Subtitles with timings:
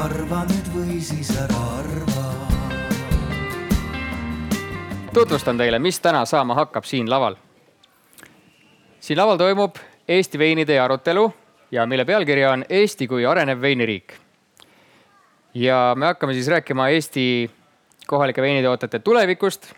[0.00, 2.22] arva nüüd või siis ära arva.
[5.12, 7.36] tutvustan teile, mis täna saama hakkab siin laval.
[9.00, 9.76] siin laval toimub
[10.08, 11.26] Eesti veinide arutelu
[11.70, 14.14] ja mille pealkiri on Eesti kui arenev veiniriik.
[15.54, 17.50] ja me hakkame siis rääkima Eesti
[18.06, 19.74] kohalike veinitootjate tulevikust.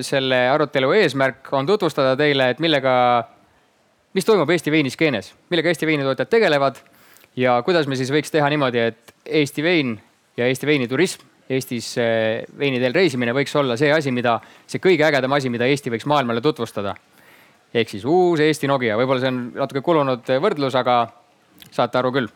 [0.00, 3.24] selle arutelu eesmärk on tutvustada teile, et millega,
[4.14, 6.76] mis toimub Eesti veiniskeenes, millega Eesti veinitootjad tegelevad
[7.36, 9.96] ja kuidas me siis võiks teha niimoodi, et Eesti vein
[10.36, 11.92] ja Eesti veiniturism, Eestis
[12.58, 16.40] veiniteel reisimine võiks olla see asi, mida, see kõige ägedam asi, mida Eesti võiks maailmale
[16.42, 16.96] tutvustada.
[17.74, 21.06] ehk siis uus Eesti Nokia, võib-olla see on natuke kulunud võrdlus, aga
[21.70, 22.28] saate aru küll.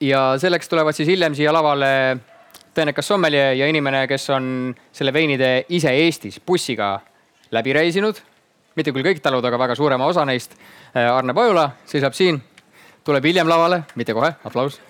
[0.00, 2.18] ja selleks tulevad siis hiljem siia lavale
[2.74, 6.98] tõenekas sommelje ja inimene, kes on selle veinide ise Eestis bussiga
[7.50, 8.16] läbi reisinud.
[8.76, 10.54] mitte küll kõik talud, aga väga suurema osa neist.
[10.94, 12.40] Arne Pajula seisab siin
[13.04, 14.80] tuleb hiljem lavale, mitte kohe, aplaus.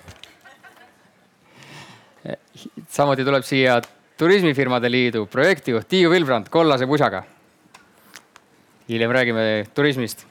[2.93, 3.81] samuti tuleb siia
[4.21, 7.23] Turismifirmade Liidu projektijuht Tiiu Vilbrand kollase pusaga.
[8.89, 10.27] hiljem räägime turismist.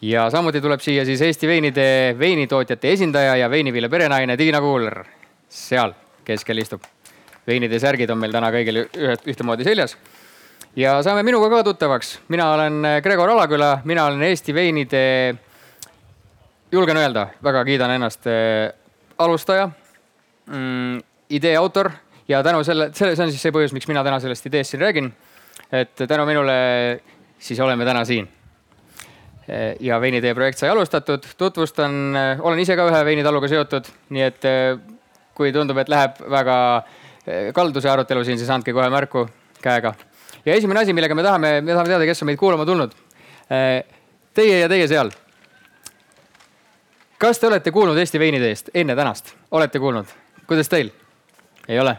[0.00, 5.04] ja samuti tuleb siia siis Eesti veinide veinitootjate esindaja ja veinivilja perenaine Tiina Kuuler.
[5.48, 5.92] seal
[6.24, 6.80] keskel istub.
[7.46, 9.96] veinide särgid on meil täna kõigil ühed, ühtemoodi seljas
[10.76, 12.18] ja saame minuga ka tuttavaks.
[12.28, 15.36] mina olen Gregor Alaküla, mina olen Eesti veinide
[16.72, 18.70] julgen öelda, väga kiidan ennast äh,
[19.18, 19.68] alustaja
[20.46, 21.90] mm,, idee autor
[22.28, 24.82] ja tänu selle, selle, see on siis see põhjus, miks mina täna sellest ideest siin
[24.82, 25.10] räägin.
[25.72, 26.54] et tänu minule
[27.38, 28.28] siis oleme täna siin.
[29.80, 34.46] ja veinitee projekt sai alustatud, tutvustan, olen ise ka ühe veinitaluga seotud, nii et
[35.34, 36.58] kui tundub, et läheb väga
[37.54, 39.24] kalduse arutelu siin, siis andke kohe märku
[39.62, 39.94] käega.
[40.44, 42.94] ja esimene asi, millega me tahame, me tahame teada, kes on meid kuulama tulnud.
[43.48, 45.10] Teie ja teie seal
[47.20, 50.08] kas te olete kuulnud Eesti veiniteest enne tänast, olete kuulnud,
[50.48, 50.88] kuidas teil?
[51.68, 51.96] ei ole?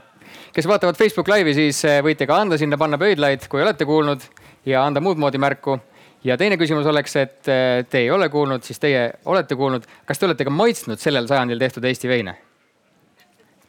[0.54, 4.24] kes vaatavad Facebook Live'i, siis eh, võite ka anda sinna, panna pöidlaid, kui olete kuulnud
[4.66, 5.78] ja anda muud moodi märku.
[6.24, 10.20] ja teine küsimus oleks, et eh, te ei ole kuulnud, siis teie olete kuulnud, kas
[10.20, 12.36] te olete ka maitsnud sellel sajandil tehtud Eesti veine?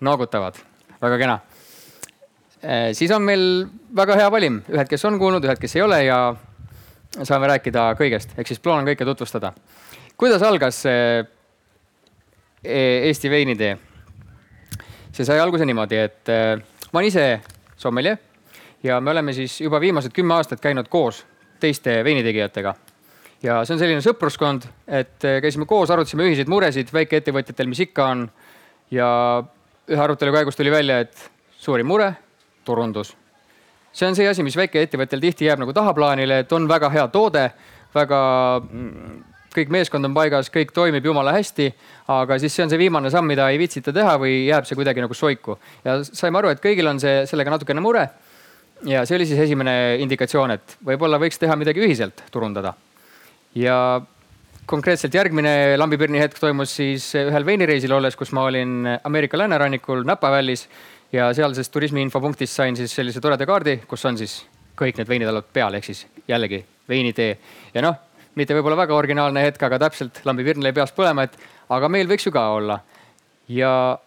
[0.00, 0.56] noogutavad,
[1.02, 1.36] väga kena.
[2.62, 3.44] Eh, siis on meil
[3.96, 6.18] väga hea valim, ühed, kes on kuulnud, ühed, kes ei ole ja
[7.20, 9.52] saame rääkida kõigest, ehk siis plaan on kõike tutvustada.
[10.16, 11.24] kuidas algas E,
[12.64, 13.78] Eesti veinitee.
[15.12, 16.56] see sai alguse niimoodi, et e,
[16.92, 17.24] ma olen ise
[17.76, 18.16] sommelje
[18.82, 21.24] ja me oleme siis juba viimased kümme aastat käinud koos
[21.60, 22.74] teiste veinitegijatega.
[23.42, 28.06] ja see on selline sõpruskond, et e, käisime koos, arutasime ühiseid muresid väikeettevõtjatel, mis ikka
[28.06, 28.28] on.
[28.90, 29.08] ja
[29.90, 32.12] ühe arutelu käigus tuli välja, et suurim mure,
[32.64, 33.16] turundus.
[33.92, 37.50] see on see asi, mis väikeettevõttel tihti jääb nagu tahaplaanile, et on väga hea toode,
[37.94, 38.22] väga
[38.70, 41.68] mm, kõik meeskond on paigas, kõik toimib jumala hästi,
[42.12, 45.04] aga siis see on see viimane samm, mida ei viitsita teha või jääb see kuidagi
[45.04, 45.58] nagu soiku.
[45.84, 48.08] ja saime aru, et kõigil on see sellega natukene mure.
[48.86, 52.74] ja see oli siis esimene indikatsioon, et võib-olla võiks teha midagi ühiselt turundada.
[53.54, 54.00] ja
[54.66, 60.30] konkreetselt järgmine lambipirni hetk toimus siis ühel veinireisil olles, kus ma olin Ameerika läänerannikul Napa
[60.30, 60.68] Valley's
[61.12, 64.42] ja sealsest turismiinfopunktist sain siis sellise toreda kaardi, kus on siis
[64.78, 67.36] kõik need veinitalud peal, ehk siis jällegi veinitee
[67.74, 71.36] ja noh mitte võib-olla väga originaalne hetk, aga täpselt lambi virn lõi peas põlema, et
[71.72, 72.80] aga meil võiks ju ka olla.
[73.48, 73.98] ja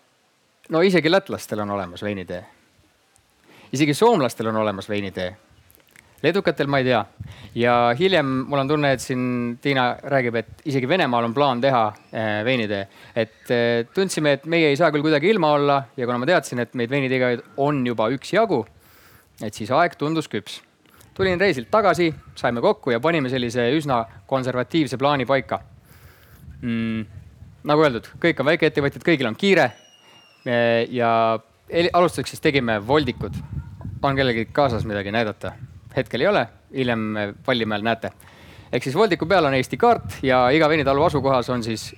[0.69, 2.43] no isegi lätlastel on olemas veinitee.
[3.71, 5.35] isegi soomlastel on olemas veinitee.
[6.23, 7.05] leedukatel ma ei tea.
[7.55, 11.87] ja hiljem mul on tunne, et siin Tiina räägib, et isegi Venemaal on plaan teha
[11.87, 12.87] äh, veinitee.
[13.15, 16.59] et äh, tundsime, et meie ei saa küll kuidagi ilma olla ja kuna ma teadsin,
[16.59, 18.65] et meid veinitegijaid on juba üksjagu,
[19.43, 20.63] et siis aeg tundus küps
[21.15, 25.59] tulin reisilt tagasi, saime kokku ja panime sellise üsna konservatiivse plaani paika
[26.61, 27.05] mm,.
[27.63, 29.71] nagu öeldud, kõik on väikeettevõtjad, kõigil on kiire.
[30.91, 31.09] ja
[31.93, 33.33] alustuseks siis tegime voldikud.
[34.01, 35.51] on kellelgi kaasas midagi näidata?
[35.95, 37.13] hetkel ei ole, hiljem
[37.47, 38.11] Vallimäel näete.
[38.71, 41.93] ehk siis voldiku peal on Eesti kaart ja iga veinitalu asukohas on siis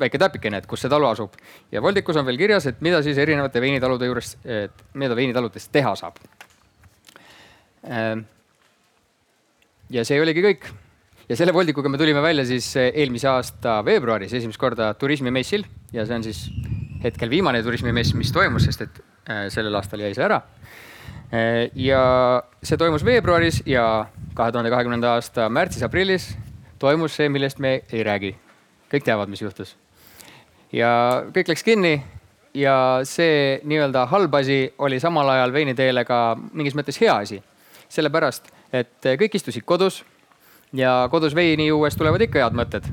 [0.00, 1.38] väike täpikene, et kus see talu asub.
[1.72, 4.36] ja voldikus on veel kirjas, et mida siis erinevate veinitalude juures,
[4.94, 6.18] mida veinitaludes teha saab
[9.90, 10.66] ja see oligi kõik.
[11.28, 16.06] ja selle voldikuga me tulime välja siis eh, eelmise aasta veebruaris esimest korda turismimessil ja
[16.06, 16.46] see on siis
[17.02, 20.40] hetkel viimane turismimess, mis toimus, sest et eh, sellel aastal jäi see ära.
[21.30, 22.02] Eh, ja
[22.62, 26.32] see toimus veebruaris ja kahe tuhande kahekümnenda aasta märtsis-aprillis
[26.82, 28.36] toimus see, millest me ei räägi.
[28.92, 29.76] kõik teavad, mis juhtus.
[30.72, 32.02] ja kõik läks kinni
[32.54, 37.42] ja see nii-öelda halb asi oli samal ajal veiniteele ka mingis mõttes hea asi
[37.88, 40.02] sellepärast, et kõik istusid kodus
[40.76, 42.86] ja kodus veini juues tulevad ikka head mõtted.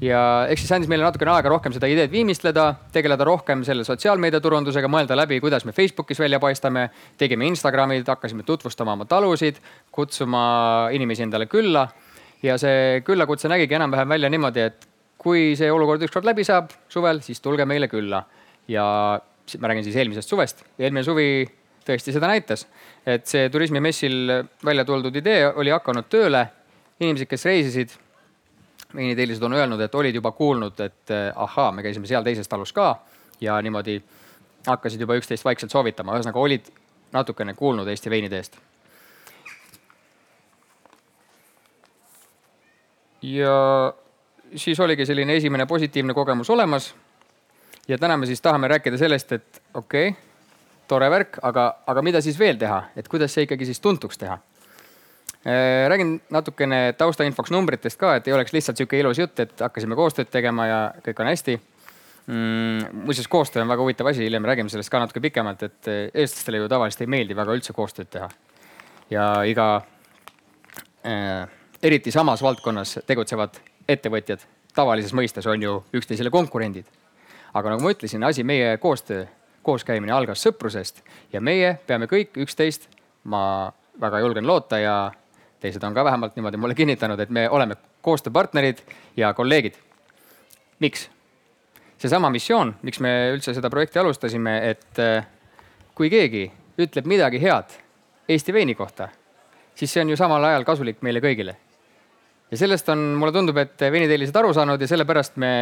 [0.00, 4.88] ja eks siis andis meile natukene aega rohkem seda ideed viimistleda, tegeleda rohkem selle sotsiaalmeediaturundusega,
[4.88, 6.90] mõelda läbi, kuidas me Facebookis välja paistame.
[7.18, 9.60] tegime Instagramid, hakkasime tutvustama oma talusid,
[9.92, 11.88] kutsuma inimesi endale külla.
[12.42, 14.88] ja see küllakutse nägigi enam-vähem välja niimoodi, et
[15.18, 18.24] kui see olukord ükskord läbi saab suvel, siis tulge meile külla.
[18.68, 19.20] ja
[19.58, 21.44] ma räägin siis eelmisest suvest, eelmine suvi
[21.86, 22.66] tõesti seda näitas,
[23.06, 24.32] et see turismimessil
[24.64, 26.46] välja tuldud idee oli hakanud tööle.
[27.00, 27.92] inimesed, kes reisisid
[28.94, 32.72] veiniteelised on öelnud, et olid juba kuulnud, et eh, ahaa, me käisime seal teises talus
[32.72, 32.98] ka
[33.40, 34.02] ja niimoodi
[34.66, 36.68] hakkasid juba üksteist vaikselt soovitama, ühesõnaga olid
[37.12, 38.58] natukene kuulnud Eesti veinide eest.
[43.22, 43.92] ja
[44.56, 46.94] siis oligi selline esimene positiivne kogemus olemas.
[47.88, 50.29] ja täna me siis tahame rääkida sellest, et okei okay,,
[50.90, 54.40] tore värk, aga, aga mida siis veel teha, et kuidas see ikkagi siis tuntuks teha
[55.46, 59.96] Äh, räägin natukene taustainfoks numbritest ka, et ei oleks lihtsalt sihuke ilus jutt, et hakkasime
[59.96, 62.90] koostööd tegema ja kõik on hästi mm,.
[63.06, 66.60] muuseas, koostöö on väga huvitav asi, hiljem räägime sellest ka natuke pikemalt, et äh, eestlastele
[66.60, 68.28] ju tavaliselt ei meeldi väga üldse koostööd teha.
[69.10, 69.70] ja iga
[71.08, 71.48] äh,,
[71.82, 73.56] eriti samas valdkonnas tegutsevad
[73.88, 74.44] ettevõtjad
[74.76, 76.84] tavalises mõistes on ju üksteisele konkurendid.
[77.54, 79.24] aga nagu ma ütlesin, asi, meie koostöö,
[79.62, 81.02] kooskäimine algas sõprusest
[81.32, 82.88] ja meie peame kõik üksteist,
[83.24, 84.96] ma väga julgen loota ja
[85.60, 88.80] teised on ka vähemalt niimoodi mulle kinnitanud, et me oleme koostööpartnerid
[89.16, 89.74] ja kolleegid.
[90.78, 91.10] miks?
[92.00, 95.26] seesama missioon, miks me üldse seda projekti alustasime, et äh,
[95.94, 96.46] kui keegi
[96.80, 97.76] ütleb midagi head
[98.30, 99.08] Eesti veini kohta,
[99.74, 101.56] siis see on ju samal ajal kasulik meile kõigile.
[102.50, 105.52] ja sellest on, mulle tundub, et veiniteelised aru saanud ja sellepärast me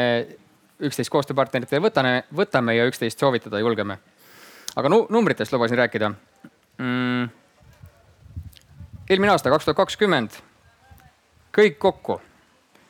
[0.81, 3.99] üksteist koostööpartneritele võtame, võtame ja üksteist soovitada julgeme.
[4.77, 6.13] aga nu, numbritest lubasin rääkida
[6.79, 7.29] mm
[9.11, 10.37] eelmine aasta, kaks tuhat kakskümmend,
[11.55, 12.21] kõik kokku.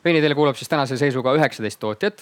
[0.03, 2.21] veiniteele kuulub siis tänase seisuga üheksateist tootjat.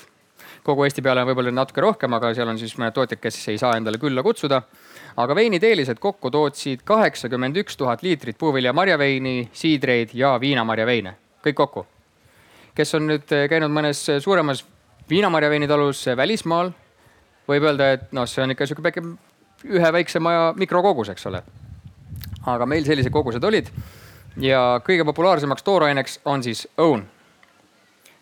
[0.64, 3.58] kogu Eesti peale on võib-olla natuke rohkem, aga seal on siis mõned tootjad, kes ei
[3.58, 4.62] saa endale külla kutsuda.
[5.18, 11.86] aga veiniteelised kokku tootsid kaheksakümmend üks tuhat liitrit puuvilja marjaveini, siidreid ja viinamarjaveine, kõik kokku.
[12.75, 14.66] kes on nüüd käinud mõnes suuremas
[15.09, 16.71] viinamarjaveinitalus välismaal,
[17.48, 19.04] võib öelda, et noh, see on ikka sihuke väike,
[19.68, 21.44] ühe väikse maja mikrokogus, eks ole
[22.48, 23.69] aga meil sellised kogused olid.
[24.38, 27.06] ja kõige populaarsemaks tooraineks on siis õun.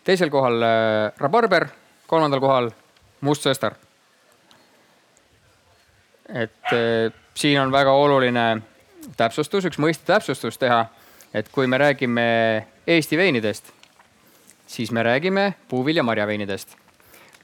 [0.04, 1.68] teisel kohal äh, rabarber,
[2.06, 2.70] kolmandal kohal
[3.20, 3.76] mustsõstar.
[6.28, 8.62] et äh, siin on väga oluline
[9.16, 10.86] täpsustus, üks mõiste täpsustus teha,
[11.34, 13.72] et kui me räägime Eesti veinidest,
[14.66, 16.76] siis me räägime puuvilja marjaveinidest.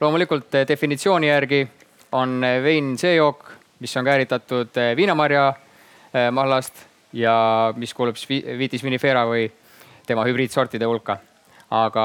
[0.01, 1.67] loomulikult äh, definitsiooni järgi
[2.11, 5.53] on vein see jook, mis on kääritatud viinamarja
[6.13, 6.73] Äh, mahlast
[7.13, 9.47] ja mis kuulub siis Vitis vinifera või
[10.05, 11.17] tema hübriidsortide hulka.
[11.73, 12.03] aga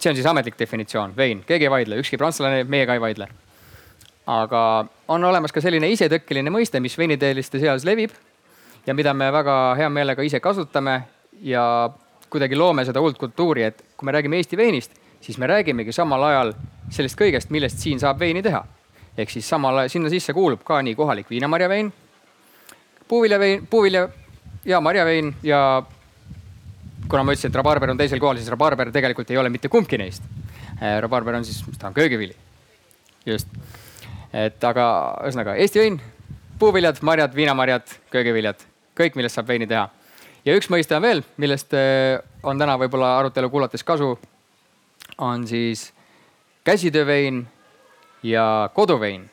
[0.00, 3.26] see on siis ametlik definitsioon, vein, keegi ei vaidle, ükski prantslane meiega ei vaidle.
[4.26, 4.62] aga
[5.08, 8.10] on olemas ka selline isetõkkeline mõiste, mis veiniteeliste seas levib
[8.86, 11.02] ja mida me väga hea meelega ise kasutame
[11.42, 11.90] ja
[12.32, 16.24] kuidagi loome seda uut kultuuri, et kui me räägime Eesti veinist, siis me räägimegi samal
[16.30, 16.54] ajal
[16.90, 18.64] sellest kõigest, millest siin saab veini teha.
[19.18, 21.92] ehk siis samal ajal sinna sisse kuulub ka nii kohalik viinamarjavein
[23.12, 24.08] puuviljavein, puuvilja
[24.64, 25.82] ja marjavein ja
[27.08, 29.98] kuna ma ütlesin, et rabarber on teisel kohal, siis rabarber tegelikult ei ole mitte kumbki
[30.00, 30.24] neist.
[30.78, 32.32] Äh, rabarber on siis, mis ta on, köögivili.
[33.26, 33.52] just,
[34.32, 34.86] et aga
[35.26, 36.00] ühesõnaga Eesti vein,
[36.58, 38.64] puuviljad, marjad, viinamarjad, köögiviljad,
[38.96, 39.90] kõik, millest saab veini teha.
[40.44, 44.14] Ja üks mõiste on veel, millest äh, on täna võib-olla arutelu kuulates kasu,
[45.18, 45.90] on siis
[46.64, 47.44] käsitöövein
[48.22, 49.28] ja koduvein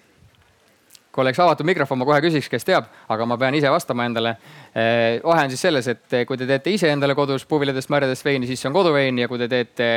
[1.19, 4.35] kui oleks avatud mikrofon, ma kohe küsiks, kes teab, aga ma pean ise vastama endale.
[4.71, 8.47] Eh, vahe on siis selles, et kui te teete ise endale kodus puuviljadest, marjadest veini,
[8.47, 9.89] siis see on koduvein ja kui te teete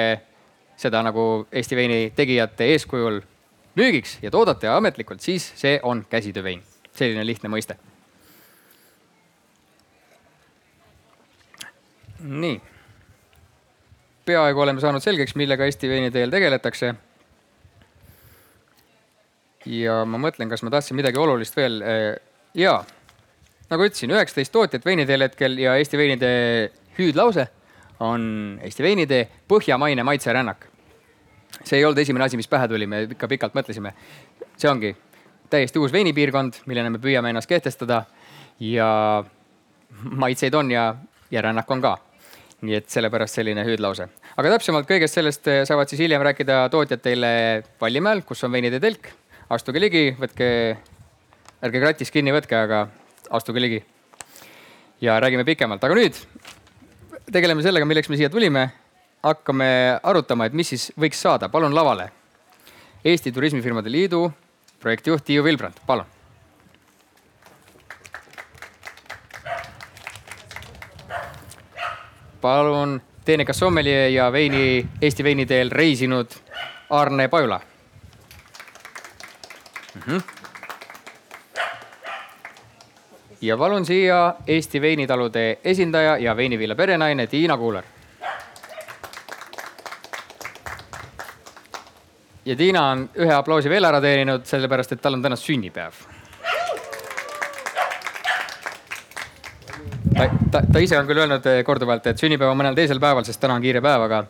[0.83, 3.21] seda nagu Eesti veini tegijate eeskujul
[3.79, 6.63] müügiks ja toodate ametlikult, siis see on käsitöövein.
[6.93, 7.79] selline lihtne mõiste.
[12.23, 12.61] Nii.
[14.27, 16.95] peaaegu oleme saanud selgeks, millega Eesti veiniteel tegeletakse
[19.67, 21.81] ja ma mõtlen, kas ma tahtsin midagi olulist veel.
[21.83, 22.05] Äh,
[22.59, 22.77] ja
[23.71, 27.47] nagu ütlesin, üheksateist tootjat veiniteel hetkel ja Eesti veinitee hüüdlause
[28.03, 30.69] on Eesti veinitee põhjamaine maitserännak.
[31.65, 33.93] see ei olnud esimene asi, mis pähe tuli, me ikka pikalt mõtlesime.
[34.57, 34.97] see ongi
[35.51, 38.05] täiesti uus veinipiirkond, millena me püüame ennast kehtestada
[38.61, 39.25] ja
[40.25, 40.95] maitseid on ja,
[41.31, 41.99] ja rännak on ka.
[42.63, 44.07] Nii et sellepärast selline hüüdlause.
[44.37, 47.33] aga täpsemalt kõigest sellest saavad siis hiljem rääkida tootjad teile
[47.81, 49.11] Vallimäel, kus on veinitee telk
[49.53, 50.49] astuge ligi, võtke,
[51.65, 52.87] ärge kratist kinni võtke, aga
[53.31, 53.83] astuge ligi.
[55.01, 56.19] ja räägime pikemalt, aga nüüd
[57.33, 58.71] tegeleme sellega, milleks me siia tulime.
[59.23, 61.49] hakkame arutama, et mis siis võiks saada.
[61.49, 62.11] palun lavale
[63.05, 64.33] Eesti Turismifirmade Liidu
[64.81, 66.07] projektijuht Tiiu Vilbrand, palun.
[72.43, 76.27] Palun teenekas sommelie ja veini, Eesti veiniteel reisinud
[76.91, 77.61] Arne Pajula
[79.95, 80.03] mm.
[80.07, 80.23] -hmm.
[83.41, 87.85] ja palun siia Eesti veinitalude esindaja ja veinivilja perenaine Tiina Kuuler.
[92.45, 95.93] ja Tiina on ühe aplausi veel ära teeninud, sellepärast et tal on täna sünnipäev.
[100.17, 103.41] Ta, ta, ta ise on küll öelnud korduvalt, et sünnipäev on mõnel teisel päeval, sest
[103.43, 104.25] täna on kiire päev, aga,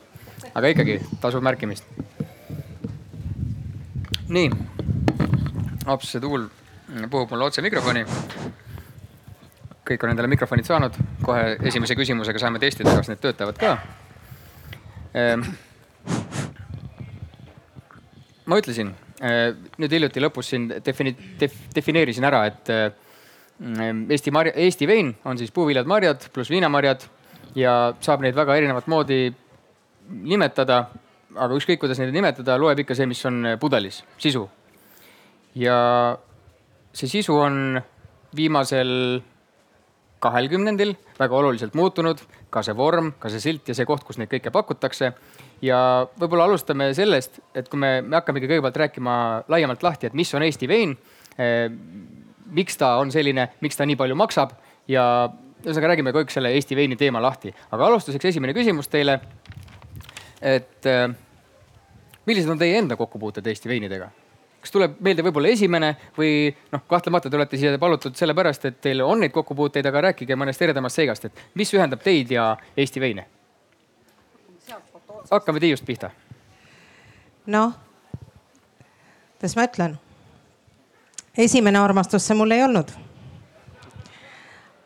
[0.53, 1.85] aga ikkagi tasub märkimist.
[4.33, 4.49] nii
[6.01, 6.47] see tuul
[7.11, 8.05] puhub mulle otse mikrofoni.
[9.83, 10.95] kõik on endale mikrofonid saanud,
[11.27, 13.73] kohe esimese küsimusega saame testida, kas need töötavad ka.
[15.19, 15.43] Ehm,
[18.47, 19.51] ma ütlesin eh,
[19.83, 22.95] nüüd hiljuti lõpus siin defini-, def, defineerisin ära, et ehm,
[23.63, 27.05] Eesti marja, Eesti vein on siis puuviljad, marjad pluss viinamarjad
[27.55, 29.29] ja saab neid väga erinevat moodi
[30.11, 30.87] nimetada.
[31.33, 34.49] aga ükskõik, kuidas neid nimetada, loeb ikka see, mis on pudelis, sisu
[35.55, 35.77] ja
[36.93, 37.81] see sisu on
[38.37, 39.23] viimasel
[40.23, 42.21] kahel kümnendil väga oluliselt muutunud,
[42.53, 45.13] ka see vorm, ka see silt ja see koht, kus neid kõike pakutakse.
[45.63, 45.79] ja
[46.19, 49.15] võib-olla alustame sellest, et kui me, me hakkamegi kõigepealt rääkima
[49.49, 50.97] laiemalt lahti, et mis on Eesti vein
[51.39, 51.71] eh,.
[52.53, 54.55] Miks ta on selline, miks ta nii palju maksab
[54.91, 55.05] ja
[55.63, 57.53] ühesõnaga räägime kõik selle Eesti veini teema lahti.
[57.71, 59.21] aga alustuseks esimene küsimus teile.
[60.41, 61.09] et eh,
[62.27, 64.11] millised on teie enda kokkupuuted Eesti veinidega?
[64.63, 69.03] kas tuleb meelde võib-olla esimene või noh, kahtlemata te olete siia palutud sellepärast, et teil
[69.03, 73.27] on neid kokkupuuteid, aga rääkige mõnest eredamast seigast, et mis ühendab teid ja Eesti veine?
[75.31, 76.11] hakkame Tiiust pihta.
[77.47, 77.75] noh,
[79.39, 79.99] kuidas ma ütlen?
[81.39, 82.93] Esimene armastus see mul ei olnud.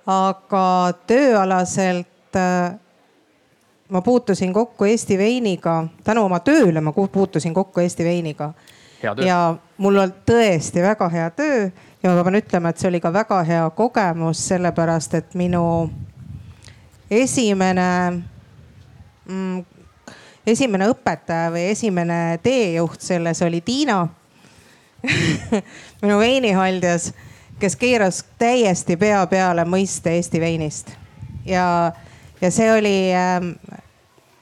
[0.07, 2.77] aga tööalaselt äh,
[3.89, 8.53] ma puutusin kokku Eesti veiniga, tänu oma tööle ma puutusin kokku Eesti veiniga.
[9.03, 11.71] Ja mul on tõesti väga hea töö.
[12.03, 15.91] Ja ma pean ütlema, et see oli ka väga hea kogemus, sellepärast et minu
[17.11, 17.89] esimene
[19.27, 19.65] mm,,
[20.47, 24.05] esimene õpetaja või esimene teejuht selles oli Tiina
[26.03, 27.13] minu veinihaldjas,
[27.59, 30.93] kes keeras täiesti pea peale mõiste Eesti veinist
[31.47, 31.93] ja,
[32.41, 33.55] ja see oli, ähm,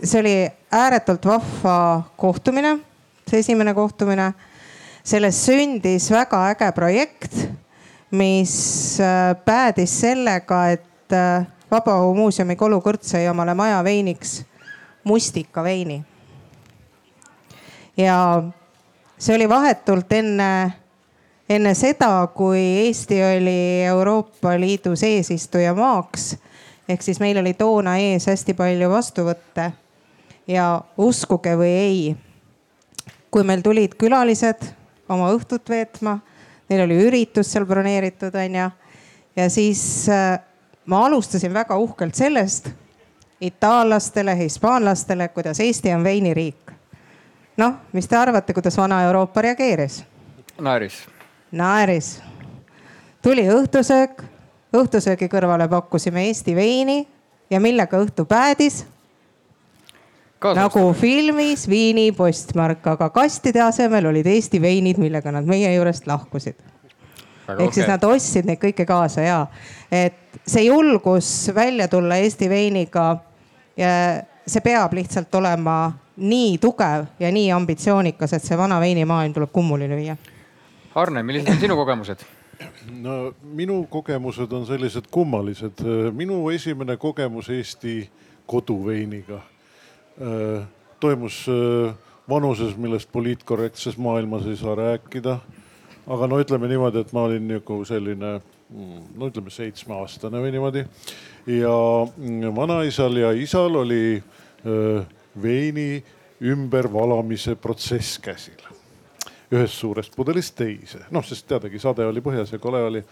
[0.02, 0.37] see oli
[0.70, 1.78] ääretult vahva
[2.16, 2.78] kohtumine
[3.30, 4.32] see esimene kohtumine.
[5.04, 7.34] sellest sündis väga äge projekt,
[8.11, 8.54] mis
[9.00, 14.44] äh, päädis sellega, et äh, Vabaõhumuuseumi kolukõrts sai omale maja veiniks
[15.04, 16.04] mustikaveini.
[17.96, 18.42] ja
[19.18, 20.73] see oli vahetult enne,
[21.49, 26.37] enne seda, kui Eesti oli Euroopa Liidus eesistujamaaks.
[26.88, 29.73] ehk siis meil oli toona ees hästi palju vastuvõtte
[30.47, 32.16] ja uskuge või ei
[33.35, 34.62] kui meil tulid külalised
[35.11, 36.21] oma õhtut veetma,
[36.71, 38.68] neil oli üritus seal broneeritud, onju.
[39.35, 40.38] ja siis äh,
[40.87, 42.71] ma alustasin väga uhkelt sellest
[43.42, 46.63] itaallastele, hispaanlastele, kuidas Eesti on veiniriik.
[47.56, 50.04] Noh, mis te arvate, kuidas Vana-Euroopa reageeris?
[50.61, 51.04] naeris.
[51.52, 52.23] naeris.
[53.23, 54.25] tuli õhtusöök,
[54.75, 57.04] õhtusöögi kõrvale pakkusime Eesti veini
[57.50, 58.84] ja millega õhtu päädis?
[60.52, 66.58] nagu filmis Viini postmark, aga kastide asemel olid Eesti veinid, millega nad meie juurest lahkusid.
[67.49, 67.73] ehk okay.
[67.73, 69.38] siis nad ostsid neid kõike kaasa ja,
[69.92, 73.16] et see julgus välja tulla Eesti veiniga,
[74.46, 79.88] see peab lihtsalt olema nii tugev ja nii ambitsioonikas, et see vana veinimaailm tuleb kummuli
[79.88, 80.16] lüüa.
[80.94, 82.26] Arne, millised on sinu kogemused?
[83.02, 85.82] no minu kogemused on sellised kummalised.
[86.12, 88.10] minu esimene kogemus Eesti
[88.46, 89.40] koduveiniga
[90.20, 90.66] Äh,
[91.00, 91.94] toimus äh,
[92.28, 95.38] vanuses, millest poliitkorrektses maailmas ei saa rääkida.
[96.06, 98.40] aga no ütleme niimoodi, et ma olin nagu selline
[98.74, 100.84] no ütleme seitsmeaastane või niimoodi.
[101.46, 101.76] ja
[102.16, 104.22] mm, vanaisal ja isal oli
[105.42, 106.02] veini
[106.42, 108.60] ümbervalamise protsess käsil.
[109.54, 113.04] ühest suurest pudelist teise, noh, sest teadagi, sade oli põhjas ja kole oli.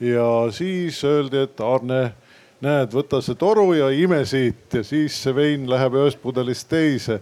[0.00, 2.12] ja siis öeldi, et Arne
[2.62, 7.20] näed, võta see toru ja ime siit ja siis see vein läheb ühest pudelist teise.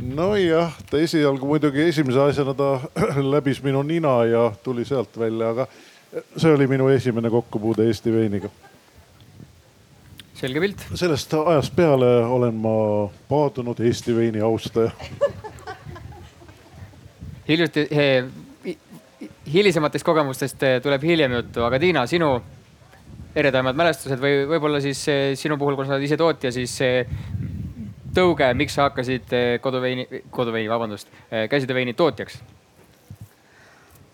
[0.00, 2.80] nojah, ta esialgu muidugi esimese asjana ta
[3.34, 5.66] läbis minu nina ja tuli sealt välja, aga
[6.36, 8.48] see oli minu esimene kokkupuude Eesti veiniga.
[10.34, 10.86] selge pilt.
[10.94, 12.74] sellest ajast peale olen ma
[13.28, 14.90] paadunud Eesti veini austaja.
[17.48, 18.24] hiljuti eh,,
[19.52, 22.34] hilisematest kogemustest eh, tuleb hiljem juttu, aga Tiina, sinu
[23.34, 26.78] eredamad mälestused või võib-olla siis eh, sinu puhul, kuna sa oled ise tootja, siis
[28.14, 31.10] tõuge, miks sa hakkasid koduveini, koduveini, vabandust,
[31.50, 32.38] käsitööveini tootjaks?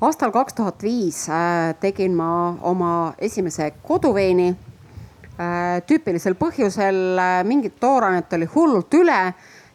[0.00, 4.54] Aastal kaks tuhat viis äh, tegin ma oma esimese koduveini.
[5.88, 9.20] tüüpilisel põhjusel äh, mingit toorainet oli hullult üle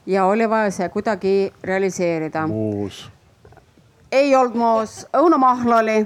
[0.05, 2.47] ja oli vaja see kuidagi realiseerida.
[2.47, 3.11] muus.
[4.11, 6.05] ei olnud moos, õunamahl oli.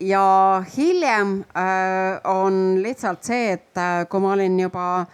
[0.00, 5.06] ja hiljem äh, on lihtsalt see, et äh, kui ma olin juba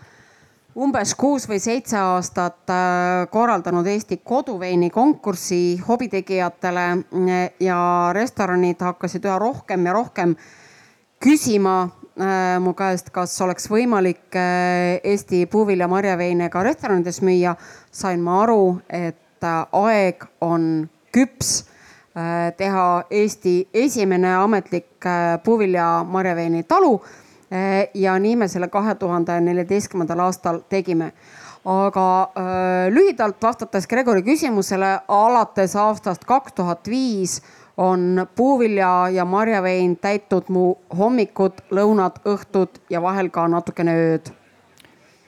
[0.74, 7.78] umbes kuus või seitse aastat äh, korraldanud Eesti koduveini konkurssi hobitegijatele äh, ja
[8.14, 10.34] restoranid hakkasid üha rohkem ja rohkem
[11.22, 17.54] küsima äh, mu käest, kas oleks võimalik Eesti puuvilja marjaveine ka restoranides müüa,
[17.92, 21.66] sain ma aru, et aeg on küps
[22.56, 25.04] teha Eesti esimene ametlik
[25.44, 26.94] puuvilja marjaveini talu
[27.94, 31.12] ja nii me selle kahe tuhande neljateistkümnendal aastal tegime
[31.64, 37.40] aga äh, lühidalt vastates Gregori küsimusele, alates aastast kaks tuhat viis
[37.76, 40.64] on puuvilja ja marjavein täitnud mu
[40.98, 44.30] hommikud, lõunad, õhtud ja vahel ka natukene ööd.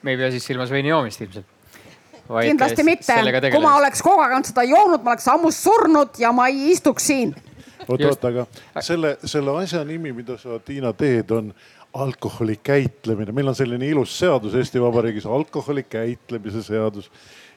[0.03, 1.47] me ei pea siis silmas veini joomist ilmselt.
[2.29, 3.17] kindlasti mitte,
[3.51, 6.71] kui ma oleks kogu aeg ainult seda joonud, ma oleks ammu surnud ja ma ei
[6.71, 7.35] istuks siin.
[7.89, 8.47] oot, oot, aga
[8.81, 11.55] selle, selle asja nimi, mida sa, Tiina, teed, on
[12.03, 13.33] alkoholi käitlemine.
[13.33, 17.11] meil on selline ilus seadus Eesti Vabariigis, alkoholi käitlemise seadus.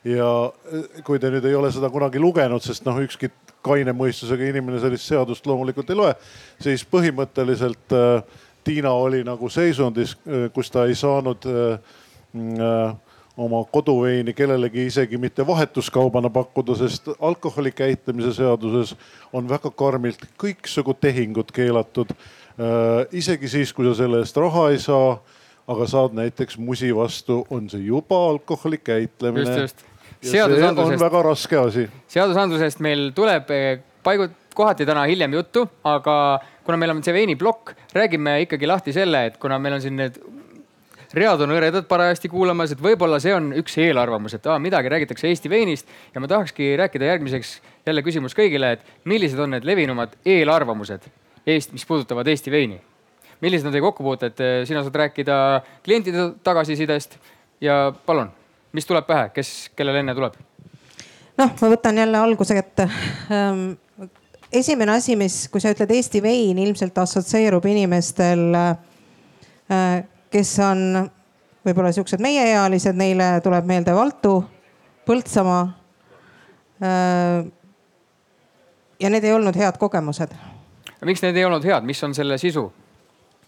[0.03, 3.31] ja eh, kui te nüüd ei ole seda kunagi lugenud, sest noh, ükski
[3.62, 6.13] kaine mõistusega inimene sellist seadust loomulikult ei loe,
[6.62, 8.24] siis põhimõtteliselt äh,
[8.63, 10.17] Tiina oli nagu seisundis,
[10.53, 12.98] kus ta ei saanud äh,
[13.39, 18.96] oma koduveini kellelegi isegi mitte vahetuskaubana pakkuda, sest alkoholi käitlemise seaduses
[19.33, 22.11] on väga karmilt kõiksugu tehingud keelatud.
[23.15, 25.13] Isegi siis, kui sa selle eest raha ei saa,
[25.69, 29.67] aga saad näiteks musi vastu, on see juba alkoholi käitlemine.
[30.22, 31.89] see on väga raske asi.
[32.07, 37.72] seadusandlusest meil tuleb eh, paigu-, kohati täna hiljem juttu, aga kuna meil on see veiniplokk,
[37.95, 40.19] räägime ikkagi lahti selle, et kuna meil on siin need
[41.13, 45.29] read on hõredad parajasti kuulamas, et võib-olla see on üks eelarvamus, et aa, midagi räägitakse
[45.29, 47.55] Eesti veinist ja ma tahakski rääkida järgmiseks
[47.87, 51.07] jälle küsimus kõigile, et millised on need levinumad eelarvamused
[51.50, 52.79] Eest, mis puudutavad Eesti veini?
[53.42, 55.35] millised on teie kokkupuuted, sina saad rääkida
[55.83, 57.16] klientide tagasisidest
[57.62, 58.31] ja palun,
[58.75, 60.35] mis tuleb pähe, kes, kellel enne tuleb?
[61.40, 62.90] noh, ma võtan jälle alguse kätte
[63.31, 63.72] ähm,.
[64.51, 70.83] esimene asi, mis, kui sa ütled Eesti vein, ilmselt assotsieerub inimestel äh,, kes on
[71.66, 74.42] võib-olla siuksed meieealised, neile tuleb meelde Valtu,
[75.07, 75.64] Põltsamaa
[76.83, 77.48] äh,.
[79.00, 80.35] ja need ei olnud head kogemused.
[81.05, 82.66] Miks need ei olnud head, mis on selle sisu,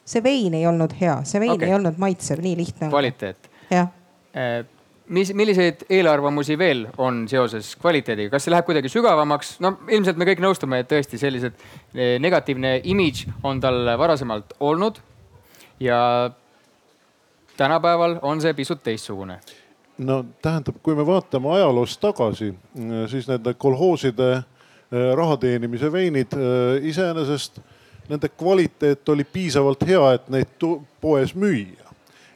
[0.06, 1.70] see vein ei olnud hea, see vein okay.
[1.70, 2.90] ei olnud maitsev, nii lihtne.
[2.90, 3.50] kvaliteet?
[3.72, 3.90] jah,
[5.12, 9.56] mis, milliseid eelarvamusi veel on seoses kvaliteediga, kas see läheb kuidagi sügavamaks?
[9.64, 11.58] no ilmselt me kõik nõustume, et tõesti sellised
[11.96, 15.02] eh, negatiivne imidž on tal varasemalt olnud
[15.82, 16.00] ja
[17.58, 19.40] tänapäeval on see pisut teistsugune.
[19.98, 22.54] no tähendab, kui me vaatame ajaloos tagasi,
[23.12, 24.50] siis nende kolhooside äh,
[24.92, 27.60] raha teenimise veinid äh, iseenesest,
[28.10, 30.66] nende kvaliteet oli piisavalt hea, et neid
[31.02, 31.88] poes müüa.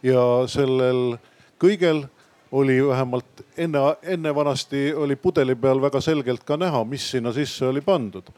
[0.03, 1.17] ja sellel
[1.59, 2.05] kõigel
[2.51, 7.65] oli vähemalt enne, enne vanasti oli pudeli peal väga selgelt ka näha, mis sinna sisse
[7.65, 8.29] oli pandud.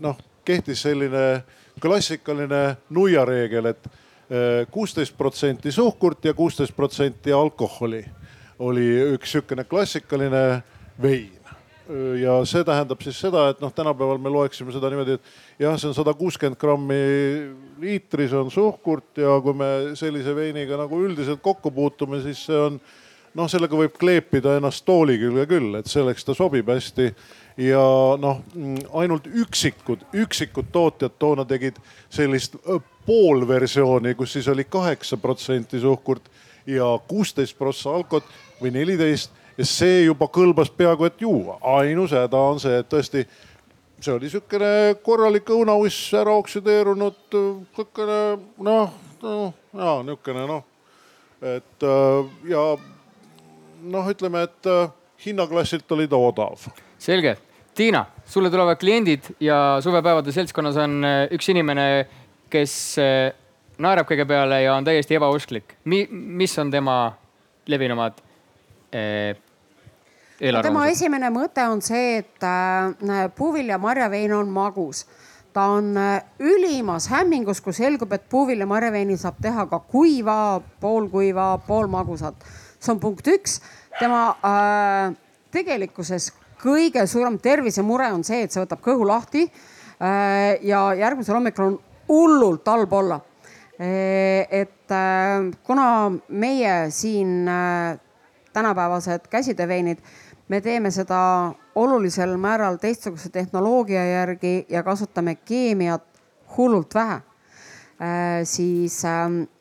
[0.00, 1.44] noh, kehtis selline
[1.80, 3.86] klassikaline nuiareegel, et
[4.70, 8.04] kuusteist protsenti suhkurt ja kuusteist protsenti alkoholi
[8.58, 10.62] oli üks sihukene klassikaline
[11.02, 11.43] vein
[12.20, 15.90] ja see tähendab siis seda, et noh, tänapäeval me loeksime seda niimoodi, et jah, see
[15.90, 17.00] on sada kuuskümmend grammi
[17.82, 22.78] liitris on suhkurt ja kui me sellise veiniga nagu üldiselt kokku puutume, siis see on
[23.34, 27.10] noh, sellega võib kleepida ennast tooli külge küll, et selleks ta sobib hästi.
[27.60, 27.84] ja
[28.18, 28.40] noh,
[28.98, 31.76] ainult üksikud, üksikud tootjad toona tegid
[32.10, 32.56] sellist
[33.06, 36.30] poolversiooni, kus siis oli kaheksa protsenti suhkurt
[36.66, 38.24] ja kuusteist prossa alkot
[38.62, 41.58] või neliteist ja see juba kõlbas peaaegu et juua.
[41.78, 43.26] ainus häda on see, et tõesti
[44.00, 47.38] see oli sihukene korralik õunauiss, ära oksüdeerunud,
[47.76, 48.18] sihukene
[48.66, 50.64] noh, noh ja nihukene noh,
[51.40, 52.66] et äh, ja
[53.84, 54.92] noh, ütleme, et äh,
[55.26, 56.68] hinnaklassilt oli ta odav.
[56.98, 57.36] selge,
[57.74, 61.86] Tiina, sulle tulevad kliendid ja suvepäevade seltskonnas on eh, üks inimene,
[62.50, 62.74] kes
[63.82, 66.04] naerab kõige peale ja on täiesti ebausklik Mi,.
[66.10, 66.98] mis on tema
[67.66, 68.20] levinumad
[68.92, 69.34] eh,
[70.38, 75.06] tema esimene mõte on see, et äh, puuvilja marjavein on magus.
[75.54, 81.58] ta on äh, ülimas hämmingus, kui selgub, et puuvilja marjaveini saab teha ka kuiva, poolkuiva,
[81.66, 82.34] poolmagusat.
[82.80, 83.60] see on punkt üks.
[83.98, 85.14] tema äh,
[85.52, 90.58] tegelikkuses kõige suurem tervisemure on see, et see võtab kõhu lahti äh,.
[90.62, 93.20] ja järgmisel hommikul on hullult halb olla
[93.78, 98.00] äh, et äh, kuna meie siin äh,
[98.54, 99.98] tänapäevased käsitööveinid,
[100.54, 101.18] me teeme seda
[101.82, 106.04] olulisel määral teistsuguse tehnoloogia järgi ja kasutame keemiat
[106.56, 107.22] hullult vähe.
[108.44, 109.00] siis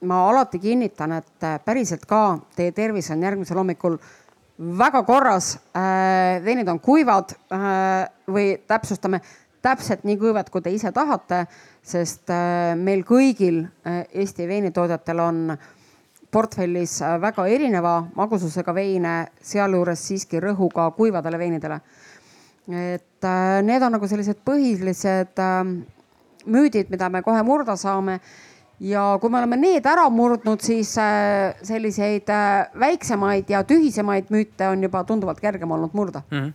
[0.02, 3.98] ma alati kinnitan, et päriselt ka teie tervis on järgmisel hommikul
[4.60, 5.58] väga korras.
[6.46, 7.34] veinid on kuivad
[8.30, 9.22] või täpsustame
[9.62, 11.46] täpselt nii kuivad, kui te ise tahate,
[11.82, 12.30] sest
[12.76, 13.64] meil kõigil
[14.14, 15.58] Eesti veinitootjatel on
[16.34, 21.80] portfellis väga erineva magususega veine, sealjuures siiski rõhuga kuivadele veinidele.
[22.70, 23.28] et
[23.68, 25.42] need on nagu sellised põhilised
[26.46, 28.20] müüdid, mida me kohe murda saame.
[28.80, 30.96] ja kui me oleme need ära murdnud, siis
[31.62, 32.32] selliseid
[32.80, 36.38] väiksemaid ja tühisemaid müüte on juba tunduvalt kergem olnud murda mm.
[36.40, 36.54] -hmm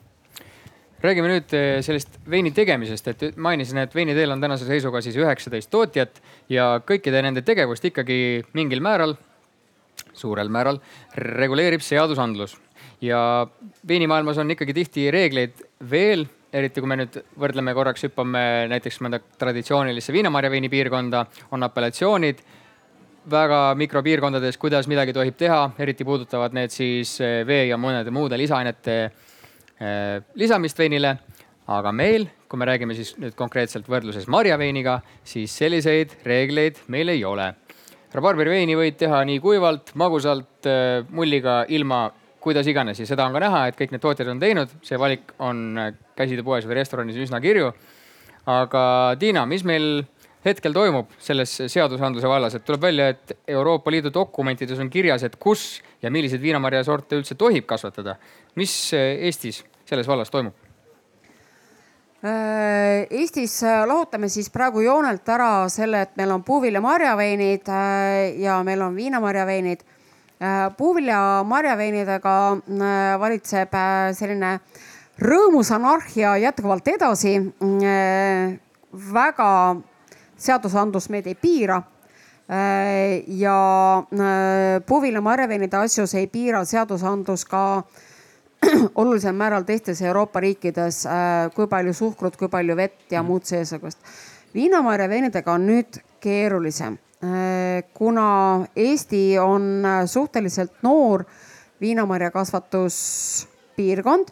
[1.03, 1.53] räägime nüüd
[1.87, 7.23] sellest veini tegemisest, et mainisin, et veiniteel on tänase seisuga siis üheksateist tootjat ja kõikide
[7.23, 9.15] nende tegevust ikkagi mingil määral
[10.19, 10.81] suurel määral
[11.17, 12.57] reguleerib seadusandlus.
[13.01, 13.47] Ja
[13.89, 19.21] veinimaailmas on ikkagi tihti reegleid veel, eriti kui me nüüd võrdleme korraks, hüppame näiteks mõnda
[19.39, 22.43] traditsioonilisse viinamarjaveini piirkonda, on apellatsioonid.
[23.29, 28.39] Väga mikropiirkondades, kuidas midagi tohib teha, eriti puudutavad need siis eh, vee ja mõnede muude
[28.41, 31.19] lisaainete eh, lisamist veinile.
[31.69, 37.21] aga meil, kui me räägime siis nüüd konkreetselt võrdluses marjaveiniga, siis selliseid reegleid meil ei
[37.29, 37.51] ole
[38.15, 42.07] rabarberiveini võid teha nii kuivalt, magusalt, äh, mulliga, ilma,
[42.43, 45.35] kuidas iganes ja seda on ka näha, et kõik need tootjad on teinud, see valik
[45.45, 47.73] on äh, käsitööpoes või restoranis üsna kirju.
[48.49, 48.83] aga
[49.21, 50.07] Tiina, mis meil
[50.45, 55.37] hetkel toimub selles seadusandluse vallas, et tuleb välja, et Euroopa Liidu dokumentides on kirjas, et
[55.37, 58.17] kus ja milliseid viinamarjasorte üldse tohib kasvatada.
[58.55, 60.68] mis äh, Eestis selles vallas toimub?
[62.21, 68.41] Äh, Eestis äh, lahutame siis praegu joonelt ära selle, et meil on puuvilja marjaveinid äh,
[68.43, 69.85] ja meil on viinamarjaveinid.
[70.79, 72.33] puuvilja marjaveinidega
[73.19, 73.73] valitseb
[74.15, 74.51] selline
[75.19, 77.33] rõõmus anarhia jätkuvalt edasi.
[79.15, 79.49] väga
[80.37, 81.83] seadusandlus meid ei piira.
[83.27, 83.59] ja
[84.87, 87.83] puuvilja marjaveinide asjus ei piira seadusandlus ka
[89.01, 93.99] olulisel määral teistes Euroopa riikides, äh, kui palju suhkrut, kui palju vett ja muud seesugust.
[94.55, 101.25] viinamarja veinidega on nüüd keerulisem, äh, kuna Eesti on äh, suhteliselt noor
[101.81, 104.29] viinamarja kasvatuspiirkond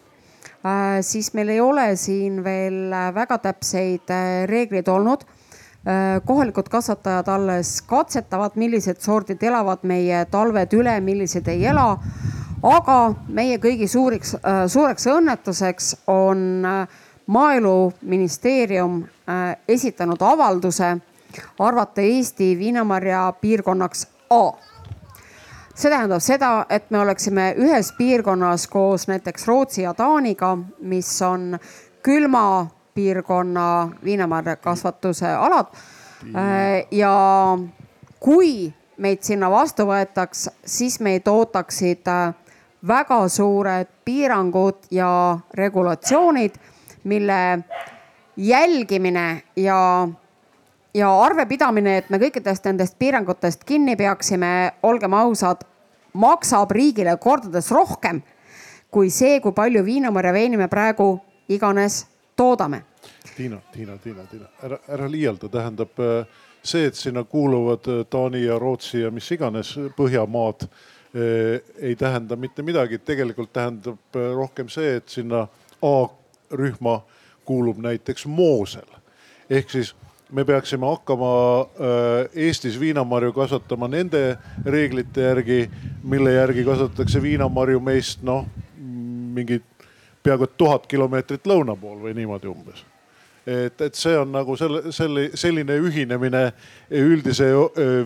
[1.01, 4.09] siis meil ei ole siin veel väga täpseid
[4.49, 5.23] reegleid olnud.
[6.25, 11.95] kohalikud kasvatajad alles katsetavad, millised sordid elavad meie talved üle, millised ei ela
[12.63, 16.87] aga meie kõigi suuriks, äh, suureks õnnetuseks on äh,
[17.27, 20.95] maaeluministeerium äh, esitanud avalduse
[21.59, 24.51] arvata Eesti viinamarja piirkonnaks A
[25.77, 31.59] see tähendab seda, et me oleksime ühes piirkonnas koos näiteks Rootsi ja Taaniga, mis on
[32.03, 35.69] külma piirkonna viinamarja kasvatuse alad.
[36.91, 37.13] ja
[38.19, 42.09] kui meid sinna vastu võetaks, siis meid ootaksid
[42.87, 46.55] väga suured piirangud ja regulatsioonid,
[47.03, 47.59] mille
[48.37, 50.07] jälgimine ja,
[50.93, 55.63] ja arvepidamine, et me kõikidest nendest piirangutest kinni peaksime, olgem ausad,
[56.13, 58.21] maksab riigile kordades rohkem
[58.91, 61.17] kui see, kui palju viinamarja veini me praegu
[61.51, 62.05] iganes
[62.37, 62.83] toodame.
[63.35, 68.43] Tiina, Tiina, Tiina, Tiina, ära, ära liialda, tähendab äh, see, et sinna kuuluvad äh, Taani
[68.45, 70.67] ja Rootsi ja mis iganes Põhjamaad
[71.81, 75.47] ei tähenda mitte midagi, tegelikult tähendab äh, rohkem see, et sinna
[75.81, 77.01] A-rühma
[77.45, 78.89] kuulub näiteks Moosel.
[79.49, 79.95] ehk siis
[80.31, 85.69] me peaksime hakkama äh, Eestis viinamarju kasvatama nende reeglite järgi,
[86.03, 88.45] mille järgi kasvatatakse viinamarju meist noh,
[89.33, 89.61] mingi
[90.23, 92.83] peaaegu tuhat kilomeetrit lõuna pool või niimoodi umbes
[93.47, 96.49] et, et see on nagu selle, selle, selline ühinemine
[96.91, 97.47] üldise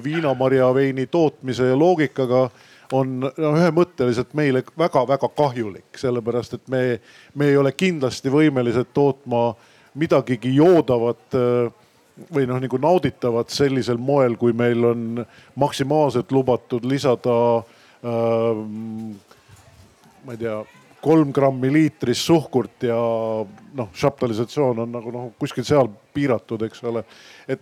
[0.04, 2.50] viinamarjaveini tootmise loogikaga
[2.96, 6.82] on no, ühemõtteliselt meile väga-väga kahjulik, sellepärast et me,
[7.36, 9.52] me ei ole kindlasti võimelised tootma
[10.00, 11.72] midagigi joodavat äh,
[12.32, 15.26] või noh, nagu nauditavad sellisel moel, kui meil on
[15.60, 17.36] maksimaalselt lubatud lisada
[18.04, 18.62] äh,.
[20.22, 20.60] ma ei tea,
[21.02, 22.98] kolm grammi liitris suhkurt ja
[23.76, 27.04] noh, šaptalisatsioon on nagu noh, kuskil seal piiratud, eks ole.
[27.48, 27.62] et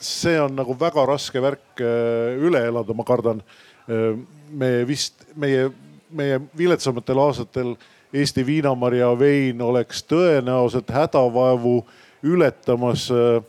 [0.00, 3.42] see on nagu väga raske värk äh, üle elada, ma kardan.
[3.88, 4.18] Äh,
[4.50, 5.70] me vist, meie,
[6.10, 7.76] meie viletsamatel aastatel
[8.16, 11.76] Eesti viinamarja vein oleks tõenäoliselt hädavaevu
[12.26, 13.42] ületamas äh,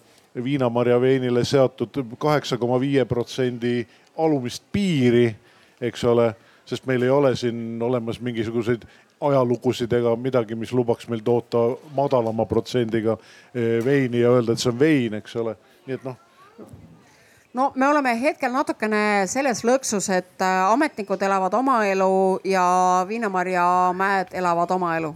[0.44, 5.30] viinamarja veinile seatud kaheksa koma viie protsendi alumist piiri,
[5.82, 6.32] eks ole,
[6.66, 8.86] sest meil ei ole siin olemas mingisuguseid
[9.22, 11.64] ajalugusid ega midagi, mis lubaks meil toota
[11.98, 13.18] madalama protsendiga
[13.54, 15.56] eh, veini ja öelda, et see on vein, eks ole.
[15.88, 16.22] nii et noh
[17.54, 22.66] no me oleme hetkel natukene selles lõksus, et äh, ametnikud elavad oma elu ja
[23.08, 25.16] Viinamarja mäed elavad oma elu.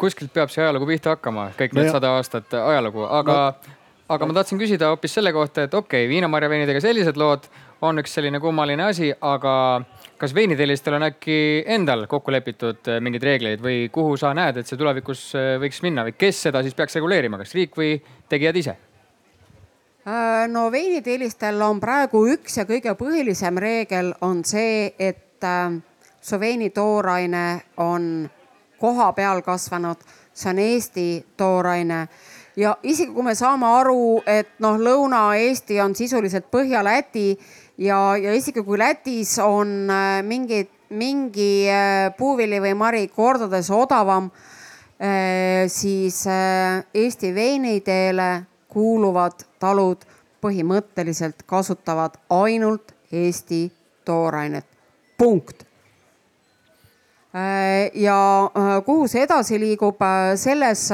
[0.00, 3.76] kuskilt peab see ajalugu pihta hakkama, kõik need sada aastat ajalugu, aga no.,
[4.10, 7.46] aga ma tahtsin küsida hoopis selle kohta, et okei okay,, viinamarja veinidega sellised lood
[7.86, 9.54] on üks selline kummaline asi, aga
[10.20, 11.38] kas veinitellistel on äkki
[11.76, 15.80] endal kokku lepitud äh, mingeid reegleid või kuhu sa näed, et see tulevikus äh, võiks
[15.86, 17.96] minna või kes seda siis peaks reguleerima, kas riik või
[18.28, 18.76] tegijad ise?
[20.06, 25.26] Äh, no veinitellistel on praegu üks ja kõige põhilisem reegel on see, et
[26.20, 28.28] su veini tooraine on
[28.80, 30.00] koha peal kasvanud,
[30.32, 32.06] see on Eesti tooraine.
[32.56, 37.28] Ja isegi kui me saame aru, et noh, Lõuna-Eesti on sisuliselt Põhja-Läti
[37.80, 44.30] ja, ja isegi kui Lätis on äh, mingi, äh, puuvili või mari kordades odavam,
[44.98, 48.30] äh, siis Eesti veiniteele
[48.70, 50.06] kuuluvad talud
[50.40, 53.66] põhimõtteliselt kasutavad ainult Eesti
[54.04, 54.66] toorainet,
[55.18, 55.66] punkt.
[57.34, 60.88] Äh, ja äh, kuhu see edasi liigub, äh, selles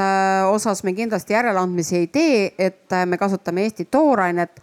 [0.51, 4.61] osas me kindlasti järeleandmisi ei tee, et me kasutame Eesti toorainet.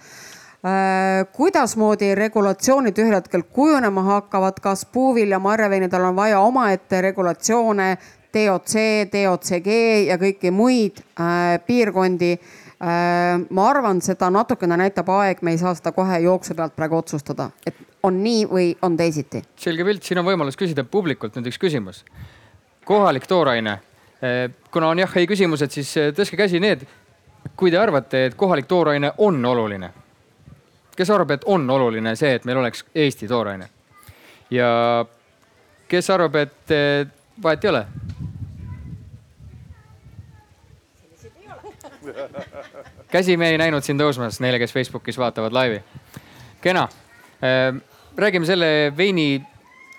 [1.37, 7.89] kuidasmoodi regulatsioonid ühel hetkel kujunema hakkavad, kas puuvilja marjaveinidel on vaja omaette regulatsioone,
[8.33, 9.69] DOC, DOCG
[10.07, 11.03] ja kõiki muid
[11.67, 12.31] piirkondi
[12.85, 17.49] ma arvan, seda natukene näitab aeg, me ei saa seda kohe jooksu pealt praegu otsustada,
[17.67, 19.43] et on nii või on teisiti.
[19.57, 22.05] selge pilt, siin on võimalus küsida publikult nüüd üks küsimus.
[22.85, 23.79] kohalik tooraine,
[24.23, 26.87] eh, kuna on jah ei küsimused, siis eh, tõstke käsi need,
[27.57, 29.91] kui te arvate, et kohalik tooraine on oluline.
[30.97, 33.69] kes arvab, et on oluline see, et meil oleks Eesti tooraine?
[34.51, 35.07] ja
[35.89, 36.77] kes arvab, et
[37.43, 37.87] vahet ei ole?
[43.15, 45.83] Käsi me ei näinud siin tõusmas neile, kes Facebookis vaatavad laivi.
[46.61, 46.89] kena
[48.17, 49.43] räägime selle veini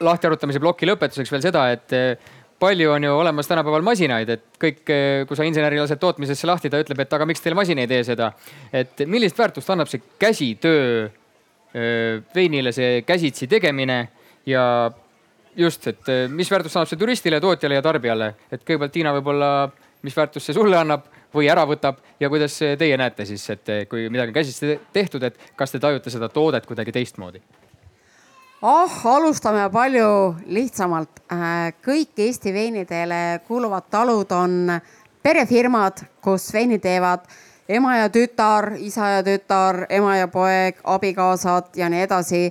[0.04, 4.82] lahtiarutamise ploki lõpetuseks veel seda, et eh, palju on ju olemas tänapäeval masinaid, et kõik,
[4.91, 7.88] eh, kui sa inseneri lased tootmisesse lahti, ta ütleb, et aga miks teil masin ei
[7.91, 8.32] tee seda.
[8.73, 14.08] et millist väärtust annab see käsitöö eh, veinile, see käsitsi tegemine
[14.45, 14.91] ja
[15.56, 19.51] just, et mis väärtust annab see turistile, tootjale ja tarbijale, et kõigepealt Tiina võib-olla,
[20.04, 24.08] mis väärtust see sulle annab või ära võtab ja kuidas teie näete siis, et kui
[24.10, 27.43] midagi on käsitsi tehtud, et kas te tajute seda toodet kuidagi teistmoodi?
[28.65, 31.21] ah, alustame palju lihtsamalt.
[31.32, 34.71] Äh, kõik Eesti veiniteele kuuluvad talud on
[35.24, 37.26] perefirmad, kus veini teevad
[37.69, 42.41] ema ja tütar, isa ja tütar, ema ja poeg, abikaasad ja nii edasi.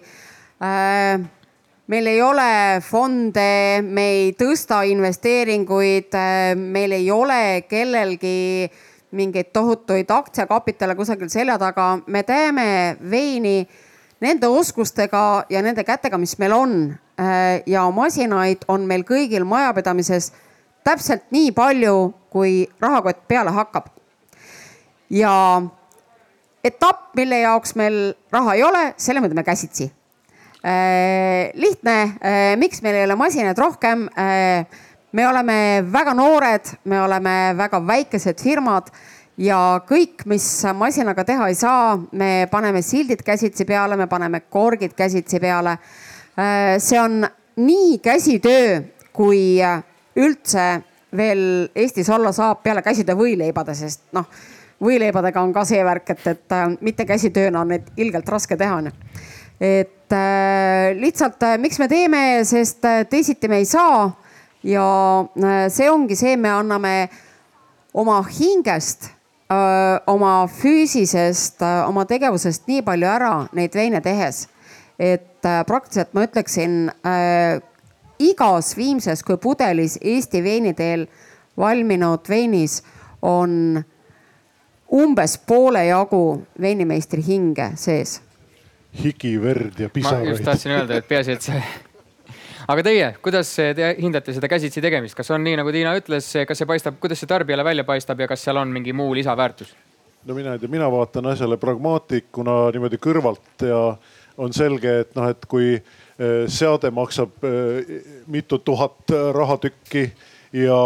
[1.87, 6.15] Meil ei ole fonde, me ei tõsta investeeringuid,
[6.57, 8.71] meil ei ole kellelgi
[9.13, 12.65] mingeid tohutuid aktsiakapitale kusagil selja taga, me teeme
[13.11, 13.67] veini
[14.25, 16.73] nende oskustega ja nende kätega, mis meil on
[17.69, 20.31] ja masinaid on meil kõigil majapidamises
[20.89, 23.91] täpselt nii palju, kui rahakott peale hakkab.
[25.11, 25.35] ja
[26.65, 29.91] etapp, mille jaoks meil raha ei ole, selle me teeme käsitsi.
[30.65, 34.09] Äh, lihtne, äh, miks meil ei ole masinaid rohkem?
[35.15, 38.89] me oleme väga noored, me oleme väga väikesed firmad
[39.39, 44.95] ja kõik, mis masinaga teha ei saa, me paneme sildid käsitsi peale, me paneme korgid
[44.97, 45.77] käsitsi peale.
[46.39, 47.23] Äh, see on
[47.57, 48.81] nii käsitöö,
[49.15, 49.61] kui
[50.17, 50.67] üldse
[51.17, 54.27] veel Eestis olla saab peale käsitöö võileibade, sest noh,
[54.83, 58.81] võileibadega on ka see värk, et, et äh, mitte käsitööna on neid ilgelt raske teha
[58.83, 58.95] onju.
[59.61, 64.13] Et äh, lihtsalt äh, miks me teeme, sest teisiti me ei saa.
[64.65, 64.87] ja
[65.21, 66.95] äh, see ongi see, me anname
[67.95, 69.11] oma hingest
[70.11, 74.49] oma füüsisest, oma tegevusest nii palju ära neid veine tehes,
[74.99, 77.61] et praktiliselt ma ütleksin äh,
[78.19, 81.07] igas viimses kui pudelis Eesti veiniteel
[81.61, 82.81] valminud veinis
[83.23, 83.83] on
[84.95, 86.25] umbes poole jagu
[86.61, 88.21] veinimeistri hinge sees.
[89.03, 90.45] Higi, verd ja ma just pisaraid.
[90.45, 91.63] tahtsin öelda, et peaasi, et see.
[92.69, 96.63] aga teie, kuidas te hindate seda käsitsi tegemist, kas on nii, nagu Tiina ütles, kas
[96.63, 99.75] see paistab, kuidas see tarbijale välja paistab ja kas seal on mingi muu lisaväärtus?
[100.25, 103.81] no mina ei tea, mina vaatan asjale pragmaatikuna niimoodi kõrvalt ja
[104.41, 107.93] on selge, et noh, et kui eh, seade maksab eh,
[108.31, 110.09] mitu tuhat rahatükki
[110.65, 110.79] ja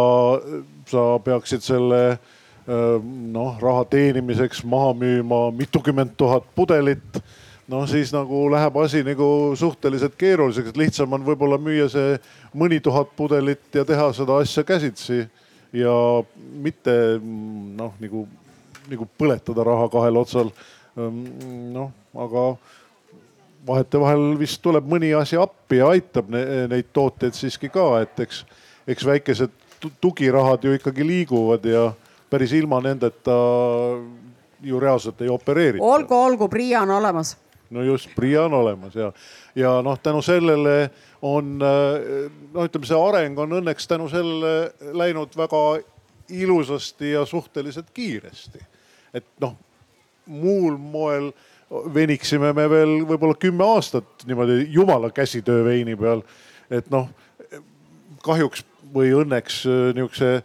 [0.89, 7.23] sa peaksid selle eh, noh, raha teenimiseks maha müüma mitukümmend tuhat pudelit
[7.69, 9.29] noh, siis nagu läheb asi nagu
[9.59, 12.17] suhteliselt keeruliseks, et lihtsam on võib-olla müüa see
[12.57, 15.27] mõni tuhat pudelit ja teha seda asja käsitsi
[15.77, 15.95] ja
[16.65, 18.25] mitte noh, nagu,
[18.89, 20.53] nagu põletada raha kahel otsal.
[20.99, 22.45] noh, aga
[23.69, 28.43] vahetevahel vist tuleb mõni asi appi ja aitab ne, neid tooteid siiski ka, et eks,
[28.89, 29.53] eks väikesed
[30.01, 31.91] tugirahad ju ikkagi liiguvad ja
[32.31, 33.37] päris ilma nendeta
[34.65, 35.85] ju reaalselt ei opereerita.
[35.85, 37.37] olgu, olgu, PRIA on olemas
[37.71, 39.13] no just, PRIA on olemas ja,
[39.57, 40.91] ja noh, tänu sellele
[41.23, 45.63] on no ütleme, see areng on õnneks tänu sellele läinud väga
[46.29, 48.59] ilusasti ja suhteliselt kiiresti.
[49.15, 49.57] et noh,
[50.27, 51.33] muul moel
[51.95, 56.23] veniksime me veel võib-olla kümme aastat niimoodi jumala käsitöö veini peal.
[56.71, 57.09] et noh,
[58.25, 60.43] kahjuks või õnneks nihukese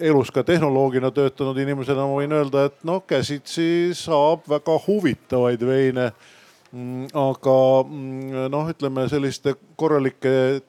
[0.00, 6.12] elus ka tehnoloogina töötanud inimesena ma võin öelda, et noh, käsitsi saab väga huvitavaid veine
[6.72, 10.62] aga mm, noh, ütleme selliste korralike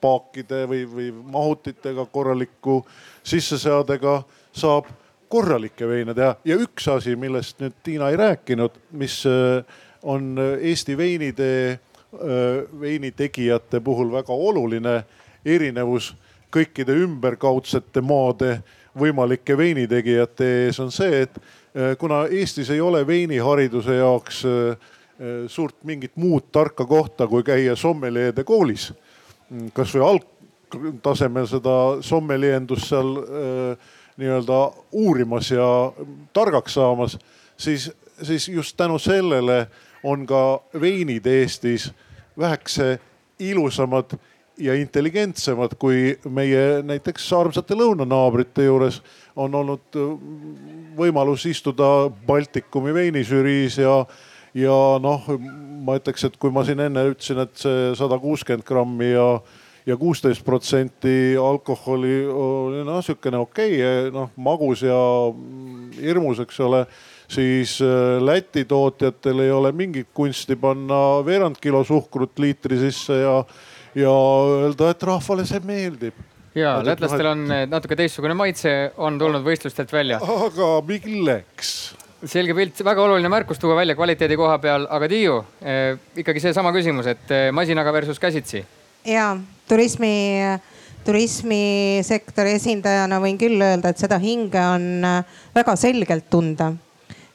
[0.00, 2.80] paakide või, või mahutitega, korraliku
[3.22, 4.20] sisseseadega
[4.52, 4.88] saab
[5.30, 6.34] korralikke veine teha.
[6.44, 9.62] ja üks asi, millest nüüd Tiina ei rääkinud, mis äh,
[10.02, 15.02] on Eesti veinide, äh, veinitegijate puhul väga oluline
[15.44, 16.14] erinevus
[16.52, 18.58] kõikide ümberkaudsete maade
[18.98, 24.90] võimalike veinitegijate ees on see, et äh, kuna Eestis ei ole veinihariduse jaoks äh,
[25.52, 28.90] suurt mingit muud tarka kohta, kui käia sommeliede koolis.
[29.76, 31.74] Kasvõi algtasemel seda
[32.06, 34.60] sommeliendust seal äh, nii-öelda
[34.92, 35.92] uurimas ja
[36.32, 37.18] targaks saamas,
[37.56, 37.90] siis,
[38.22, 39.66] siis just tänu sellele
[40.04, 41.90] on ka veinid Eestis
[42.38, 42.98] vähekese
[43.38, 44.16] ilusamad
[44.60, 49.00] ja intelligentsemad kui meie näiteks armsate lõunanaabrite juures
[49.36, 50.00] on olnud
[50.98, 54.02] võimalus istuda Baltikumi veinižüriis ja
[54.56, 55.26] ja noh,
[55.84, 59.26] ma ütleks, et kui ma siin enne ütlesin, et see sada kuuskümmend grammi ja,
[59.86, 64.98] ja kuusteist protsenti alkoholi oli noh, sihukene okei okay,, noh magus ja
[66.00, 66.84] hirmus, eks ole
[67.30, 73.36] siis äh, Läti tootjatel ei ole mingit kunsti panna veerand kilo suhkrut liitri sisse ja,
[73.94, 74.16] ja
[74.64, 76.26] öelda, et rahvale see meeldib
[76.58, 80.18] ja lätlastel on natuke teistsugune maitse, on tulnud võistlustelt välja.
[80.18, 81.74] aga milleks?
[82.28, 86.72] Selge pilt, väga oluline märkus tuua välja kvaliteedi koha peal, aga Tiiu eh, ikkagi seesama
[86.74, 88.64] küsimus, et eh, masinaga versus käsitsi.
[89.04, 89.36] ja
[89.68, 90.42] turismi,
[91.04, 96.72] turismisektori esindajana võin küll öelda, et seda hinge on eh, väga selgelt tunda.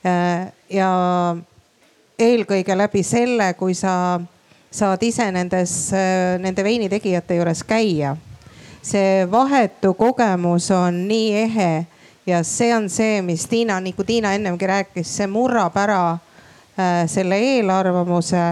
[0.06, 0.92] Eh, ja
[2.20, 4.20] eelkõige läbi selle, kui sa
[4.76, 5.74] saad ise nendes,
[6.40, 8.16] nende veinitegijate juures käia.
[8.86, 11.86] see vahetu kogemus on nii ehe
[12.26, 17.38] ja see on see, mis Tiina, nagu Tiina ennemgi rääkis, see murrab ära äh, selle
[17.38, 18.46] eelarvamuse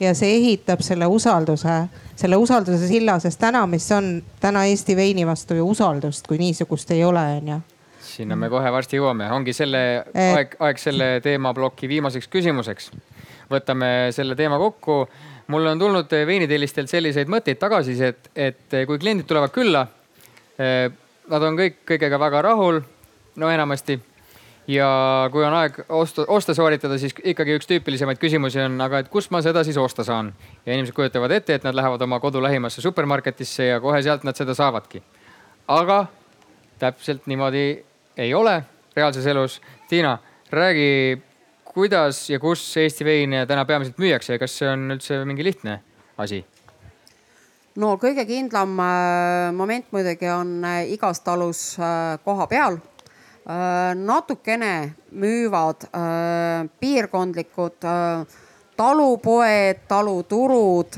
[0.00, 1.82] ja see ehitab selle usalduse,
[2.16, 6.90] selle usalduse silla, sest täna, mis on täna Eesti veini vastu ju usaldust kui niisugust
[6.96, 7.60] ei ole, onju
[8.10, 9.80] sinna me kohe varsti jõuame, ongi selle
[10.18, 12.90] aeg, aeg selle teemaploki viimaseks küsimuseks.
[13.50, 15.08] võtame selle teema kokku.
[15.50, 19.86] mulle on tulnud veinitellistelt selliseid mõtteid tagasisidet, et kui kliendid tulevad külla,
[20.58, 20.90] eh,
[21.28, 22.82] nad on kõik kõigega väga rahul
[23.40, 23.98] no enamasti.
[24.70, 24.88] ja
[25.32, 29.32] kui on aeg osta, osta sooritada, siis ikkagi üks tüüpilisemaid küsimusi on, aga et kust
[29.34, 30.32] ma seda siis osta saan.
[30.66, 34.36] ja inimesed kujutavad ette, et nad lähevad oma kodu lähimasse supermarketisse ja kohe sealt nad
[34.36, 35.02] seda saavadki.
[35.68, 36.04] aga
[36.78, 37.84] täpselt niimoodi
[38.16, 38.62] ei ole
[38.96, 39.60] reaalses elus.
[39.88, 40.18] Tiina,
[40.50, 41.22] räägi,
[41.64, 45.80] kuidas ja kus Eesti veine täna peamiselt müüakse ja kas see on üldse mingi lihtne
[46.18, 46.44] asi?
[47.80, 52.80] no kõige kindlam äh, moment muidugi on äh, igas talus äh, koha peal
[53.94, 58.26] natukene müüvad äh, piirkondlikud äh,
[58.76, 60.96] talupoed, taluturud,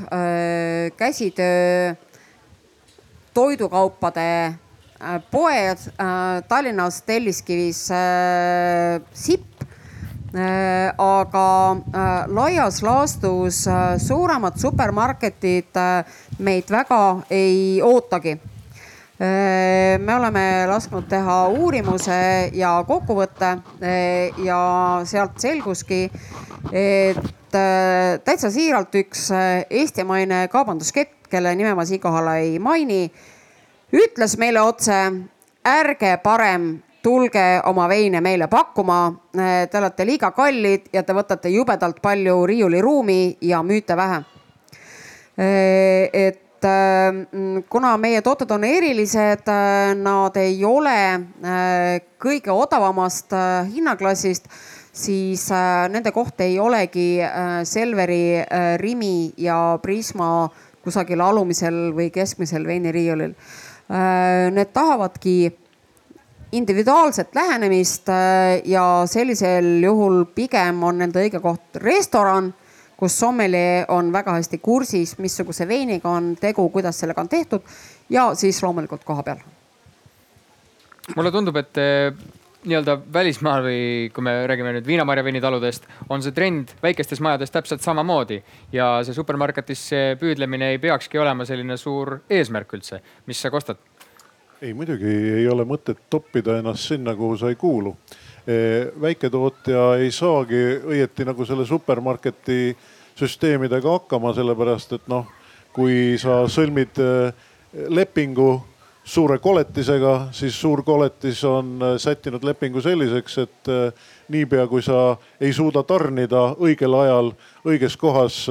[0.97, 1.95] käsitöö,
[3.33, 4.53] toidukaupade
[5.31, 5.77] poed
[6.47, 7.89] Tallinnas Telliskivis
[9.13, 9.63] Sipp
[10.97, 11.75] aga
[12.27, 13.65] laias laastus
[14.07, 15.75] suuremad supermarketid
[16.39, 18.39] meid väga ei ootagi
[19.23, 22.15] me oleme lasknud teha uurimuse
[22.59, 23.51] ja kokkuvõtte
[24.43, 24.59] ja
[25.07, 26.01] sealt selguski,
[26.71, 27.57] et
[28.25, 29.29] täitsa siiralt üks
[29.69, 33.05] eestimaine kaubanduskett, kelle nime ma siinkohal ei maini,
[33.95, 34.99] ütles meile otse,
[35.63, 39.13] ärge parem tulge oma veine meile pakkuma.
[39.33, 44.23] Te olete liiga kallid ja te võtate jubedalt palju riiuliruumi ja müüte vähe.
[45.37, 46.42] et
[47.69, 49.49] kuna meie tooted on erilised,
[49.99, 50.97] nad ei ole
[52.21, 53.35] kõige odavamast
[53.73, 54.47] hinnaklassist,
[54.93, 55.47] siis
[55.93, 57.17] nende koht ei olegi
[57.67, 58.43] Selveri,
[58.81, 60.47] Rimi ja Prisma
[60.83, 63.35] kusagil alumisel või keskmisel veiniriiulil.
[64.53, 65.37] Need tahavadki
[66.53, 72.51] individuaalset lähenemist äh, ja sellisel juhul pigem on nende õige koht restoran,
[72.97, 77.61] kus sommelee on väga hästi kursis, missuguse veiniga on tegu, kuidas sellega on tehtud
[78.09, 79.43] ja siis loomulikult koha peal.
[81.15, 82.13] mulle tundub, et äh,
[82.63, 83.79] nii-öelda välismaal või
[84.15, 88.39] kui me räägime nüüd viinamarja veinitaludest, on see trend väikestes majades täpselt samamoodi
[88.71, 93.01] ja see supermarketisse püüdlemine ei peakski olema selline suur eesmärk üldse.
[93.27, 93.77] mis sa kostad?
[94.61, 97.95] ei, muidugi ei ole mõtet toppida ennast sinna, kuhu sa ei kuulu.
[99.01, 102.75] Väiketootja ei saagi õieti nagu selle supermarketi
[103.15, 105.29] süsteemidega hakkama, sellepärast et noh,
[105.73, 106.99] kui sa sõlmid
[107.89, 108.49] lepingu
[109.03, 113.71] suure koletisega, siis suur koletis on sättinud lepingu selliseks, et
[114.31, 117.33] niipea kui sa ei suuda tarnida õigel ajal
[117.67, 118.45] õiges kohas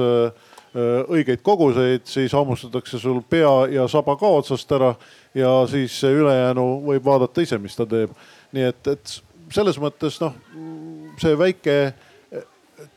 [0.73, 4.93] õigeid koguseid, siis hammustatakse sul pea ja saba ka otsast ära
[5.37, 8.13] ja siis ülejäänu võib vaadata ise, mis ta teeb.
[8.53, 9.13] nii et, et
[9.53, 10.35] selles mõttes noh,
[11.21, 11.77] see väike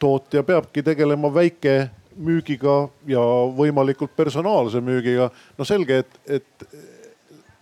[0.01, 1.77] tootja peabki tegelema väike
[2.17, 3.23] müügiga ja
[3.57, 5.31] võimalikult personaalse müügiga.
[5.59, 6.67] no selge, et, et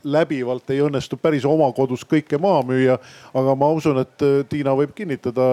[0.05, 2.99] läbivalt ei õnnestu päris oma kodus kõike maha müüa,
[3.35, 5.51] aga ma usun, et Tiina võib kinnitada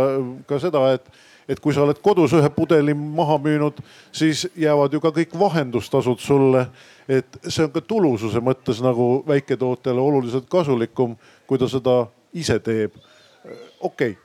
[0.47, 1.11] ka seda, et
[1.49, 3.81] et kui sa oled kodus ühe pudeli maha müünud,
[4.15, 6.67] siis jäävad ju ka kõik vahendustasud sulle.
[7.09, 11.17] et see on ka tulususe mõttes nagu väiketootjale oluliselt kasulikum,
[11.47, 12.93] kui ta seda ise teeb.
[13.79, 14.17] Okei okay.,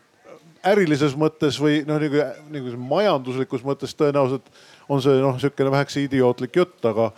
[0.67, 4.49] ärilises mõttes või noh, nagu, nagu majanduslikus mõttes tõenäoliselt
[4.89, 7.11] on see noh, sihukene vähekese idiootlik jutt, aga,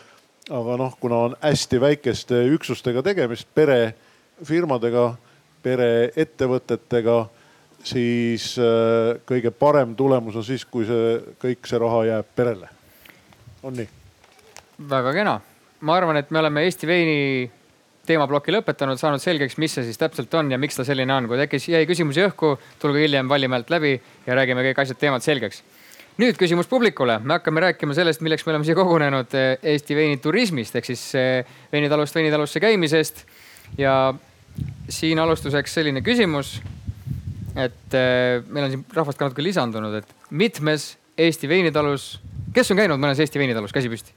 [0.51, 5.11] aga noh, kuna on hästi väikeste üksustega tegemist, perefirmadega,
[5.65, 7.19] pereettevõtetega
[7.85, 12.69] siis äh, kõige parem tulemus on siis, kui see kõik see raha jääb perele.
[13.63, 13.89] on nii?
[14.89, 15.39] väga kena,
[15.81, 17.51] ma arvan, et me oleme Eesti veini
[18.09, 21.29] teemaploki lõpetanud, saanud selgeks, mis see siis täpselt on ja miks ta selline on.
[21.29, 25.63] kui tekkis, jäi küsimusi õhku, tulge hiljem Vallimäelt läbi ja räägime kõik asjad, teemad selgeks.
[26.19, 30.89] nüüd küsimus publikule, me hakkame rääkima sellest, milleks me oleme siia kogunenud Eesti veiniturismist ehk
[30.91, 31.05] siis
[31.73, 33.25] veinitalust veinitalusse käimisest.
[33.79, 34.15] ja
[34.89, 36.59] siin alustuseks selline küsimus
[37.59, 42.13] et äh, meil on siin rahvast ka natuke lisandunud, et mitmes Eesti veinitalus,
[42.55, 44.15] kes on käinud mõnes Eesti veinitalus, käsi püsti?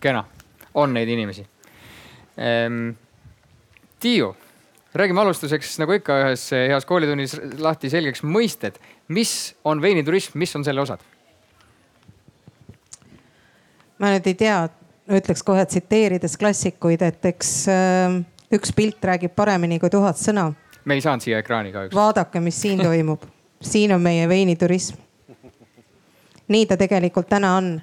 [0.00, 0.24] kena,
[0.80, 1.44] on neid inimesi
[2.36, 2.92] ehm,.
[4.00, 4.30] Tiiu,
[4.96, 8.78] räägime alustuseks nagu ikka ühes heas koolitunnis lahti selgeks mõisted,
[9.12, 11.04] mis on veiniturism, mis on selle osad?
[14.00, 14.62] ma nüüd ei tea,
[15.12, 18.16] ütleks kohe tsiteerides klassikuid, et eks äh,
[18.56, 20.48] üks pilt räägib paremini kui tuhat sõna
[20.84, 21.94] me ei saanud siia ekraani kahjuks.
[21.94, 23.22] vaadake, mis siin toimub.
[23.62, 24.96] siin on meie veiniturism.
[26.48, 27.80] nii ta tegelikult täna on.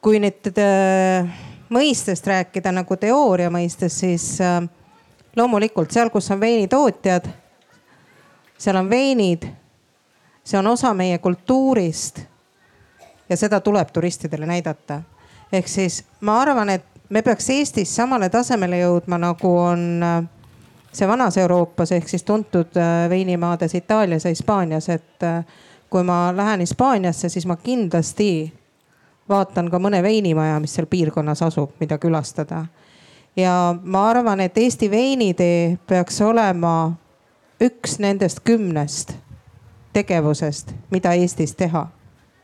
[0.00, 1.28] kui nüüd äh,
[1.74, 4.62] mõistest rääkida nagu teooria mõistes, siis äh,
[5.36, 7.26] loomulikult seal, kus on veinitootjad,
[8.58, 9.46] seal on veinid.
[10.44, 12.20] see on osa meie kultuurist.
[13.28, 15.02] ja seda tuleb turistidele näidata.
[15.52, 20.24] ehk siis ma arvan, et me peaks Eestis samale tasemele jõudma, nagu on äh,
[20.92, 25.24] see vanas Euroopas ehk siis tuntud äh, veinimaades Itaalias ja Hispaanias, et
[25.90, 28.52] kui ma lähen Hispaaniasse, siis ma kindlasti
[29.28, 32.66] vaatan ka mõne veinimaja, mis seal piirkonnas asub, mida külastada.
[33.36, 36.92] ja ma arvan, et Eesti veinitee peaks olema
[37.60, 39.14] üks nendest kümnest
[39.92, 41.86] tegevusest, mida Eestis teha.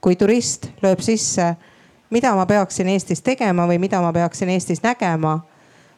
[0.00, 1.56] kui turist lööb sisse,
[2.10, 5.40] mida ma peaksin Eestis tegema või mida ma peaksin Eestis nägema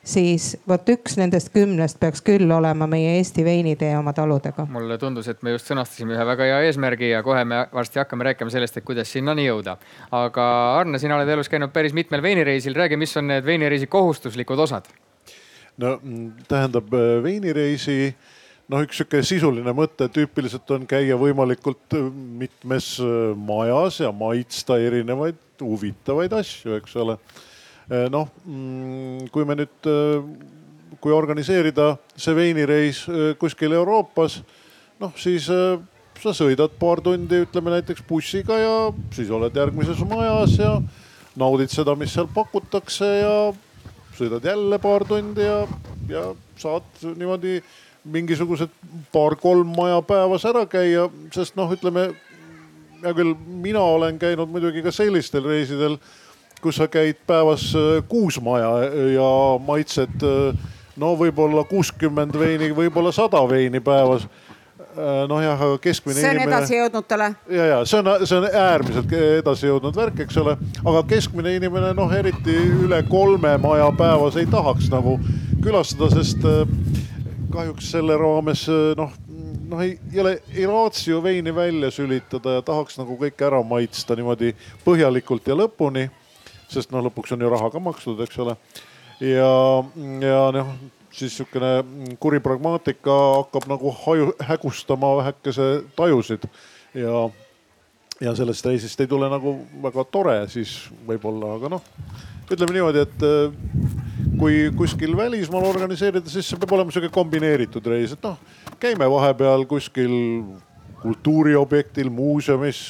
[0.05, 4.67] siis vot üks nendest kümnest peaks küll olema meie Eesti veinitee oma taludega.
[4.71, 8.27] mulle tundus, et me just sõnastasime ühe väga hea eesmärgi ja kohe me varsti hakkame
[8.31, 9.77] rääkima sellest, et kuidas sinnani jõuda.
[10.11, 10.47] aga
[10.81, 14.91] Arne, sina oled elus käinud päris mitmel veinireisil, räägi, mis on need veinireisi kohustuslikud osad?
[15.79, 15.99] no
[16.49, 18.15] tähendab äh, veinireisi
[18.73, 21.95] noh, üks sihuke sisuline mõte tüüpiliselt on käia võimalikult
[22.43, 22.97] mitmes
[23.39, 27.19] majas ja maitsta erinevaid huvitavaid asju, eks ole
[27.91, 28.29] noh,
[29.33, 29.89] kui me nüüd,
[31.03, 33.05] kui organiseerida see veinireis
[33.41, 34.39] kuskil Euroopas,
[35.03, 35.49] noh siis
[36.23, 38.75] sa sõidad paar tundi, ütleme näiteks bussiga ja
[39.15, 40.77] siis oled järgmises majas ja
[41.39, 43.37] naudid seda, mis seal pakutakse ja
[44.17, 45.63] sõidad jälle paar tundi ja,
[46.09, 46.29] ja
[46.61, 47.59] saad niimoodi
[48.05, 48.71] mingisugused
[49.15, 52.11] paar-kolm maja päevas ära käia, sest noh, ütleme
[53.03, 55.97] hea küll, mina olen käinud muidugi ka sellistel reisidel,
[56.63, 58.71] kus sa käid päevas äh, kuus maja
[59.15, 59.33] ja
[59.67, 66.21] maitsed äh, no võib-olla kuuskümmend veini, võib-olla sada veini päevas äh, noh jah, aga keskmine
[66.21, 66.59] see on inimene.
[66.59, 67.31] edasijõudnutele.
[67.51, 72.15] ja, ja see on, see on äärmiselt edasijõudnud värk, eks ole, aga keskmine inimene noh,
[72.15, 75.19] eriti üle kolme maja päevas ei tahaks nagu
[75.63, 76.47] külastada, sest
[77.53, 79.13] kahjuks selle raames noh
[79.73, 83.63] noh, ei, ei ole, ei raatsi ju veini välja sülitada ja tahaks nagu kõike ära
[83.65, 84.53] maitsta niimoodi
[84.85, 86.09] põhjalikult ja lõpuni.
[86.73, 88.57] Sest noh, lõpuks on ju raha ka makstud, eks ole.
[89.21, 89.53] ja,
[90.25, 90.75] ja noh,
[91.13, 96.49] siis sihukene kuri pragmaatika hakkab nagu haju, hägustama vähekese tajusid
[96.97, 97.27] ja,
[98.21, 101.87] ja sellest reisist ei tule nagu väga tore siis võib-olla, aga noh,
[102.49, 103.29] ütleme niimoodi, et
[104.41, 108.41] kui kuskil välismaal organiseerida, siis see peab olema sihuke kombineeritud reis, et noh
[108.83, 110.13] käime vahepeal kuskil
[111.03, 112.81] kultuuriobjektil, muuseumis,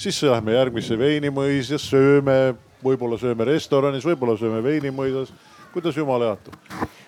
[0.00, 2.56] siis lähme järgmisse veinimõis ja sööme,
[2.86, 5.34] võib-olla sööme restoranis, võib-olla sööme veinimõisas,
[5.74, 6.56] kuidas jumal jaotab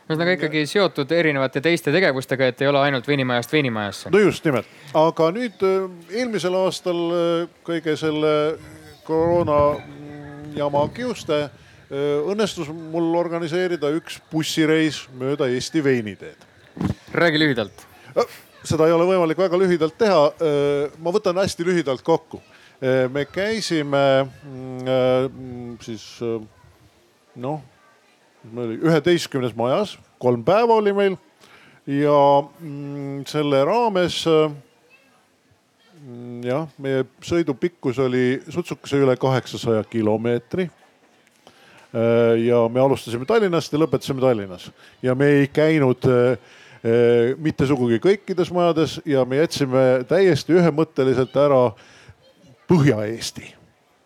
[0.09, 4.13] ühesõnaga ikkagi seotud erinevate teiste tegevustega, et ei ole ainult veinimajast veinimajasse.
[4.13, 5.85] no just nimelt, aga nüüd äh,
[6.17, 8.33] eelmisel aastal äh, kõige selle
[9.05, 9.77] koroona
[10.57, 11.51] jama kiuste äh,
[12.25, 16.49] õnnestus mul organiseerida üks bussireis mööda Eesti veiniteed.
[17.13, 17.85] räägi lühidalt
[18.65, 20.33] seda ei ole võimalik väga lühidalt teha.
[20.99, 22.41] ma võtan hästi lühidalt kokku.
[22.81, 26.05] Me käisime mm, siis
[27.39, 27.61] noh,
[28.55, 31.17] üheteistkümnes majas, kolm päeva oli meil
[31.91, 32.15] ja
[32.61, 34.21] mm, selle raames
[36.03, 40.71] mm, jah, meie sõidu pikkus oli sutsukese üle kaheksasaja kilomeetri.
[42.45, 44.71] ja me alustasime Tallinnast ja lõpetasime Tallinnas
[45.03, 46.39] ja me ei käinud äh,
[46.79, 51.73] Äh, mitte sugugi kõikides majades ja me jätsime täiesti ühemõtteliselt ära
[52.69, 53.59] Põhja-Eesti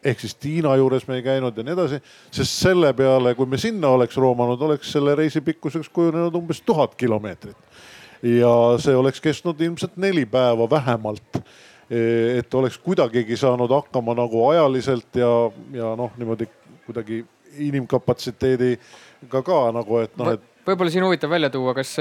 [0.05, 1.99] ehk siis Tiina juures me ei käinud ja nii edasi,
[2.35, 6.95] sest selle peale, kui me sinna oleks roomanud, oleks selle reisi pikkuseks kujunenud umbes tuhat
[6.99, 7.57] kilomeetrit.
[8.23, 11.43] ja see oleks kestnud ilmselt neli päeva vähemalt.
[12.39, 16.47] et oleks kuidagigi saanud hakkama nagu ajaliselt ja, ja noh, niimoodi
[16.87, 17.25] kuidagi
[17.59, 21.95] inimkapatsiteediga ka nagu, et noh, et võib-olla siin huvitav välja tuua, kas,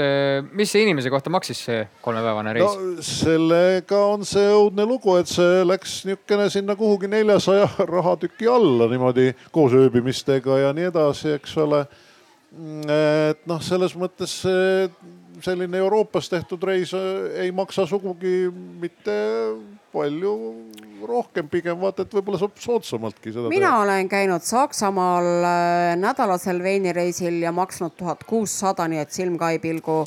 [0.56, 3.04] mis see inimese kohta maksis see kolmepäevane reis no,?
[3.06, 9.32] sellega on see õudne lugu, et see läks niisugune sinna kuhugi neljasaja rahatüki alla niimoodi
[9.54, 11.84] koos ööbimistega ja nii edasi, eks ole.
[13.32, 14.38] et noh, selles mõttes
[15.42, 18.46] selline Euroopas tehtud reis ei maksa sugugi
[18.82, 19.16] mitte
[19.92, 20.34] palju
[21.06, 23.50] rohkem, pigem vaata, et võib-olla saab soodsamaltki seda.
[23.52, 23.80] mina teha.
[23.84, 29.58] olen käinud Saksamaal äh, nädalasel veinireisil ja maksnud tuhat kuussada, nii et silm ka ei
[29.62, 30.04] pilgu.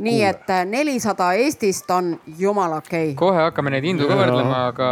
[0.00, 3.18] nii et äh, nelisada Eestist on jumala okei okay..
[3.20, 4.88] kohe hakkame neid hindu ka võrdlema, aga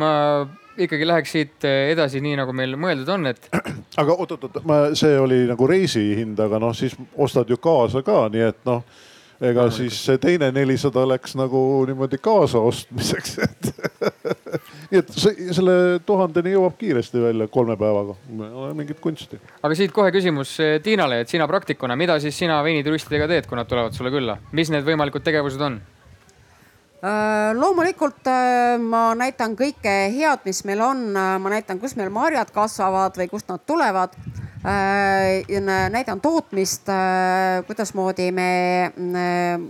[0.00, 0.12] ma
[0.78, 3.50] ikkagi läheks siit äh, edasi, nii nagu meil mõeldud on, et.
[4.00, 4.64] aga oot-oot-oot,
[4.98, 8.82] see oli nagu reisihind, aga noh, siis ostad ju kaasa ka, nii et noh
[9.40, 13.68] ega no, siis see teine nelisada läks nagu niimoodi kaasaostmiseks et
[14.90, 15.76] nii et selle
[16.06, 19.38] tuhandeni jõuab kiiresti välja kolme päevaga, ei ole mingit kunsti.
[19.62, 23.60] aga siit kohe küsimus eh, Tiinale, et sina praktikuna, mida siis sina veinituristidega teed, kui
[23.60, 25.78] nad tulevad sulle külla, mis need võimalikud tegevused on?
[26.98, 32.50] Äh, loomulikult äh, ma näitan kõike head, mis meil on, ma näitan, kus meil marjad
[32.50, 34.18] kasvavad või kust nad tulevad.
[34.18, 34.47] Äh,
[35.90, 39.60] näidan tootmist, äh, kuidasmoodi me äh,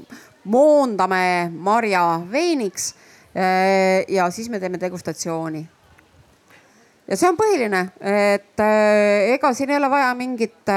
[0.45, 2.95] moondame marja veiniks.
[4.09, 5.68] ja siis me teeme degustatsiooni.
[7.09, 8.62] ja see on põhiline, et
[9.34, 10.72] ega siin ei ole vaja mingit,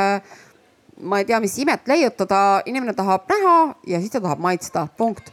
[1.01, 3.55] ma ei tea, mis imet leiutada, inimene tahab näha
[3.88, 5.32] ja siis ta tahab maitsta, punkt.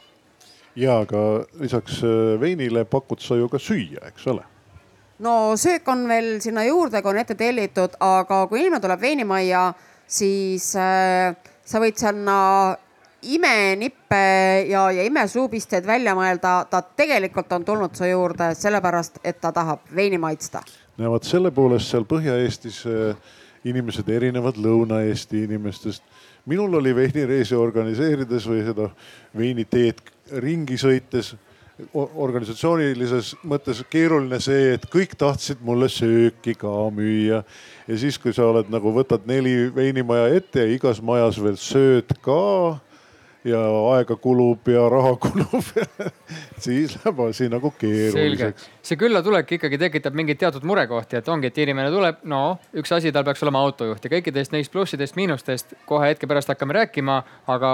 [0.76, 2.00] ja, aga lisaks
[2.40, 4.46] veinile pakud sa ju ka süüa, eks ole
[5.18, 9.62] no söök on veel sinna juurde, kui on ette tellitud, aga kui inimene tuleb veinimajja,
[10.06, 12.36] siis äh, sa võid sinna
[13.22, 14.20] imenippe
[14.68, 16.62] ja, ja imesuupisteid välja mõelda.
[16.70, 20.62] ta tegelikult on tulnud su juurde sellepärast, et ta tahab veini maitsta.
[20.98, 23.16] no vot selle poolest seal Põhja-Eestis äh,
[23.64, 26.02] inimesed erinevad Lõuna-Eesti inimestest.
[26.46, 28.88] minul oli veinireisi organiseerides või seda
[29.36, 30.00] veiniteed
[30.38, 31.34] ringi sõites
[31.94, 37.44] organisatsioonilises mõttes keeruline see, et kõik tahtsid mulle sööki ka müüa.
[37.88, 42.16] ja siis, kui sa oled nagu võtad neli veinimaja ette ja igas majas veel sööd
[42.22, 42.80] ka
[43.46, 43.60] ja
[43.94, 45.68] aega kulub ja raha kulub
[46.64, 48.66] siis läheb asi nagu keeruliseks.
[48.82, 53.12] see küllatulek ikkagi tekitab mingeid teatud murekohti, et ongi, et inimene tuleb, no üks asi,
[53.14, 57.72] tal peaks olema autojuht ja kõikidest neist plussidest, miinustest kohe hetke pärast hakkame rääkima, aga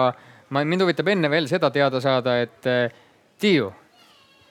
[0.50, 3.00] ma, mind huvitab enne veel seda teada saada, et eh,
[3.40, 3.72] Tiiu,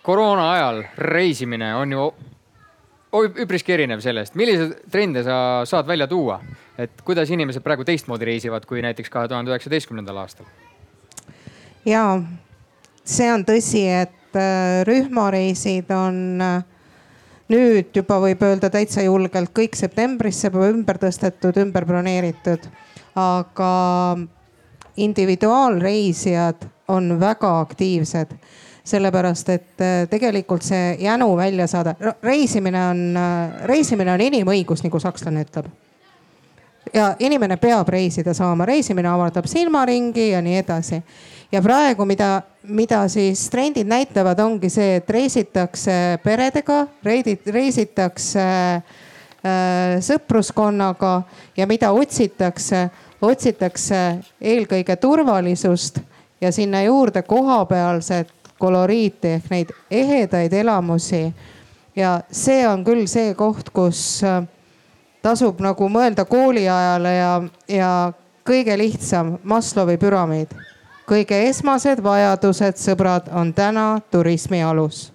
[0.03, 2.07] koroona ajal reisimine on ju
[3.43, 5.35] üpriski erinev sellest, milliseid trende sa
[5.69, 6.39] saad välja tuua,
[6.77, 10.49] et kuidas inimesed praegu teistmoodi reisivad kui näiteks kahe tuhande üheksateistkümnendal aastal?
[11.85, 12.03] ja
[13.05, 16.63] see on tõsi, et äh, rühmareisid on äh,
[17.53, 22.65] nüüd juba võib öelda täitsa julgelt kõik septembrisse ümber tõstetud, ümber broneeritud.
[23.15, 23.71] aga
[24.97, 28.33] individuaalreisijad on väga aktiivsed
[28.83, 33.07] sellepärast et äh, tegelikult see jänu välja saada, reisimine on,
[33.69, 35.71] reisimine on inimõigus, nagu sakslane ütleb
[36.93, 41.01] ja inimene peab reisida saama, reisimine avardab silmaringi ja nii edasi.
[41.51, 51.21] ja praegu, mida, mida siis trendid näitavad, ongi see, et reisitakse peredega, reisitakse äh, sõpruskonnaga
[51.57, 52.87] ja mida otsitakse,
[53.21, 54.01] otsitakse
[54.41, 55.99] eelkõige turvalisust
[56.41, 61.33] ja sinna juurde kohapealset koloriiti ehk neid ehedaid elamusi.
[61.95, 64.43] ja see on küll see koht, kus äh,
[65.21, 67.33] tasub nagu mõelda kooliajale ja,
[67.67, 67.89] ja
[68.45, 70.53] kõige lihtsam Maslowi püramiid.
[71.07, 75.13] kõige esmased vajadused, sõbrad, on täna turismi alus.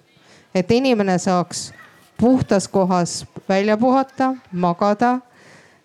[0.55, 1.71] et inimene saaks
[2.17, 5.19] puhtas kohas välja puhata, magada,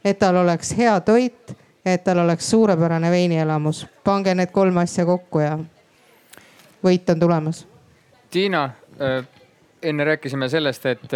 [0.05, 3.87] et tal oleks hea toit, et tal oleks suurepärane veinielamus.
[4.05, 5.59] pange need kolm asja kokku ja
[6.85, 7.65] võit on tulemas.
[8.31, 8.69] Tiina,
[9.83, 11.15] enne rääkisime sellest, et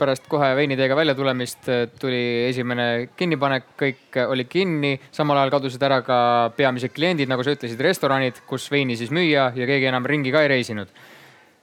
[0.00, 1.68] pärast kohe veiniteega väljatulemist
[2.00, 4.94] tuli esimene kinnipanek, kõik oli kinni.
[5.12, 6.18] samal ajal kadusid ära ka
[6.56, 10.42] peamised kliendid, nagu sa ütlesid, restoranid, kus veini siis müüa ja keegi enam ringi ka
[10.42, 10.88] ei reisinud.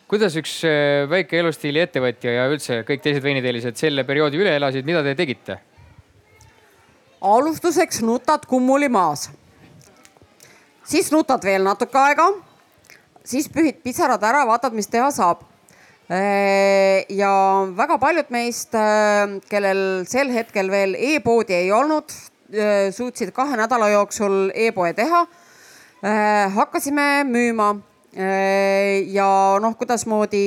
[0.07, 0.61] kuidas üks
[1.09, 5.59] väike elustiili ettevõtja ja üldse kõik teised veiniteelised selle perioodi üle elasid, mida te tegite?
[7.21, 9.31] alustuseks nutad kummuli maas.
[10.83, 12.29] siis nutad veel natuke aega.
[13.27, 15.43] Siis pühid pisarad ära, vaatad, mis teha saab.
[16.07, 17.31] Ja
[17.75, 18.75] väga paljud meist,
[19.51, 22.13] kellel sel hetkel veel e-poodi ei olnud,
[22.95, 25.25] suutsid kahe nädala jooksul e-poe teha.
[26.55, 27.75] hakkasime müüma.
[29.11, 29.29] Ja
[29.61, 30.45] noh, kuidasmoodi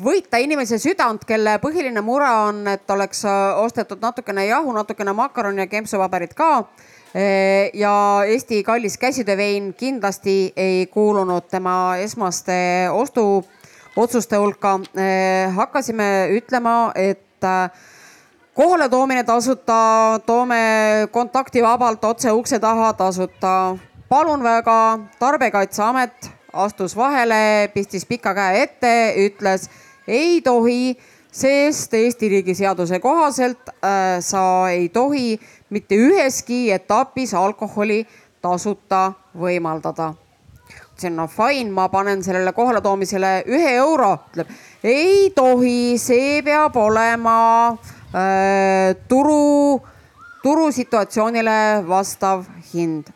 [0.00, 3.24] võita inimese südant, kelle põhiline mure on, et oleks
[3.64, 6.68] ostetud natukene jahu, natukene makaroni ja kempsupaberit ka
[7.74, 14.80] ja Eesti kallis käsitöövein kindlasti ei kuulunud tema esmaste ostuotsuste hulka.
[15.54, 17.42] hakkasime ütlema, et
[18.54, 23.76] kohaletoomine tasuta, toome kontaktivabalt otse ukse taha tasuta.
[24.08, 29.68] palun väga, Tarbijakaitseamet astus vahele, pistis pika käe ette, ütles
[30.08, 30.96] ei tohi,
[31.32, 35.38] sest Eesti riigi seaduse kohaselt äh, sa ei tohi
[35.70, 38.06] mitte üheski etapis alkoholi
[38.42, 40.14] tasuta võimaldada.
[40.70, 44.50] ütlesin no fine, ma panen sellele kohaletoomisele ühe euro, ütleb
[44.84, 47.36] ei tohi, see peab olema
[48.14, 49.80] äh, turu,
[50.42, 52.44] turusituatsioonile vastav
[52.74, 53.12] hind.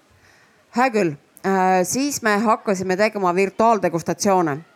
[0.71, 4.74] hää küll äh,, siis me hakkasime tegema virtuaaldegustatsioone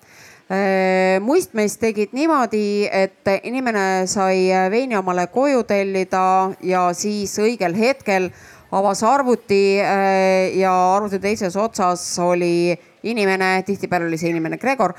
[1.20, 6.22] muist meist tegid niimoodi, et inimene sai veini omale koju tellida
[6.64, 8.30] ja siis õigel hetkel
[8.72, 12.72] avas arvuti ja arvuti teises otsas oli
[13.03, 14.94] inimene, tihtipeale oli see inimene Gregor,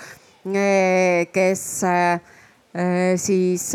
[1.34, 1.66] kes
[3.18, 3.66] siis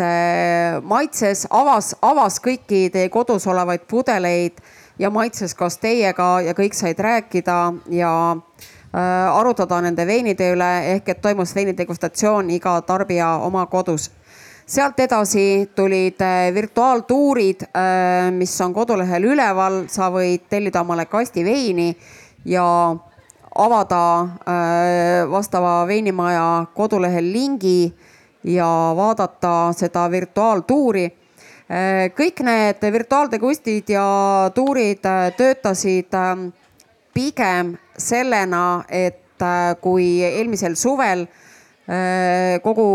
[0.87, 4.63] maitses, avas, avas kõiki teie kodus olevaid pudeleid
[4.99, 7.59] ja maitses koos teiega ja kõik said rääkida
[7.91, 8.13] ja
[8.95, 14.11] arutada nende veinide üle ehk et toimus veinidegustatsioon iga tarbija oma kodus.
[14.67, 16.23] sealt edasi tulid
[16.55, 17.67] virtuaaltuurid,
[18.33, 21.91] mis on kodulehel üleval, sa võid tellida omale kasti veini
[22.45, 22.65] ja
[23.55, 24.29] avada
[25.31, 27.93] vastava veinimaja kodulehel lingi
[28.45, 31.07] ja vaadata seda virtuaaltuuri.
[32.17, 36.13] kõik need virtuaaldegustid ja tuurid töötasid
[37.15, 39.23] pigem sellena, et
[39.83, 41.27] kui eelmisel suvel
[42.65, 42.87] kogu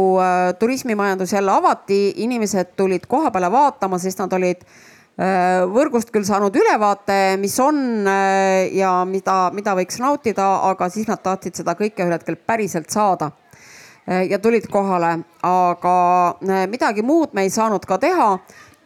[0.60, 4.64] turismimajandus jälle avati, inimesed tulid koha peale vaatama, sest nad olid
[5.70, 8.08] võrgust küll saanud ülevaate, mis on
[8.74, 13.30] ja mida, mida võiks nautida, aga siis nad tahtsid seda kõike ühel hetkel päriselt saada
[14.30, 15.96] ja tulid kohale, aga
[16.72, 18.38] midagi muud me ei saanud ka teha.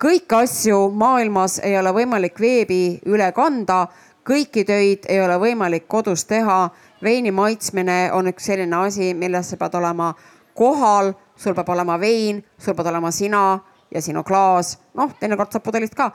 [0.03, 3.87] kõiki asju maailmas ei ole võimalik veebi üle kanda,
[4.27, 6.69] kõiki töid ei ole võimalik kodus teha.
[7.03, 10.13] veini maitsmine on üks selline asi, milles sa pead olema
[10.55, 13.59] kohal, sul peab olema vein, sul pead olema sina
[13.93, 16.11] ja sinu klaas, noh, teinekord saab pudelist ka.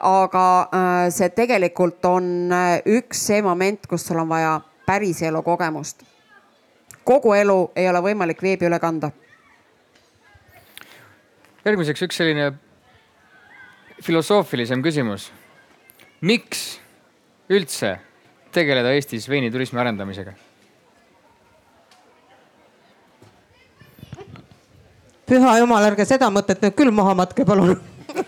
[0.00, 0.44] aga
[1.10, 2.52] see tegelikult on
[2.86, 6.04] üks see moment, kus sul on vaja päris elukogemust.
[7.04, 9.10] kogu elu ei ole võimalik veebi üle kanda.
[11.64, 12.52] järgmiseks üks selline
[14.02, 15.32] filosoofilisem küsimus.
[16.20, 16.85] miks
[17.52, 17.96] üldse
[18.52, 20.36] tegeleda Eestis veiniturismi arendamisega?
[25.26, 27.74] püha jumal, ärge seda mõtet nüüd küll maha matke, palun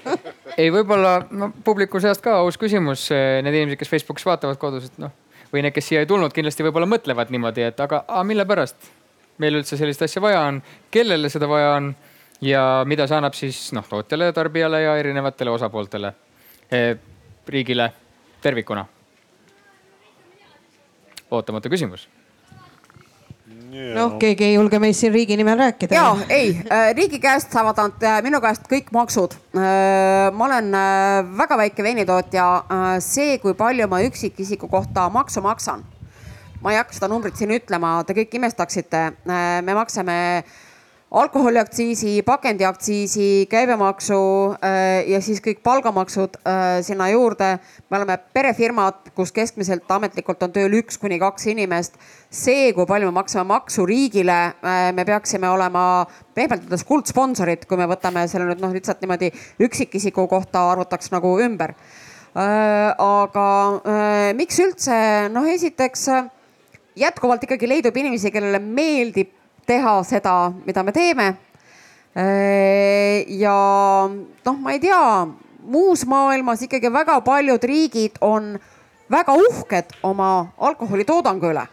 [0.60, 3.06] ei, võib-olla no, publiku seast ka aus küsimus.
[3.14, 5.14] Need inimesed, kes Facebookis vaatavad kodus, et noh
[5.52, 8.90] või need, kes siia ei tulnud, kindlasti võib-olla mõtlevad niimoodi, et aga, aga mille pärast
[9.40, 10.60] meil üldse sellist asja vaja on,
[10.92, 11.92] kellele seda vaja on
[12.44, 16.12] ja mida see annab siis noh, tootjale, tarbijale ja erinevatele osapooltele
[16.70, 16.90] eh,,
[17.48, 17.88] riigile
[18.42, 18.84] tervikuna.
[21.30, 22.08] Ootamatu küsimus
[23.94, 25.94] noh, keegi ei julge meist siin riigi nimel rääkida.
[25.94, 29.36] ja ei, äh, riigi käest saavad nad äh, minu käest kõik maksud.
[29.56, 30.72] Äh, ma olen
[31.38, 32.46] väga väike veinitootja.
[33.04, 35.84] see, kui palju ma üksikisiku kohta maksu maksan,
[36.62, 39.04] ma ei hakka seda numbrit siin ütlema, te kõik imestaksite.
[39.62, 40.18] me maksame
[41.10, 44.18] alkoholiaktsiisi, pakendiaktsiisi, käibemaksu
[44.52, 47.58] äh, ja siis kõik palgamaksud äh, sinna juurde.
[47.90, 51.96] me oleme perefirmad, kus keskmiselt ametlikult on tööl üks kuni kaks inimest.
[52.30, 57.80] see, kui palju me maksame maksu riigile, äh, me peaksime olema pehmelt öeldes kuldsponsorid, kui
[57.80, 59.32] me võtame selle nüüd noh, lihtsalt niimoodi
[59.64, 61.74] üksikisiku kohta arvutaks nagu ümber.
[62.38, 63.44] aga
[64.36, 64.94] miks üldse,
[65.32, 66.04] noh, esiteks
[67.00, 69.32] jätkuvalt ikkagi leidub inimesi, kellele meeldib
[69.68, 71.28] teha seda, mida me teeme.
[73.28, 73.58] ja
[74.08, 75.28] noh, ma ei tea,
[75.68, 78.56] muus maailmas ikkagi väga paljud riigid on
[79.10, 81.66] väga uhked oma alkoholitoodangu üle.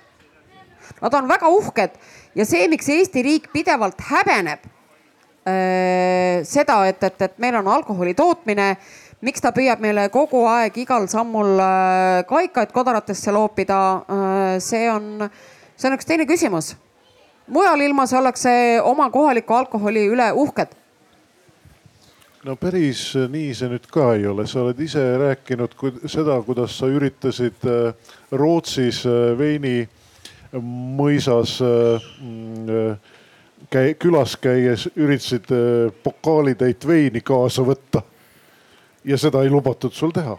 [1.02, 1.98] Nad on väga uhked
[2.36, 4.68] ja see, miks Eesti riik pidevalt häbeneb
[5.48, 8.76] äh, seda, et, et, et meil on alkoholi tootmine,
[9.26, 15.30] miks ta püüab meile kogu aeg igal sammul äh, kaikaid kodaratesse loopida äh,, see on,
[15.76, 16.76] see on üks teine küsimus
[17.48, 20.74] mujal ilmas ollakse oma kohaliku alkoholi üle uhked
[22.46, 25.76] no päris nii see nüüd ka ei ole, sa oled ise rääkinud
[26.12, 29.78] seda, kuidas sa üritasid äh, Rootsis äh, veini
[30.56, 32.98] mõisas mm,
[33.74, 35.50] käi, külas käies üritasid
[36.04, 38.02] pokaalitäit veini kaasa võtta.
[39.06, 40.38] ja seda ei lubatud sul teha.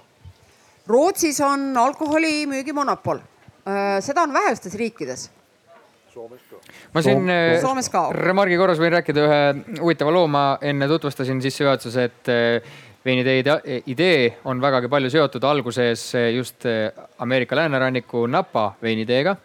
[0.88, 3.20] Rootsis on alkoholimüügi monopol,
[4.00, 5.28] seda on vähestes riikides
[6.94, 8.08] ma siin Soomes ka.
[8.16, 9.40] remargi korras võin rääkida ühe
[9.80, 12.70] huvitava loo, ma enne tutvustasin sissejuhatuses, et eh,
[13.06, 16.66] veinitee idee on vägagi palju seotud alguses just
[17.22, 19.36] Ameerika lääneranniku Napa veiniteega.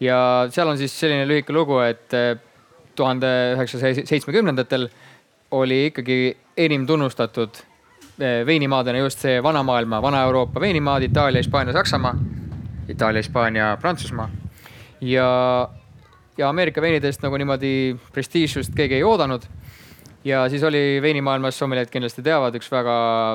[0.00, 2.14] ja seal on siis selline lühike lugu, et
[2.96, 4.88] tuhande üheksasaja seitsmekümnendatel
[5.52, 7.60] oli ikkagi enim tunnustatud
[8.46, 12.14] veinimaadena just see vana maailma, Vana-Euroopa veinimaad, Itaalia, Hispaania, Saksamaa,
[12.88, 14.28] Itaalia, Hispaania, Prantsusmaa
[15.00, 15.68] ja
[16.38, 19.42] ja Ameerika veinidest nagu niimoodi prestiižsust keegi ei oodanud.
[20.24, 22.94] ja siis oli veinimaailmas, sommeliid kindlasti teavad, üks väga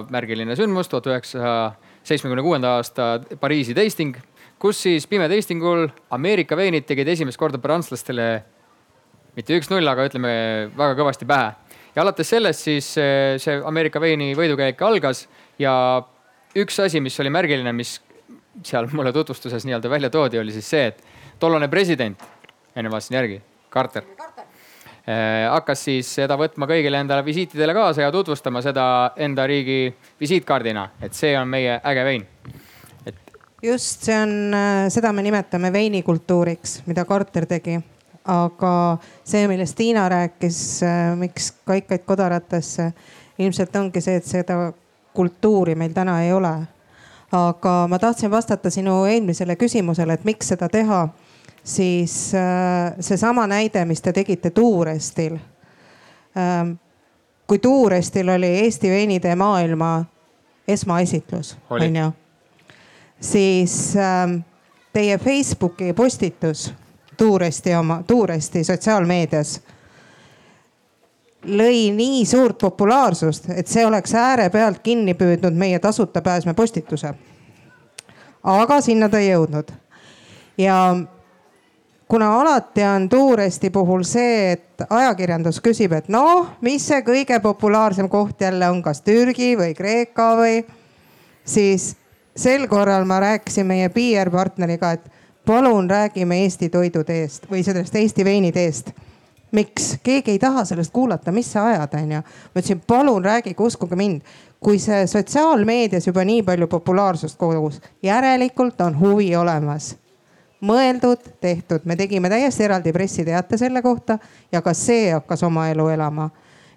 [0.10, 1.74] märgiline sündmus, tuhat üheksasaja
[2.08, 4.16] seitsmekümne kuuenda aasta Pariisi tasting,
[4.60, 8.30] kus siis pime tastingul Ameerika veinid tegid esimest korda prantslastele
[9.38, 10.32] mitte üks-null, aga ütleme
[10.78, 11.54] väga kõvasti pähe.
[11.96, 15.28] ja alates sellest siis eh, see Ameerika veini võidukäik algas
[15.60, 16.02] ja
[16.56, 18.00] üks asi, mis oli märgiline, mis
[18.66, 21.04] seal mulle tutvustuses nii-öelda välja toodi, oli siis see, et
[21.40, 22.24] tollane president
[22.78, 23.42] enne vaatasin järgi,
[23.74, 24.04] Carter
[25.10, 28.86] äh, hakkas siis seda võtma kõigile endale visiitidele kaasa ja tutvustama seda
[29.18, 29.90] enda riigi
[30.22, 32.26] visiitkaardina, et see on meie äge vein.
[33.06, 33.16] et.
[33.64, 37.80] just, see on, äh, seda me nimetame veinikultuuriks, mida Carter tegi.
[38.28, 38.72] aga
[39.24, 42.92] see, millest Tiina rääkis, äh, miks kaikaid kodaratesse,
[43.40, 44.74] ilmselt ongi see, et seda
[45.18, 46.56] kultuuri meil täna ei ole.
[47.32, 51.08] aga ma tahtsin vastata sinu eelmisele küsimusele, et miks seda teha
[51.68, 55.36] siis äh, seesama näide, mis te tegite Tuurestil.
[56.38, 56.72] Ähm,
[57.48, 60.06] kui Tuurestil oli Eesti veinitee maailma
[60.68, 62.12] esmaesitlus, onju,
[63.20, 64.40] siis ähm,
[64.94, 66.74] teie Facebooki postitus
[67.18, 69.62] Tuuresti oma, Tuuresti sotsiaalmeedias
[71.48, 77.14] lõi nii suurt populaarsust, et see oleks äärepealt kinni püüdnud meie tasuta pääsme postituse.
[78.44, 79.72] aga sinna ta ei jõudnud.
[80.58, 80.96] ja
[82.08, 88.10] kuna alati on Tuuresti puhul see, et ajakirjandus küsib, et noh, mis see kõige populaarsem
[88.10, 90.62] koht jälle on, kas Türgi või Kreeka või,
[91.46, 91.96] siis
[92.36, 95.12] sel korral ma rääkisin meie PR partneriga, et
[95.46, 98.96] palun räägime Eesti toiduteest või sellest Eesti veiniteest
[99.52, 102.22] miks, keegi ei taha sellest kuulata, mis sa ajad, onju.
[102.22, 104.22] ma ütlesin, palun rääkige, uskuge mind,
[104.60, 109.96] kui see sotsiaalmeedias juba nii palju populaarsust kogus, järelikult on huvi olemas.
[110.62, 114.18] Mõeldud, tehtud, me tegime täiesti eraldi pressiteate selle kohta
[114.52, 116.30] ja ka see hakkas oma elu elama.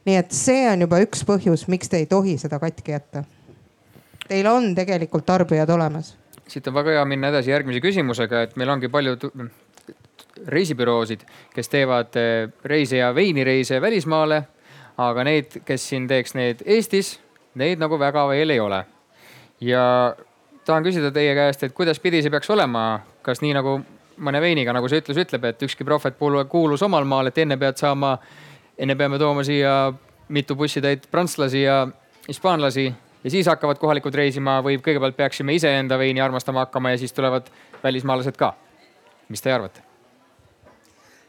[0.06, 3.24] nii et see on juba üks põhjus, miks te ei tohi seda katki jätta.
[4.28, 6.14] Teil on tegelikult tarbijad olemas
[6.50, 9.16] siit on väga hea minna edasi järgmise küsimusega, et meil ongi palju
[10.50, 11.22] reisibüroosid,
[11.54, 14.42] kes teevad eh, reise ja veinireise välismaale.
[15.00, 17.14] aga neid, kes siin teeks need Eestis,
[17.56, 18.84] neid nagu väga veel ei ole.
[19.60, 20.14] ja
[20.64, 23.80] tahan küsida teie käest, et kuidas pidi see peaks olema, kas nii nagu
[24.20, 26.18] mõne veiniga, nagu see ütlus ütleb, et ükski prohvet
[26.48, 28.16] kuulus omal maal, et enne pead saama,
[28.78, 29.92] enne peame tooma siia
[30.28, 31.88] mitu bussitäit prantslasi ja
[32.28, 32.92] hispaanlasi
[33.24, 37.48] ja siis hakkavad kohalikud reisima või kõigepealt peaksime iseenda veini armastama hakkama ja siis tulevad
[37.82, 38.54] välismaalased ka.
[39.28, 39.82] mis teie arvate?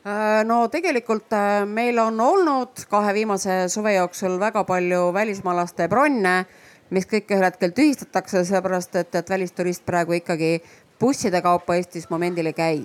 [0.07, 6.45] Äh, no tegelikult äh, meil on olnud kahe viimase suve jooksul väga palju välismaalaste bronne,
[6.89, 10.55] mis kõik ühel hetkel tühistatakse, sellepärast et, et välisturist praegu ikkagi
[11.01, 12.81] busside kaupa Eestis momendil ei käi.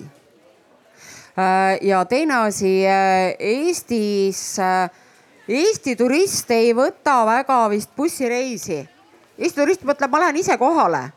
[1.37, 2.81] Äh, ja teine asi,
[3.39, 4.57] Eestis,
[5.47, 8.81] Eesti turist ei võta väga vist bussireisi.
[9.37, 11.11] Eesti turist mõtleb, ma lähen ise kohale.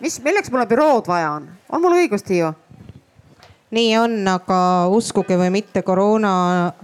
[0.00, 2.52] mis, milleks mulle bürood vaja on, on mul õigus, Tiiu?
[3.72, 6.32] nii on, aga uskuge või mitte, koroona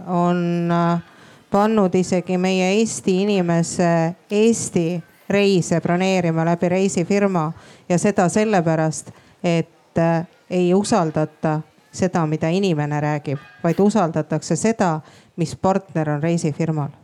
[0.06, 1.02] on äh,
[1.50, 3.90] pannud isegi meie Eesti inimese
[4.30, 7.50] Eesti reise broneerima läbi reisifirma
[7.88, 9.12] ja seda sellepärast,
[9.42, 11.60] et äh, ei usaldata
[11.92, 15.00] seda, mida inimene räägib, vaid usaldatakse seda,
[15.36, 16.94] mis partner on reisifirmal.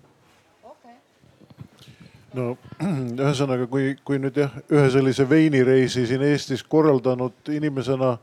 [2.35, 8.17] No ühesõnaga, kui, kui nüüd jah, ühe sellise veinireisi siin Eestis korraldanud inimesena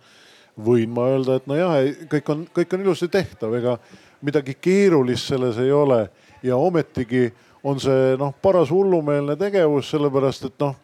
[0.60, 1.78] võin ma öelda, et nojah,
[2.12, 3.78] kõik on, kõik on ilusti tehtav, ega
[4.22, 6.04] midagi keerulist selles ei ole.
[6.44, 7.30] Ja ometigi
[7.64, 10.76] on see noh, paras hullumeelne tegevus, sellepärast et noh,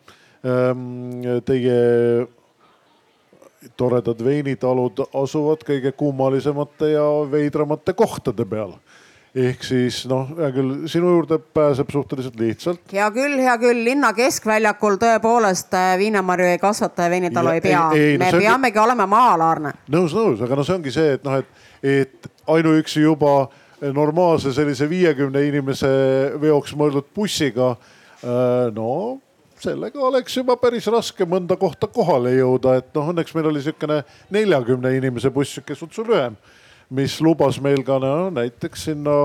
[0.47, 1.78] ehm, teie
[3.78, 8.76] toredad veinitalud asuvad kõige kummalisemate ja veidramate kohtade peal
[9.38, 12.82] ehk siis noh, hea küll, sinu juurde pääseb suhteliselt lihtsalt.
[12.93, 17.84] hea küll, hea küll, linna keskväljakul tõepoolest äh, viinamarju ei kasvata ja veinitalu ei pea.
[17.91, 18.41] me ongi...
[18.45, 19.76] peamegi olema maalaarne.
[19.93, 23.36] nõus, nõus, aga no see ongi see, et noh, et, et ainuüksi juba
[23.93, 25.89] normaalse sellise viiekümne inimese
[26.41, 29.20] veoks mõeldud bussiga äh, no
[29.62, 34.03] sellega oleks juba päris raske mõnda kohta kohale jõuda, et noh, õnneks meil oli niisugune
[34.32, 36.38] neljakümne inimese buss, sihuke sutsu lühem
[36.89, 39.18] mis lubas meil ka no, näiteks sinna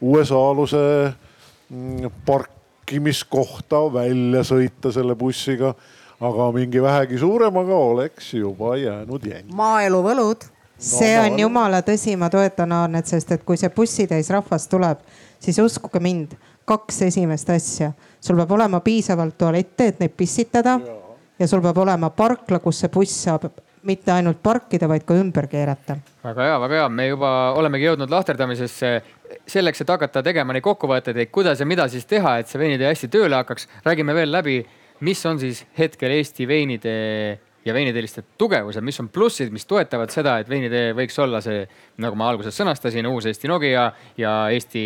[0.00, 0.82] USA-aluse
[1.70, 5.74] mm, parkimiskohta välja sõita selle bussiga.
[6.20, 9.52] aga mingi vähegi suuremaga oleks juba jäänud jänn.
[9.54, 10.50] maaelu võlud no,.
[10.78, 14.98] see on no, jumala tõsi, ma toetan Arnet, sest et kui see bussitäis rahvast tuleb,
[15.40, 16.34] siis uskuge mind,
[16.66, 17.92] kaks esimest asja.
[18.20, 20.78] Sul peab olema piisavalt tualette, et neid pissitada
[21.38, 21.46] ja.
[21.46, 23.48] sul peab olema parkla, kus see buss saab
[23.88, 25.98] mitte ainult parkida, vaid ka ümber keerata.
[26.24, 28.92] väga hea, väga hea, me juba olemegi jõudnud lahterdamisesse
[29.48, 32.90] selleks, et hakata tegema neid kokkuvõtteid, et kuidas ja mida siis teha, et see veinitee
[32.90, 33.68] hästi tööle hakkaks.
[33.86, 34.62] räägime veel läbi,
[35.00, 40.38] mis on siis hetkel Eesti veinitee ja veiniteeliste tugevused, mis on plussid, mis toetavad seda,
[40.40, 41.66] et veinitee võiks olla see,
[42.02, 44.84] nagu ma alguses sõnastasin, uus Eesti Nokia ja Eesti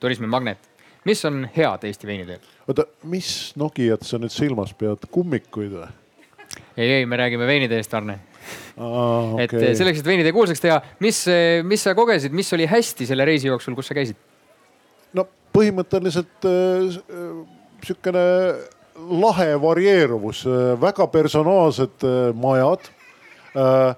[0.00, 0.73] turismimagnet.
[1.04, 2.52] Mis on head Eesti veiniteel?
[2.68, 5.90] oota, mis Nokiat sa nüüd silmas pead, kummikuid või?
[6.76, 8.20] ei, ei, me räägime veiniteest, Arne
[8.76, 9.44] Ah, okay.
[9.44, 13.06] et eh, selleks, et veinitee kuulsaks teha, mis, eh, mis sa kogesid, mis oli hästi
[13.06, 14.18] selle reisi jooksul, kus sa käisid?
[15.14, 16.96] no põhimõtteliselt äh,
[17.86, 18.24] sihukene
[19.22, 22.90] lahe varieeruvus äh,, väga personaalsed äh, majad
[23.54, 23.94] äh,.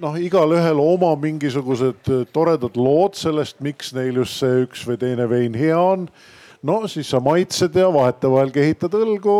[0.00, 5.54] noh, igalühel oma mingisugused toredad lood sellest, miks neil just see üks või teine vein
[5.54, 6.08] hea on.
[6.64, 9.38] No siis sa maitsed ja vahetevahel kehitad õlgu,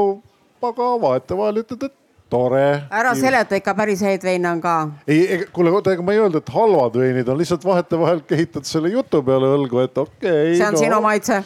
[0.64, 1.96] aga vahetevahel ütled, et
[2.32, 2.64] tore.
[2.90, 4.76] ära seleta, ikka päris häid veine on ka.
[5.08, 8.92] ei, kuule, oota, ega ma ei öelnud, et halvad veinid on, lihtsalt vahetevahel kehitad selle
[8.92, 10.56] jutu peale õlgu, et okei okay,.
[10.58, 11.40] see on no, sinu maitse.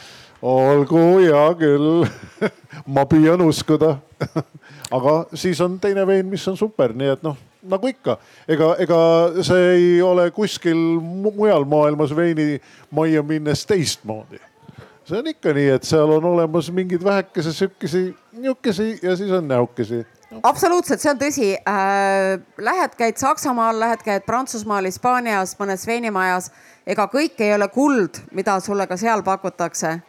[0.55, 2.07] olgu, hea küll
[2.95, 3.97] ma püüan uskuda
[4.99, 8.19] aga siis on teine vein, mis on super, nii et noh, nagu ikka,
[8.51, 9.01] ega, ega
[9.47, 12.57] see ei ole kuskil mujal maailmas veini
[12.95, 14.48] majja minnes teistmoodi
[15.09, 19.49] see on ikka nii, et seal on olemas mingid vähekese sihukesi, nihukesi ja siis on
[19.49, 20.05] näukesi
[20.43, 22.41] absoluutselt, see on tõsi äh,.
[22.59, 26.51] Lähed, käid Saksamaal, lähed, käid Prantsusmaal, Hispaanias, mõnes veinimajas.
[26.87, 30.01] ega kõik ei ole kuld, mida sulle ka seal pakutakse.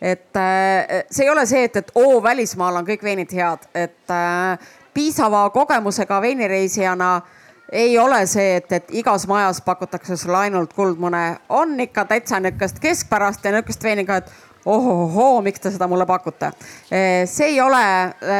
[0.00, 4.10] et äh, see ei ole see, et, et oo, välismaal on kõik veinid head, et
[4.10, 4.58] äh,
[4.94, 7.20] piisava kogemusega veinireisijana
[7.72, 12.78] ei ole see, et, et igas majas pakutakse sulle ainult kuldmune, on ikka täitsa nihukest
[12.78, 14.30] keskpärast ja nihukest veini ka, et
[14.66, 16.50] ohohoo, miks te seda mulle pakute.
[17.24, 17.84] see ei ole,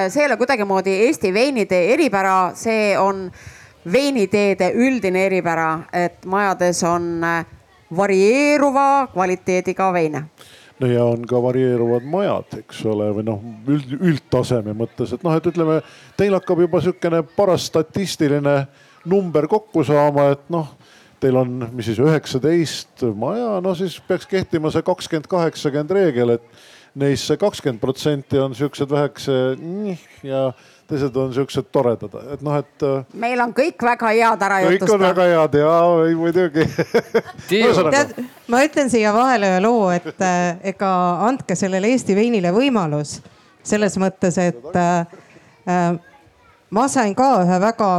[0.08, 3.30] see ei ole kuidagimoodi Eesti veinide eripära, see on
[3.92, 7.24] veiniteede üldine eripära, et majades on
[7.96, 10.26] varieeruva kvaliteediga veine
[10.78, 15.34] no ja on ka varieeruvad majad, eks ole, või noh, üld, üldtaseme mõttes, et noh,
[15.34, 15.80] et ütleme,
[16.18, 18.60] teil hakkab juba sihukene paras statistiline
[19.08, 20.70] number kokku saama, et noh
[21.20, 26.98] teil on, mis siis üheksateist maja, no siis peaks kehtima see kakskümmend, kaheksakümmend reegel, et
[26.98, 29.38] neist see kakskümmend protsenti on siuksed vähekese
[30.26, 30.48] ja
[30.88, 32.84] teised on siuksed toredad, et noh, et.
[32.86, 34.86] Äh, meil on kõik väga head ära jutustada.
[34.86, 35.72] kõik on väga head ja
[36.16, 36.64] muidugi
[37.92, 38.14] tead,
[38.48, 40.92] ma ütlen siia vahele ühe loo, et äh, ega
[41.28, 43.18] andke sellele Eesti veinile võimalus
[43.68, 45.98] selles mõttes, et äh,
[46.70, 47.90] ma sain ka ühe väga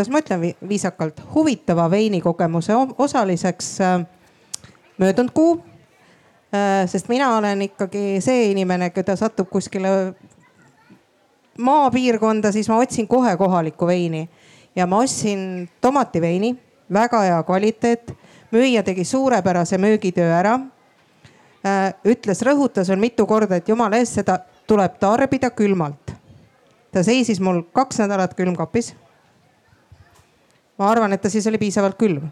[0.00, 4.06] kuidas ma ütlen viisakalt, huvitava veinikogemuse osaliseks äh,
[4.98, 5.64] möödunud kuu.
[6.54, 10.14] Äh, sest mina olen ikkagi see inimene, keda satub kuskile
[11.58, 14.28] maapiirkonda, siis ma otsin kohe kohalikku veini
[14.76, 16.54] ja ma ostsin tomativeini,
[16.92, 18.16] väga hea kvaliteet.
[18.52, 20.54] müüja tegi suurepärase müügitöö ära.
[21.66, 26.16] Äh, ütles, rõhutas veel mitu korda, et jumala eest, seda tuleb tarbida külmalt.
[26.92, 28.94] ta seisis mul kaks nädalat külmkapis
[30.80, 32.30] ma arvan, et ta siis oli piisavalt külm.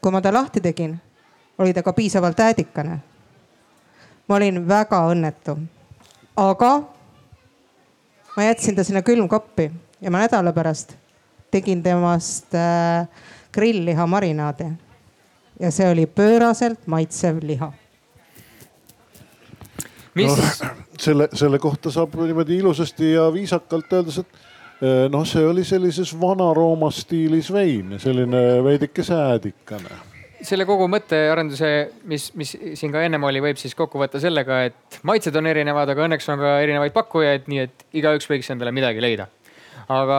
[0.00, 0.94] kui ma ta lahti tegin,
[1.58, 2.98] oli ta ka piisavalt äädikane.
[4.28, 5.56] ma olin väga õnnetu,
[6.36, 6.72] aga
[8.36, 9.70] ma jätsin ta sinna külmkappi
[10.00, 10.94] ja ma nädala pärast
[11.50, 13.08] tegin temast äh,
[13.52, 14.68] grillliha marinaadi.
[15.60, 17.72] ja see oli pööraselt maitsev liha.
[20.14, 20.68] mis no,?
[21.06, 24.49] selle, selle kohta saab niimoodi ilusasti ja viisakalt öeldes, et
[24.80, 29.98] noh, see oli sellises Vana-Rooma stiilis vein, selline veidike säädikane
[30.46, 31.70] selle kogu mõttearenduse,
[32.08, 35.90] mis, mis siin ka ennem oli, võib siis kokku võtta sellega, et maitsed on erinevad,
[35.92, 39.28] aga õnneks on ka erinevaid pakkujaid, nii et igaüks võiks endale midagi leida.
[39.90, 40.18] aga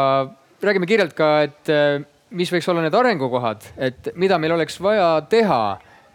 [0.62, 2.04] räägime kiirelt ka, et äh,
[2.38, 5.62] mis võiks olla need arengukohad, et mida meil oleks vaja teha,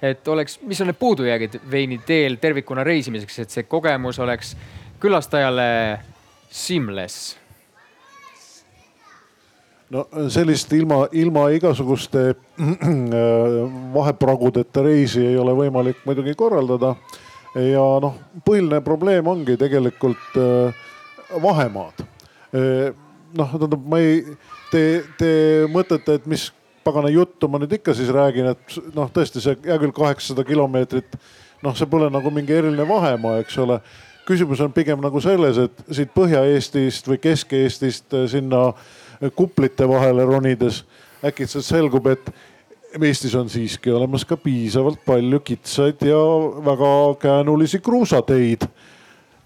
[0.03, 4.55] et oleks, mis on need puudujäägid veini teel tervikuna reisimiseks, et see kogemus oleks
[5.03, 5.99] külastajale
[6.51, 7.35] seamless
[9.91, 12.35] no sellist ilma, ilma igasuguste
[13.97, 16.95] vahepragudeta reisi ei ole võimalik muidugi korraldada.
[17.57, 20.83] ja noh, põhiline probleem ongi tegelikult äh,
[21.43, 22.03] vahemaad.
[22.53, 22.91] Äh,
[23.37, 24.19] noh, tähendab, ma ei,
[24.71, 24.83] te,
[25.17, 25.31] te
[25.73, 26.51] mõtlete, et mis
[26.85, 31.17] pagana juttu ma nüüd ikka siis räägin, et noh, tõesti see hea küll kaheksasada kilomeetrit,
[31.65, 33.81] noh, see pole nagu mingi eriline vahemaa, eks ole
[34.27, 38.87] küsimus on pigem nagu selles, et siit Põhja-Eestist või Kesk-Eestist sinna äh,
[39.37, 40.85] kuplite vahele ronides.
[41.25, 42.31] Äkitselt selgub, et
[43.03, 46.21] Eestis on siiski olemas ka piisavalt palju kitsaid ja
[46.65, 48.69] väga käänulisi kruusateid.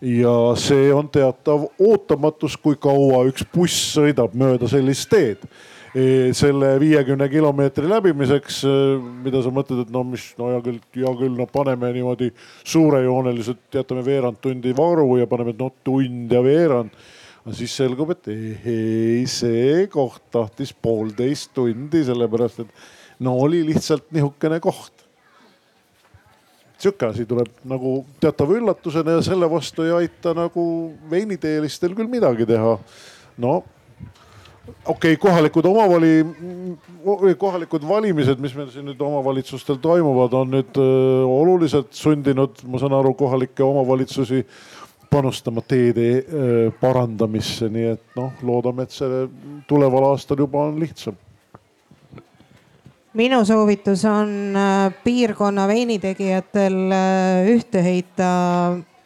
[0.00, 5.42] ja see on teatav ootamatus, kui kaua üks buss sõidab mööda sellist teed.
[5.92, 8.72] E, selle viiekümne kilomeetri läbimiseks, e,
[9.26, 12.30] mida sa mõtled, et no mis, no hea küll, hea küll, no paneme niimoodi
[12.64, 16.96] suurejooneliselt, jätame veerand tundi varu ja paneme no tund ja veerand
[17.50, 22.68] aga siis selgub, et ei, see koht tahtis poolteist tundi, sellepärast et
[23.26, 24.94] no oli lihtsalt nihukene koht.
[26.80, 30.62] sihuke asi tuleb nagu teatava üllatusena ja selle vastu ei aita nagu
[31.10, 32.78] veiniteelistel küll midagi teha.
[33.36, 33.64] no
[34.86, 36.24] okei okay,, kohalikud omavali,
[37.38, 42.94] kohalikud valimised, mis meil siin nüüd omavalitsustel toimuvad, on nüüd öö, oluliselt sundinud, ma saan
[42.94, 44.44] aru, kohalikke omavalitsusi
[45.10, 46.24] panustama teede
[46.80, 49.24] parandamisse, nii et noh, loodame, et see
[49.68, 51.18] tuleval aastal juba on lihtsam.
[53.14, 54.54] minu soovitus on
[55.04, 56.78] piirkonna veinitegijatel
[57.50, 58.30] ühte heita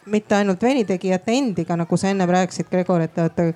[0.07, 3.47] mitte ainult veinitegijate endiga, nagu sa ennem rääkisid, Gregor, et te olete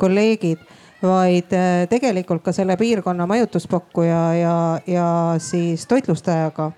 [0.00, 0.62] kolleegid,
[1.02, 1.52] vaid
[1.90, 4.56] tegelikult ka selle piirkonna majutuspakkuja ja,
[4.86, 6.72] ja siis toitlustajaga.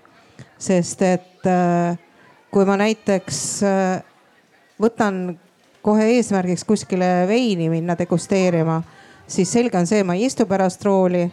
[0.61, 1.47] sest et
[2.51, 3.61] kui ma näiteks
[4.81, 5.37] võtan
[5.81, 8.81] kohe eesmärgiks kuskile veini minna degusteerima,
[9.27, 11.31] siis selge on see, ma ei istu pärast rooli.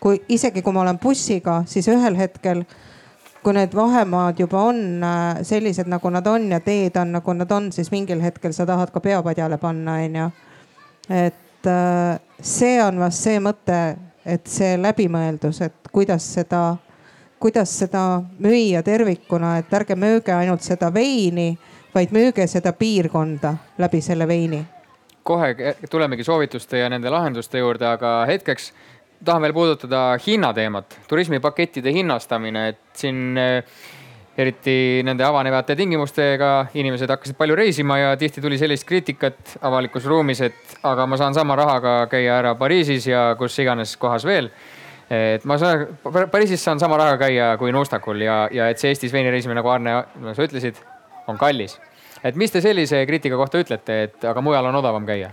[0.00, 2.62] kui isegi kui ma olen bussiga, siis ühel hetkel
[3.42, 7.50] kui need vahemaad juba on äh, sellised, nagu nad on ja teed on, nagu nad
[7.50, 10.28] on, siis mingil hetkel sa tahad ka peapadjale panna, onju.
[11.10, 13.80] et äh, see on vast see mõte,
[14.24, 16.76] et see läbimõeldus, et kuidas seda,
[17.40, 21.54] kuidas seda müüa tervikuna, et ärge müüge ainult seda veini,
[21.94, 24.64] vaid müüge seda piirkonda läbi selle veini
[25.22, 28.72] kohe tulemegi soovituste ja nende lahenduste juurde, aga hetkeks
[29.24, 33.62] tahan veel puudutada hinnateemat, turismipakettide hinnastamine, et siin eh,
[34.40, 40.40] eriti nende avanevate tingimustega inimesed hakkasid palju reisima ja tihti tuli sellist kriitikat avalikus ruumis,
[40.46, 44.50] et aga ma saan sama rahaga käia ära Pariisis ja kus iganes kohas veel.
[45.10, 45.86] et ma saan,
[46.30, 49.96] Pariisis saan sama rahaga käia kui Nuustakul ja, ja et see Eestis veinireisimine, nagu Arne,
[50.32, 50.80] sa ütlesid,
[51.28, 51.78] on kallis.
[52.24, 55.30] et mis te sellise kriitika kohta ütlete, et aga mujal on odavam käia?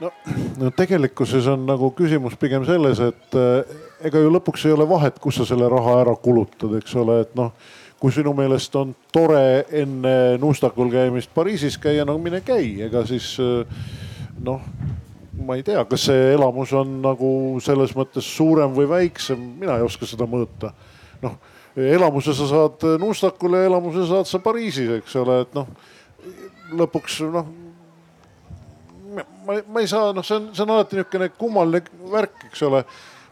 [0.00, 0.12] no,
[0.60, 3.76] no tegelikkuses on nagu küsimus pigem selles, et äh,
[4.08, 7.36] ega ju lõpuks ei ole vahet, kus sa selle raha ära kulutad, eks ole, et
[7.38, 7.52] noh
[8.00, 13.32] kui sinu meelest on tore enne Nuustakul käimist Pariisis käia, no mine käi, ega siis
[13.40, 13.64] äh,
[14.44, 14.60] noh,
[15.46, 17.30] ma ei tea, kas see elamus on nagu
[17.64, 20.72] selles mõttes suurem või väiksem, mina ei oska seda mõõta.
[21.22, 21.38] noh,
[21.76, 25.68] elamuse sa saad Nuustakul ja elamuse saad sa Pariisis, eks ole, et noh
[26.76, 27.50] lõpuks noh
[29.46, 32.82] ma, ma ei saa, noh, see on, see on alati niisugune kummaline värk, eks ole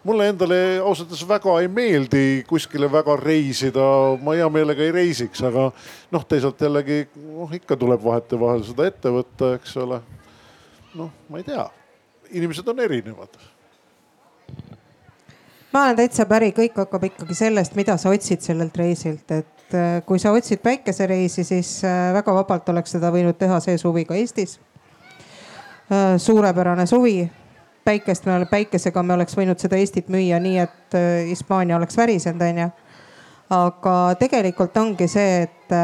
[0.05, 3.85] mulle endale ausalt öeldes väga ei meeldi kuskile väga reisida,
[4.21, 5.71] ma hea meelega ei reisiks, aga
[6.13, 10.01] noh, teisalt jällegi noh, ikka tuleb vahetevahel seda ette võtta, eks ole.
[10.95, 11.65] noh, ma ei tea,
[12.37, 13.41] inimesed on erinevad.
[15.75, 19.99] Ma olen täitsa päri, kõik hakkab ikkagi sellest, mida sa otsid sellelt reisilt, et äh,
[20.07, 24.15] kui sa otsid päikesereisi, siis äh, väga vabalt oleks seda võinud teha see suvi ka
[24.15, 24.59] Eestis
[25.93, 27.31] Äh, suurepärane suvi.
[27.85, 30.95] päikest me, päikesega me oleks võinud seda Eestit müüa nii, et
[31.29, 32.69] Hispaania oleks värisenud, onju.
[33.53, 35.75] aga tegelikult ongi see, et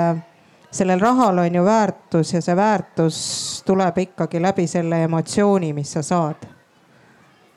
[0.72, 3.18] sellel rahal on ju väärtus ja see väärtus
[3.66, 6.49] tuleb ikkagi läbi selle emotsiooni, mis sa saad.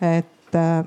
[0.02, 0.33] et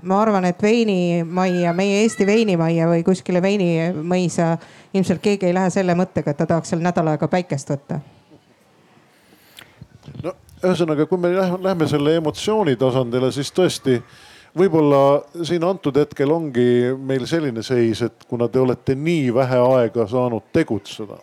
[0.03, 4.57] ma arvan, et veinimajja, meie Eesti veinimajja või kuskile veinimõisa
[4.95, 8.01] ilmselt keegi ei lähe selle mõttega, et ta tahaks seal nädal aega päikest võtta.
[10.23, 10.33] no
[10.65, 14.01] ühesõnaga, kui me lähme selle emotsiooni tasandile, siis tõesti
[14.57, 20.07] võib-olla siin antud hetkel ongi meil selline seis, et kuna te olete nii vähe aega
[20.09, 21.19] saanud tegutseda,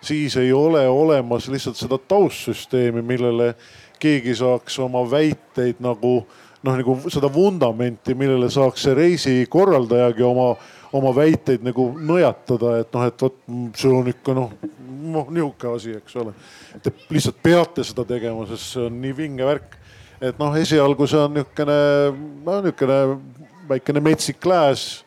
[0.00, 3.54] siis ei ole olemas lihtsalt seda taustsüsteemi, millele
[4.00, 6.24] keegi saaks oma väiteid nagu
[6.64, 10.54] noh, nagu seda vundamenti, millele saaks see reisikorraldajagi oma
[10.94, 13.38] oma väiteid nagu nõjatada, et noh, et vot
[13.78, 14.52] see on ikka noh,
[15.14, 16.34] noh nihuke asi, eks ole.
[16.82, 19.80] Te lihtsalt peate seda tegema, sest see on nii vinge värk.
[20.22, 21.78] et noh, esialgu see on niisugune,
[22.46, 22.98] no niisugune
[23.68, 25.02] väikene metsik lääs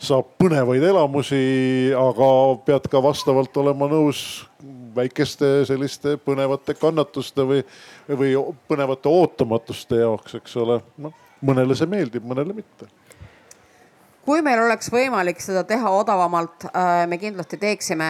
[0.00, 2.30] saab põnevaid elamusi, aga
[2.66, 4.20] pead ka vastavalt olema nõus
[4.96, 7.64] väikeste selliste põnevate kannatuste või,
[8.08, 8.34] või
[8.68, 10.80] põnevate ootamatuste jaoks, eks ole.
[10.98, 11.14] noh,
[11.46, 12.88] mõnele see meeldib, mõnele mitte
[14.26, 18.08] kui meil oleks võimalik seda teha odavamalt, äh, me kindlasti teeksime.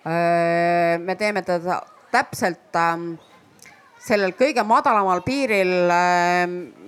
[0.00, 3.12] Äh, me teeme teda täpselt ähm,
[4.00, 6.46] sellel kõige madalamal piiril, äh,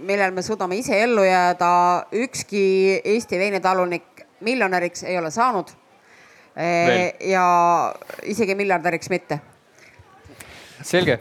[0.08, 1.72] millel me suudame ise ellu jääda.
[2.24, 2.64] ükski
[3.04, 5.76] Eesti veinitalunik miljonäriks ei ole saanud.
[6.56, 7.46] Ja
[8.28, 9.40] isegi miljardäriks mitte
[10.86, 11.18] selge,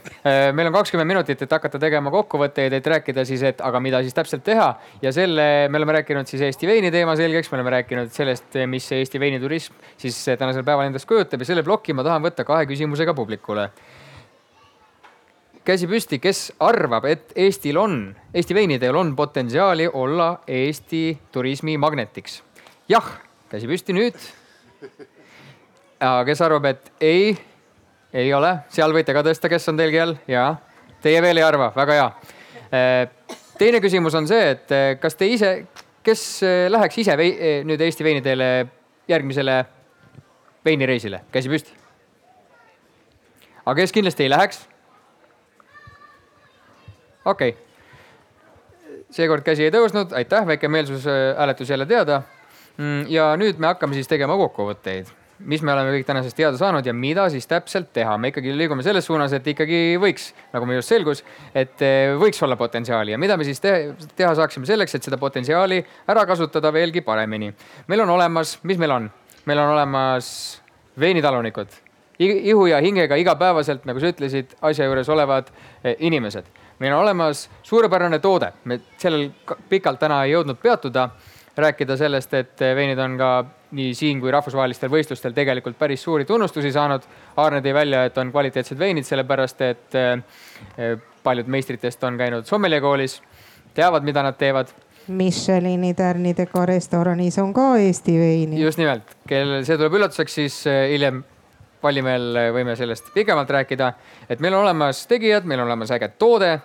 [0.55, 4.15] meil on kakskümmend minutit, et hakata tegema kokkuvõtteid, et rääkida siis, et aga mida siis
[4.17, 4.67] täpselt teha
[5.03, 8.88] ja selle, me oleme rääkinud siis Eesti veini teema selgeks, me oleme rääkinud sellest, mis
[8.89, 12.67] see Eesti veiniturism siis tänasel päeval endast kujutab ja selle ploki ma tahan võtta kahe
[12.69, 13.69] küsimusega publikule.
[15.65, 22.41] käsi püsti, kes arvab, et Eestil on, Eesti veinidel on potentsiaali olla Eesti turismimagnetiks?
[22.89, 23.17] jah,
[23.49, 24.32] käsi püsti nüüd.
[26.25, 27.37] Kes arvab, et ei
[28.13, 30.55] ei ole, seal võite ka tõsta, kes on teil kell ja
[31.03, 32.07] teie veel ei arva, väga hea.
[32.71, 35.51] Äh, teine küsimus on see, et äh, kas te ise,
[36.05, 37.32] kes äh, läheks ise vei,
[37.67, 38.49] nüüd Eesti veiniteele
[39.11, 39.61] järgmisele
[40.65, 41.78] veinireisile, käsi püsti.
[43.65, 44.61] aga kes kindlasti ei läheks?
[47.25, 52.21] okei okay., seekord käsi ei tõusnud, aitäh, väike meelsushääletus jälle teada.
[52.78, 55.11] Mm, ja nüüd me hakkame siis tegema kokkuvõtteid
[55.46, 58.18] mis me oleme kõik tänasest teada saanud ja mida siis täpselt teha.
[58.18, 61.24] me ikkagi liigume selles suunas, et ikkagi võiks, nagu meil just selgus,
[61.55, 65.18] et eh, võiks olla potentsiaali ja mida me siis teha, teha saaksime selleks, et seda
[65.22, 65.82] potentsiaali
[66.12, 67.54] ära kasutada veelgi paremini.
[67.88, 69.09] meil on olemas, mis meil on?
[69.46, 70.28] meil on olemas
[71.00, 71.68] veinitalunikud,
[72.20, 75.50] ihu ja hingega igapäevaselt, nagu sa ütlesid, asja juures olevad
[75.84, 76.46] eh, inimesed.
[76.80, 79.32] meil on olemas suurepärane toode, me sellel
[79.70, 81.09] pikalt täna ei jõudnud peatuda,
[81.58, 83.32] rääkida sellest, et eh, veinid on ka
[83.71, 87.05] nii siin kui rahvusvahelistel võistlustel tegelikult päris suuri tunnustusi saanud.
[87.39, 92.83] Aarne tõi välja, et on kvaliteetsed veinid, sellepärast et eh, paljud meistritest on käinud sommelier
[92.83, 93.19] koolis,
[93.77, 94.73] teavad, mida nad teevad.
[95.07, 98.61] Michelini tärnidega restoranis on ka Eesti veini.
[98.61, 101.23] just nimelt, kellel see tuleb üllatuseks, siis eh, hiljem
[101.81, 103.93] Vallimehel võime sellest pikemalt rääkida,
[104.29, 106.59] et meil on olemas tegijad, meil on olemas äge toode.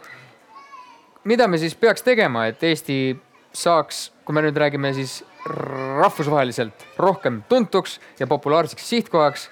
[1.25, 3.17] mida me siis peaks tegema, et Eesti
[3.53, 9.49] saaks, kui me nüüd räägime siis rahvusvaheliselt rohkem tuntuks ja populaarseks sihtkohaks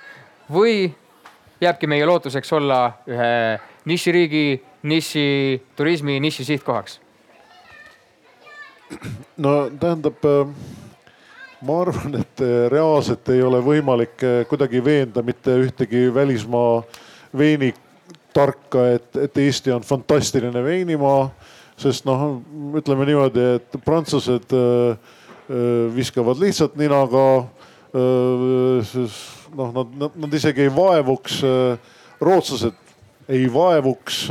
[0.53, 0.95] või
[1.61, 7.01] jääbki meie lootuseks olla ühe niširiigi, nišiturismi, niši sihtkohaks?
[9.37, 10.21] no tähendab,
[11.65, 16.83] ma arvan, et reaalselt ei ole võimalik kuidagi veenda mitte ühtegi välismaa
[17.39, 21.31] veinitarka, et, et Eesti on fantastiline veinimaa.
[21.77, 22.21] sest noh,
[22.79, 25.15] ütleme niimoodi, et prantslased äh,
[25.95, 27.47] viskavad lihtsalt ninaga.
[29.55, 31.43] noh, nad, nad, nad isegi ei vaevuks,
[32.21, 32.75] rootslased
[33.29, 34.27] ei vaevuks.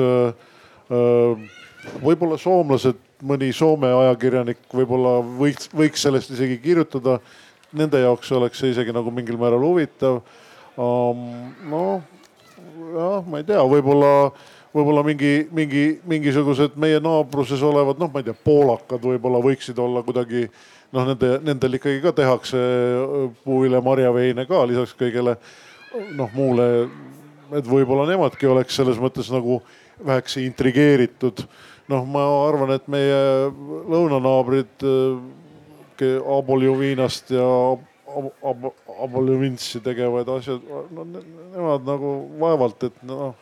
[2.04, 7.20] võib-olla soomlased, mõni Soome ajakirjanik võib-olla võiks, võiks sellest isegi kirjutada.
[7.74, 10.22] Nende jaoks oleks see isegi nagu mingil määral huvitav.
[10.78, 12.02] noh,
[12.94, 14.32] jah, ma ei tea, võib-olla
[14.74, 20.02] võib-olla mingi, mingi, mingisugused meie naabruses olevad, noh, ma ei tea, poolakad võib-olla võiksid olla
[20.06, 20.48] kuidagi
[20.94, 22.60] noh, nende, nendel ikkagi ka tehakse
[23.44, 25.38] puuvilja marjaveine ka lisaks kõigele
[26.18, 26.90] noh muule.
[27.54, 29.62] et võib-olla nemadki oleks selles mõttes nagu
[30.06, 31.46] vähekese intrigeeritud.
[31.90, 33.50] noh, ma arvan, et meie
[33.90, 34.86] lõunanaabrid
[36.04, 37.46] Aboljuviinast ja
[38.44, 38.66] ab,
[39.06, 42.12] Aboljuvinsi tegevad asjad no,, nemad nagu
[42.42, 43.36] vaevalt, et noh,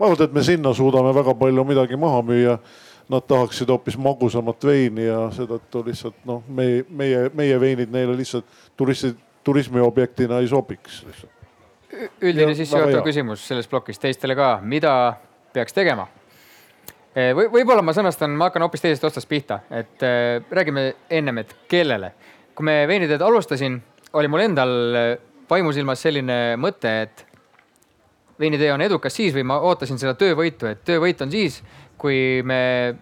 [0.00, 2.56] vaevalt, et me sinna suudame väga palju midagi maha müüa
[3.08, 8.46] nad tahaksid hoopis magusamat veini ja seetõttu lihtsalt noh, meie, meie, meie veinid neile lihtsalt
[8.76, 9.12] turisti,
[9.46, 11.04] turismiobjektina ei sobiks.
[12.20, 14.92] üldine sissejuhatav küsimus selles plokis teistele ka, mida
[15.54, 16.08] peaks tegema?
[17.14, 21.38] E, või võib-olla ma sõnastan, ma hakkan hoopis teisest otsast pihta, et äh, räägime ennem,
[21.38, 22.12] et kellele.
[22.56, 23.78] kui me veiniteed alustasin,
[24.12, 24.70] oli mul endal
[25.50, 27.26] vaimusilmas selline mõte, et
[28.40, 31.62] veinitee on edukas siis või ma ootasin seda töövõitu, et töövõit on siis,
[31.98, 32.94] kui me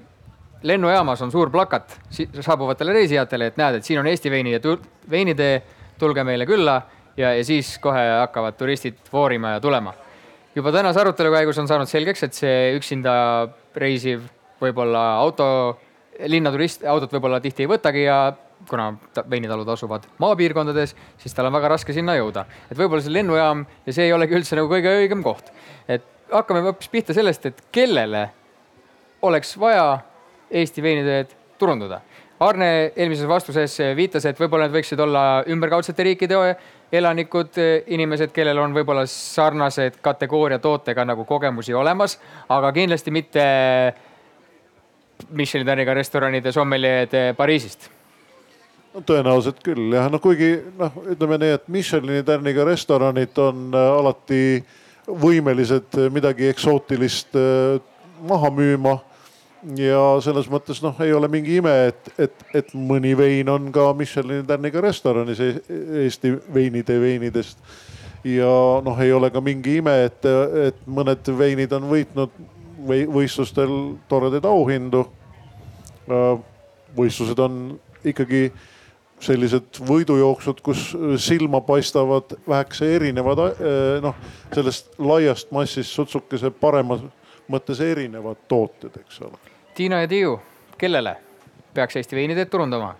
[0.64, 1.98] lennujaamas on suur plakat
[2.40, 4.76] saabuvatele reisijatele, et näed, et siin on Eesti veini ja
[5.10, 5.62] veinitee,
[5.98, 6.80] tulge meile külla
[7.16, 9.94] ja, ja siis kohe hakkavad turistid voorima ja tulema.
[10.54, 13.14] juba tänase arutelu käigus on saanud selgeks, et see üksinda
[13.76, 14.22] reisiv
[14.62, 15.46] võib-olla auto,
[16.26, 18.18] linnaturist autot võib-olla tihti ei võtagi ja
[18.68, 18.92] kuna
[19.30, 22.46] veinitalud asuvad maapiirkondades, siis tal on väga raske sinna jõuda.
[22.70, 25.52] et võib-olla see lennujaam ja see ei olegi üldse nagu kõige õigem koht.
[25.88, 28.30] et hakkame hoopis pihta sellest, et kellele
[29.24, 29.98] oleks vaja
[30.54, 32.00] Eesti veiniteed turundada.
[32.44, 36.36] Arne eelmises vastuses viitas, et võib-olla need võiksid olla ümberkaudsete riikide
[36.92, 37.56] elanikud,
[37.94, 42.18] inimesed, kellel on võib-olla sarnased kategooria tootega nagu kogemusi olemas,
[42.52, 43.44] aga kindlasti mitte
[45.30, 47.88] Michelin täniga restoranide sommeljeed Pariisist.
[48.94, 53.88] No tõenäoliselt küll jah, no kuigi noh, ütleme nii, et Michelini tärniga restoranid on äh,
[53.98, 54.42] alati
[55.08, 57.80] võimelised midagi eksootilist äh,
[58.28, 58.98] maha müüma
[59.78, 63.88] ja selles mõttes noh, ei ole mingi ime, et, et, et mõni vein on ka
[63.96, 67.58] Michelini tärniga restoranis Eesti veinide veinidest.
[68.24, 68.50] ja
[68.84, 70.28] noh, ei ole ka mingi ime, et,
[70.68, 72.36] et mõned veinid on võitnud
[72.84, 73.72] või võistlustel
[74.08, 75.06] toredaid auhindu.
[76.96, 78.50] võistlused on ikkagi
[79.24, 80.90] sellised võidujooksud, kus
[81.22, 83.40] silma paistavad vähekese erinevad
[84.04, 84.20] noh,
[84.52, 87.00] sellest laiast massist sutsukese paremas
[87.48, 90.40] mõttes erinevad tooted, eks ole Tiina ja Tiiu,
[90.78, 91.16] kellele
[91.74, 92.94] peaks Eesti veiniteed turundama?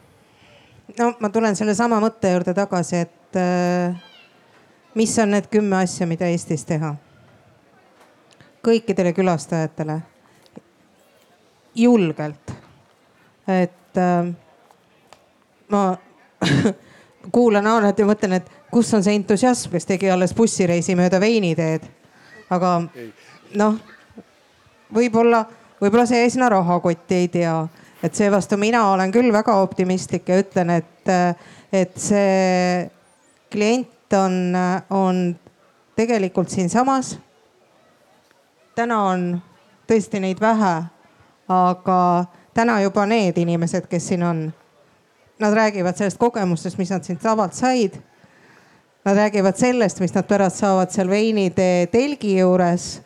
[0.98, 3.94] no ma tulen sellesama mõtte juurde tagasi, et äh,
[4.98, 6.94] mis on need kümme asja, mida Eestis teha?
[8.64, 10.00] kõikidele külastajatele
[11.78, 12.52] julgelt,
[13.48, 14.34] et äh,
[15.70, 15.86] ma
[17.34, 21.86] kuulan Aanet ja mõtlen, et kus on see entusiasm, kes tegi alles bussireisi mööda veiniteed.
[22.50, 22.80] aga
[23.54, 23.76] noh,
[24.94, 25.46] võib-olla
[25.80, 27.56] võib-olla see jäi sinna rahakotti, ei tea.
[28.02, 31.12] et seevastu mina olen küll väga optimistlik ja ütlen, et,
[31.72, 32.90] et see
[33.52, 34.56] klient on,
[34.90, 35.36] on
[35.96, 37.18] tegelikult siinsamas.
[38.74, 39.28] täna on
[39.88, 40.74] tõesti neid vähe,
[41.48, 42.00] aga
[42.54, 44.44] täna juba need inimesed, kes siin on,
[45.38, 47.96] nad räägivad sellest kogemustest, mis nad siit lavalt said.
[49.04, 53.02] Nad räägivad sellest, mis nad pärast saavad seal veinide telgi juures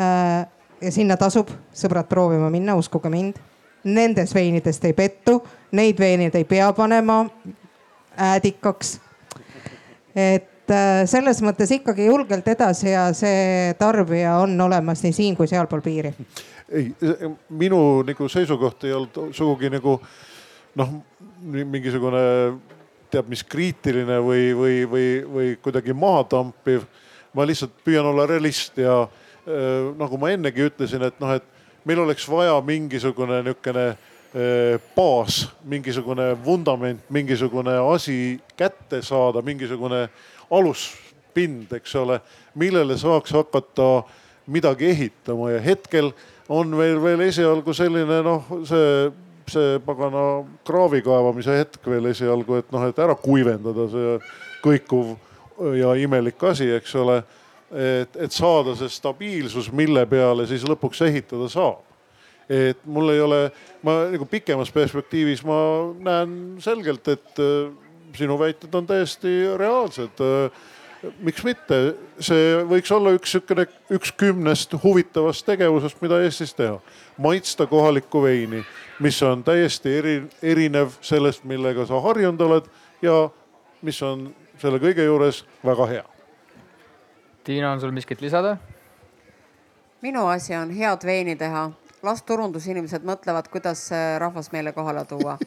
[0.00, 0.42] äh,
[0.80, 3.40] ja sinna tasub sõbrad proovima minna, uskuge mind.
[3.84, 5.38] Nendes veinidest ei pettu,
[5.72, 7.22] neid veineid ei pea panema
[8.20, 8.98] äädikaks,
[10.14, 15.48] et äh, selles mõttes ikkagi julgelt edasi ja see tarbija on olemas nii siin kui
[15.48, 16.12] sealpool piiri.
[16.68, 16.92] ei,
[17.48, 19.96] minu nagu seisukoht ei olnud sugugi nagu
[20.76, 20.92] noh,
[21.42, 22.20] mingisugune
[23.10, 26.84] teab mis kriitiline või, või, või, või kuidagi mahatampiv.
[27.34, 29.04] ma lihtsalt püüan olla realist ja
[29.98, 31.44] nagu ma ennegi ütlesin, et noh, et
[31.84, 40.08] meil oleks vaja mingisugune niisugune äh, baas, mingisugune vundament, mingisugune asi kätte saada, mingisugune
[40.50, 42.20] aluspind, eks ole,
[42.54, 43.90] millele saaks hakata
[44.50, 46.12] midagi ehitama ja hetkel
[46.48, 49.10] on meil veel esialgu selline noh, see,
[49.50, 54.16] see pagana kraavi kaevamise hetk veel esialgu, et noh, et ära kuivendada see
[54.64, 55.14] kõikuv
[55.78, 57.20] ja imelik asi, eks ole.
[57.70, 61.86] Et, et saada see stabiilsus, mille peale siis lõpuks ehitada saab
[62.50, 63.44] et mul ei ole,
[63.86, 65.60] ma nagu pikemas perspektiivis ma
[66.02, 67.70] näen selgelt, et äh,
[68.18, 70.64] sinu väited on täiesti reaalsed äh,
[71.24, 71.78] miks mitte,
[72.22, 76.78] see võiks olla üks sihukene, üks kümnest huvitavast tegevusest, mida Eestis teha.
[77.16, 78.64] maitsta kohalikku veini,
[79.00, 82.70] mis on täiesti eri, erinev sellest, millega sa harjunud oled
[83.02, 83.28] ja
[83.82, 84.30] mis on
[84.60, 86.04] selle kõige juures väga hea.
[87.44, 88.56] Tiina, on sul miskit lisada?
[90.02, 91.70] minu asi on head veini teha,
[92.02, 95.38] las turundusinimesed mõtlevad, kuidas rahvas meile kohale tuua.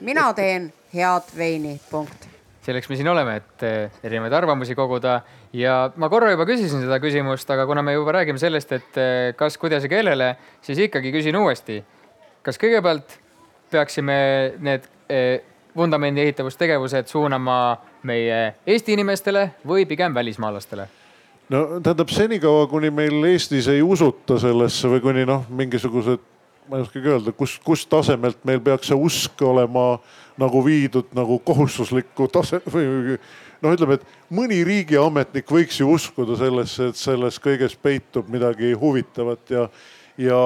[0.00, 2.30] mina teen head veini, punkt
[2.70, 5.20] selleks me siin oleme, et eh, erinevaid arvamusi koguda
[5.56, 9.32] ja ma korra juba küsisin seda küsimust, aga kuna me juba räägime sellest, et eh,
[9.36, 11.82] kas, kuidas ja kellele, siis ikkagi küsin uuesti.
[12.42, 13.18] kas kõigepealt
[13.70, 14.20] peaksime
[14.58, 15.40] need eh,
[15.76, 17.58] vundamendi ehitavustegevused suunama
[18.02, 20.88] meie Eesti inimestele või pigem välismaalastele?
[21.50, 26.22] No tähendab senikaua, kuni meil Eestis ei usuta sellesse või kuni noh, mingisugused,
[26.70, 29.98] ma ei oskagi öelda, kus, kust tasemelt meil peaks see usk olema
[30.40, 33.18] nagu viidud nagu kohustuslikku tase või
[33.60, 39.52] noh, ütleme, et mõni riigiametnik võiks ju uskuda sellesse, et selles kõiges peitub midagi huvitavat
[39.52, 39.66] ja,
[40.20, 40.40] ja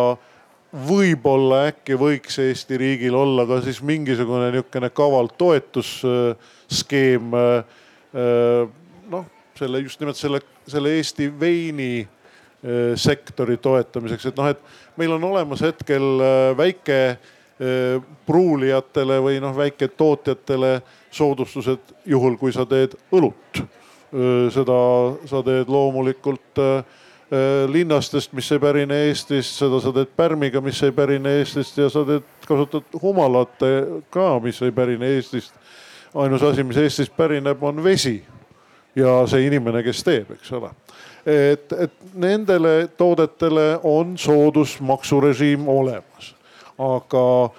[0.75, 7.31] võib-olla äkki võiks Eesti riigil olla ka siis mingisugune niisugune kaval toetusskeem.
[9.11, 9.25] noh,
[9.59, 12.09] selle just nimelt selle, selle Eesti veini
[12.97, 14.61] sektori toetamiseks, et noh, et
[14.97, 16.23] meil on olemas hetkel
[16.57, 17.01] väike
[17.55, 20.81] Äh, pruulijatele või noh, väiketootjatele
[21.15, 23.61] soodustused juhul, kui sa teed õlut.
[23.61, 24.79] Äh, seda
[25.31, 26.83] sa teed loomulikult äh,
[27.71, 32.03] linnastest, mis ei pärine Eestist, seda sa teed pärmiga, mis ei pärine Eestist ja sa
[32.09, 33.63] teed, kasutad humalat
[34.11, 35.55] ka, mis ei pärine Eestist.
[36.15, 38.19] ainus asi, mis Eestist pärineb, on vesi
[38.97, 40.71] ja see inimene, kes teeb, eks ole.
[41.27, 46.35] et, et nendele toodetele on soodusmaksurežiim olemas
[46.79, 47.51] aga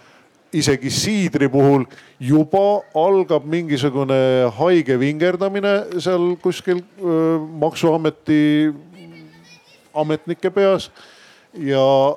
[0.56, 1.86] isegi siidri puhul
[2.20, 8.74] juba algab mingisugune haige vingerdamine seal kuskil öö, maksuameti
[9.94, 10.92] ametnike peas.
[11.56, 12.16] ja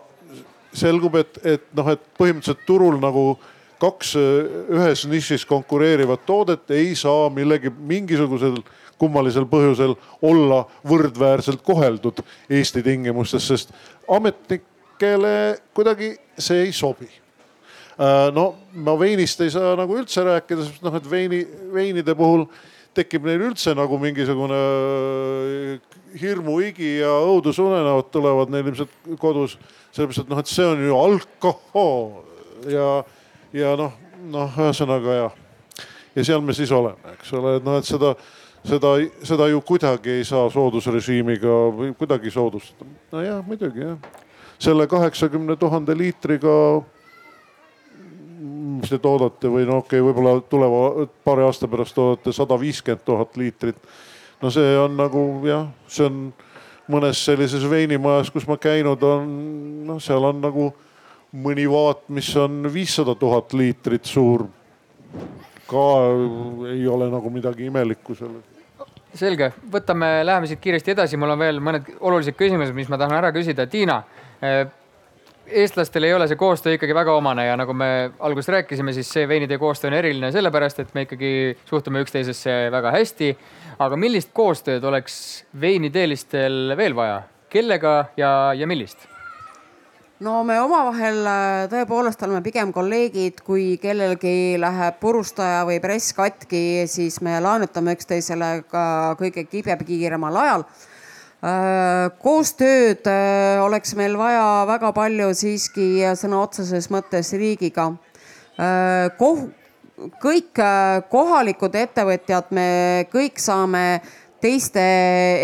[0.74, 3.38] selgub, et, et noh, et põhimõtteliselt turul nagu
[3.78, 8.58] kaks ühes nišis konkureerivat toodet ei saa millegi, mingisugusel
[8.98, 13.74] kummalisel põhjusel olla võrdväärselt koheldud Eesti tingimustes, sest
[14.10, 14.64] ametnik
[14.98, 17.08] kelle kuidagi see ei sobi.
[17.98, 21.42] Äh, no ma veinist ei saa nagu üldse rääkida, sest noh, et veini,
[21.74, 22.46] veinide puhul
[22.98, 29.58] tekib neil üldse nagu mingisugune äh, hirmuhigi ja õudusunenäod tulevad neil ilmselt kodus.
[29.92, 32.88] sellepärast, et noh, et see on ju alkohol ja,
[33.56, 33.94] ja noh,
[34.30, 35.36] noh, ühesõnaga jah.
[36.14, 38.14] ja seal me siis oleme, eks ole, et noh, et seda,
[38.64, 41.58] seda, seda ju kuidagi ei saa soodusrežiimiga
[41.98, 42.90] kuidagi soodustada.
[43.12, 44.24] nojah, muidugi jah
[44.58, 46.82] selle kaheksakümne tuhande liitriga,
[48.78, 53.04] mis te toodate või no okei okay,, võib-olla tuleva paari aasta pärast toodate sada viiskümmend
[53.06, 53.78] tuhat liitrit.
[54.42, 56.20] no see on nagu jah, see on
[56.90, 59.32] mõnes sellises veinimajas, kus ma käinud on,
[59.86, 60.70] noh, seal on nagu
[61.32, 64.46] mõni vaat, mis on viissada tuhat liitrit suur.
[65.68, 65.88] Ka
[66.72, 68.54] ei ole nagu midagi imelikku selles
[69.18, 73.16] selge, võtame, läheme siit kiiresti edasi, mul on veel mõned olulised küsimused, mis ma tahan
[73.16, 73.64] ära küsida.
[73.66, 74.02] Tiina,
[74.42, 74.68] Äh,
[75.46, 79.24] eestlastel ei ole see koostöö ikkagi väga omane ja nagu me alguses rääkisime, siis see
[79.28, 81.30] veinide koostöö on eriline sellepärast, et me ikkagi
[81.66, 83.32] suhtume üksteisesse väga hästi.
[83.78, 89.08] aga millist koostööd oleks veiniteelistel veel vaja, kellega ja, ja millist?
[90.20, 96.86] No me omavahel äh, tõepoolest oleme pigem kolleegid, kui kellelgi läheb purustaja või press katki,
[96.90, 98.84] siis me laenutame üksteisele ka
[99.20, 100.68] kõige kibekiiremal ajal
[101.38, 107.92] Äh, koostööd äh, oleks meil vaja väga palju siiski sõna otseses mõttes riigiga.
[110.18, 110.58] Kõik
[111.10, 112.66] kohalikud ettevõtjad, me
[113.10, 114.00] kõik saame
[114.40, 114.82] teiste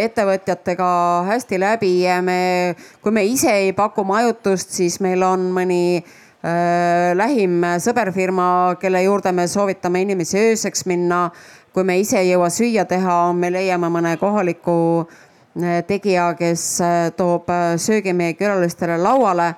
[0.05, 0.89] ettevõtjatega
[1.29, 7.11] hästi läbi ja me, kui me ise ei paku majutust, siis meil on mõni äh,
[7.19, 8.47] lähim sõberfirma,
[8.81, 11.31] kelle juurde me soovitame inimesi ööseks minna.
[11.75, 17.11] kui me ise ei jõua süüa teha, me leiame mõne kohaliku äh, tegija, kes äh,
[17.16, 19.49] toob äh, söögi meie külalistele lauale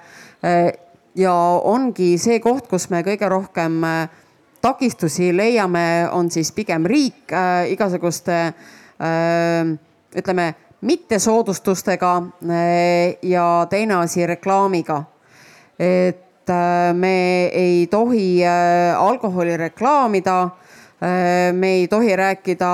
[0.40, 0.72] äh,
[1.14, 1.34] ja
[1.64, 3.84] ongi see koht, kus me kõige rohkem
[4.64, 8.74] takistusi leiame, on siis pigem riik äh, igasuguste äh,
[10.16, 15.04] ütleme mittesoodustustega äh, ja teine asi reklaamiga.
[15.78, 20.50] et äh, me ei tohi äh, alkoholi reklaamida
[21.52, 22.68] me ei tohi rääkida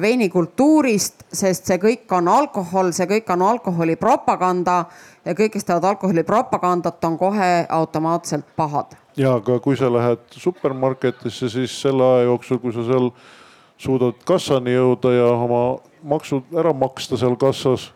[0.00, 4.80] veinikultuurist, sest see kõik on alkohol, see kõik on alkoholipropaganda
[5.22, 11.52] ja kõik, kes teevad alkoholipropagandat, on kohe automaatselt pahad ja aga kui sa lähed supermarketisse,
[11.54, 13.12] siis selle aja jooksul, kui sa seal
[13.82, 15.62] suudad kassani jõuda ja oma
[16.06, 17.90] maksud ära maksta seal kassas,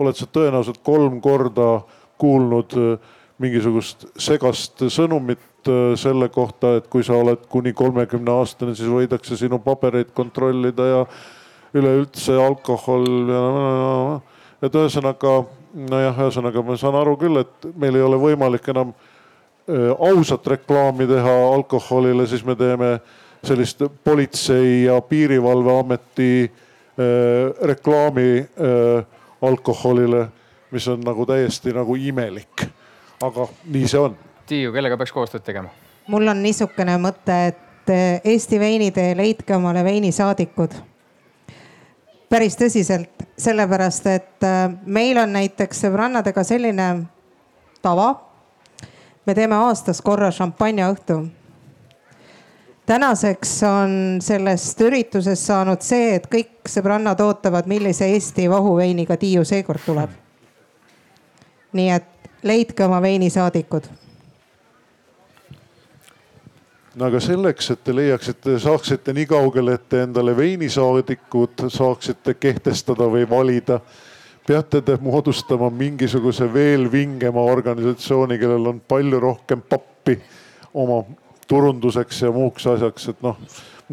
[0.00, 1.82] oled sa tõenäoliselt kolm korda
[2.22, 8.76] kuulnud äh, mingisugust segast sõnumit äh, selle kohta, et kui sa oled kuni kolmekümne aastane,
[8.78, 11.06] siis võidakse sinu pabereid kontrollida ja
[11.74, 13.46] üleüldse alkohol ja.
[14.62, 15.40] et ühesõnaga,
[15.88, 18.92] nojah, ühesõnaga ma saan aru küll, et meil ei ole võimalik enam
[19.68, 22.96] Äh, ausat reklaami teha alkoholile, siis me teeme
[23.44, 29.06] sellist politsei ja piirivalveameti äh, reklaami äh,
[29.42, 30.28] alkoholile,
[30.70, 32.66] mis on nagu täiesti nagu imelik.
[33.22, 34.16] aga nii see on.
[34.46, 35.70] Tiiu, kellega peaks koostööd tegema?
[36.10, 37.58] mul on niisugune mõte, et
[38.24, 40.74] Eesti veinitee leidke omale veinisaadikud.
[42.30, 44.46] päris tõsiselt, sellepärast et
[44.86, 46.90] meil on näiteks sõbrannadega selline
[47.82, 48.32] tava
[49.26, 51.22] me teeme aastas korra šampanjaõhtu.
[52.86, 59.84] Tänaseks on sellest üritusest saanud see, et kõik sõbrannad ootavad, millise Eesti vahuveiniga Tiiu seekord
[59.86, 60.10] tuleb.
[61.72, 63.86] nii et leidke oma veinisaadikud
[66.94, 73.08] no aga selleks, et te leiaksite, saaksite nii kaugele, et te endale veinisaadikud saaksite kehtestada
[73.08, 73.80] või valida
[74.46, 80.18] peate te moodustama mingisuguse veel vingema organisatsiooni, kellel on palju rohkem pappi
[80.74, 81.02] oma
[81.52, 83.36] turunduseks ja muuks asjaks, et noh.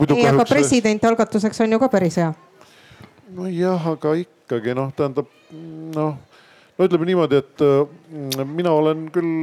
[0.08, 2.32] ei, aga president algatuseks on ju ka päris hea.
[3.36, 5.28] nojah, aga ikkagi noh, tähendab
[5.96, 6.16] noh,
[6.78, 9.34] no ütleme niimoodi, et äh, mina olen küll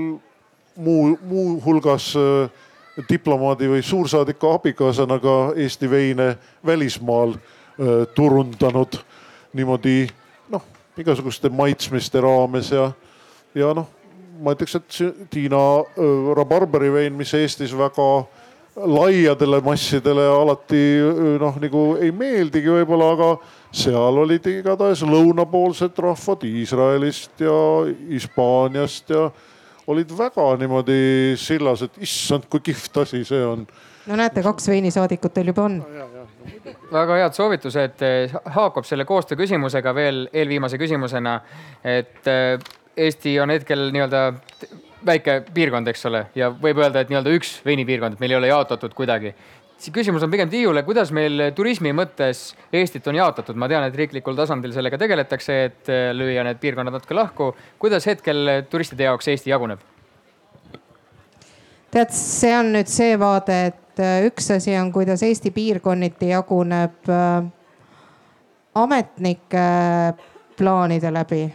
[0.77, 2.65] muu, muuhulgas äh,
[3.11, 6.31] diplomaadi või suursaadiku abikaasana ka Eesti veine
[6.67, 8.97] välismaal äh, turundanud
[9.57, 10.07] niimoodi
[10.97, 12.91] igasuguste maitsmiste raames ja,
[13.55, 13.89] ja noh,
[14.43, 15.63] ma ütleks, et Tiina
[16.37, 18.09] rabarberi vein, mis Eestis väga
[18.77, 20.83] laiadele massidele alati
[21.41, 23.31] noh, nagu ei meeldigi võib-olla, aga
[23.73, 27.57] seal olid igatahes lõunapoolsed rahvad Iisraelist ja
[28.11, 29.31] Hispaaniast ja
[29.87, 31.01] olid väga niimoodi
[31.41, 33.65] sillas, et issand, kui kihvt asi see on.
[34.07, 35.81] no näete, kaks veinisaadikut teil juba on
[36.93, 38.03] väga head soovitused,
[38.55, 41.41] haakub selle koostöö küsimusega veel eelviimase küsimusena.
[41.85, 42.59] et eh,
[42.97, 44.23] Eesti on hetkel nii-öelda
[45.07, 48.51] väike piirkond, eks ole, ja võib öelda, et nii-öelda üks veinipiirkond, et meil ei ole
[48.51, 49.35] jaotatud kuidagi.
[49.77, 53.95] see küsimus on pigem Tiiule, kuidas meil turismi mõttes Eestit on jaotatud, ma tean, et
[53.95, 57.55] riiklikul tasandil sellega tegeletakse, et eh, lüüa need piirkonnad natuke lahku.
[57.79, 59.81] kuidas hetkel turistide jaoks Eesti jaguneb?
[61.91, 66.29] tead, see on nüüd see vaade, et et äh, üks asi on, kuidas Eesti piirkonniti
[66.29, 67.47] jaguneb äh,
[68.75, 69.67] ametnike
[70.57, 71.47] plaanide läbi.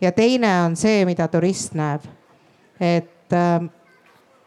[0.00, 2.02] Ja teine on see, mida turist näeb.
[2.80, 3.68] et äh,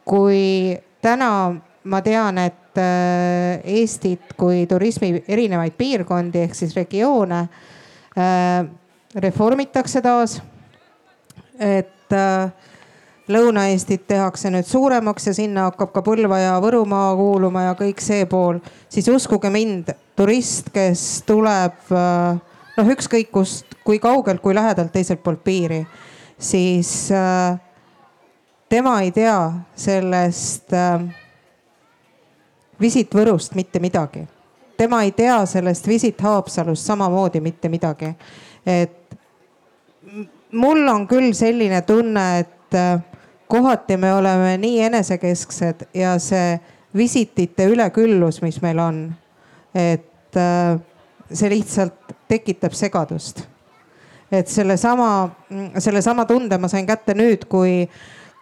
[0.05, 2.57] kui täna ma tean, et
[3.67, 7.41] Eestit kui turismi erinevaid piirkondi ehk siis regioone
[9.19, 10.37] reformitakse taas.
[11.59, 12.15] et
[13.31, 18.25] Lõuna-Eestit tehakse nüüd suuremaks ja sinna hakkab ka Põlva ja Võrumaa kuuluma ja kõik see
[18.29, 18.59] pool,
[18.91, 22.41] siis uskuge mind, turist, kes tuleb äh,
[22.77, 25.81] noh, ükskõik kust, kui kaugelt, kui lähedalt teiselt poolt piiri,
[26.39, 27.59] siis äh,
[28.69, 31.01] tema ei tea sellest äh,
[32.81, 34.27] Visit Võrust mitte midagi.
[34.77, 38.15] tema ei tea sellest Visit Haapsalust samamoodi mitte midagi.
[38.65, 39.17] et
[40.51, 42.99] mul on küll selline tunne, et äh,
[43.47, 46.59] kohati me oleme nii enesekesksed ja see
[46.95, 49.03] visitite üleküllus, mis meil on,
[49.75, 50.79] et äh,
[51.33, 53.43] see lihtsalt tekitab segadust.
[54.31, 55.29] et sellesama,
[55.77, 57.89] sellesama tunde ma sain kätte nüüd, kui,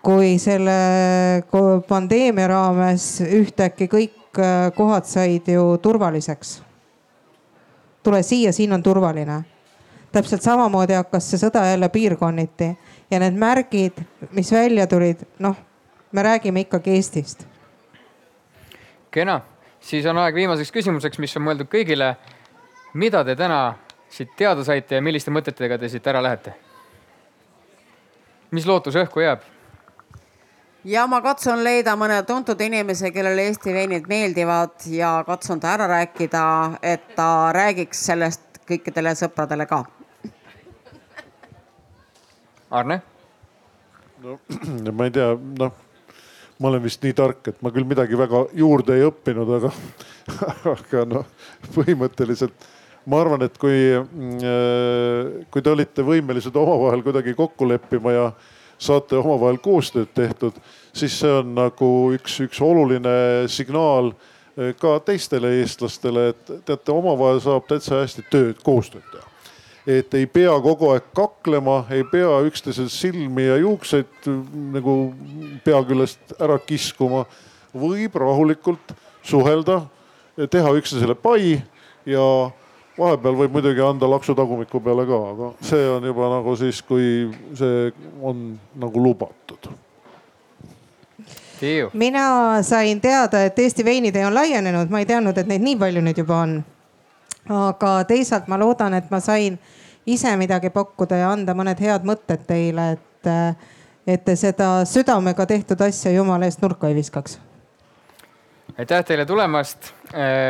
[0.05, 1.43] kui selle
[1.87, 6.61] pandeemia raames ühtäkki kõik äh, kohad said ju turvaliseks.
[8.03, 9.43] tule siia, siin on turvaline.
[10.11, 12.75] täpselt samamoodi hakkas see sõda jälle piirkonniti
[13.11, 13.97] ja need märgid,
[14.31, 15.55] mis välja tulid, noh,
[16.11, 17.47] me räägime ikkagi Eestist.
[19.11, 19.41] kena,
[19.79, 22.15] siis on aeg viimaseks küsimuseks, mis on mõeldud kõigile.
[22.93, 23.75] Mida te täna
[24.09, 26.53] siit teada saite ja milliste mõtetega te siit ära lähete?
[28.51, 29.43] mis lootus õhku jääb?
[30.83, 35.87] ja ma katsun leida mõne tuntud inimese, kellele Eesti veinid meeldivad ja katsun ta ära
[35.87, 36.43] rääkida,
[36.81, 39.83] et ta räägiks sellest kõikidele sõpradele ka.
[42.69, 43.01] Arne?
[44.21, 45.29] no ma ei tea,
[45.59, 45.71] noh,
[46.59, 49.71] ma olen vist nii tark, et ma küll midagi väga juurde ei õppinud, aga,
[50.75, 51.29] aga noh,
[51.75, 52.67] põhimõtteliselt
[53.05, 53.93] ma arvan, et kui,
[55.51, 58.25] kui te olite võimelised omavahel kuidagi kokku leppima ja
[58.79, 60.59] saate omavahel koostööd tehtud,
[60.93, 64.13] siis see on nagu üks, üks oluline signaal
[64.79, 69.29] ka teistele eestlastele, et teate, omavahel saab täitsa hästi tööd, koostööd teha
[69.89, 74.27] et ei pea kogu aeg kaklema, ei pea üksteisel silmi ja juukseid
[74.75, 74.95] nagu
[75.65, 77.25] pea küljest ära kiskuma.
[77.73, 79.83] võib rahulikult suhelda,
[80.49, 81.61] teha üksteisele pai
[82.05, 82.25] ja
[82.99, 87.29] vahepeal võib muidugi anda laksu tagumiku peale ka, aga see on juba nagu siis, kui
[87.57, 89.69] see on nagu lubatud.
[91.93, 96.03] mina sain teada, et Eesti veinitee on laienenud, ma ei teadnud, et neid nii palju
[96.05, 96.63] nüüd juba on.
[97.49, 99.59] aga teisalt ma loodan, et ma sain
[100.05, 103.29] ise midagi pakkuda ja anda mõned head mõtted teile, et,
[104.07, 107.39] et te seda südamega tehtud asja jumala eest nurka ei viskaks.
[108.77, 109.93] aitäh teile tulemast.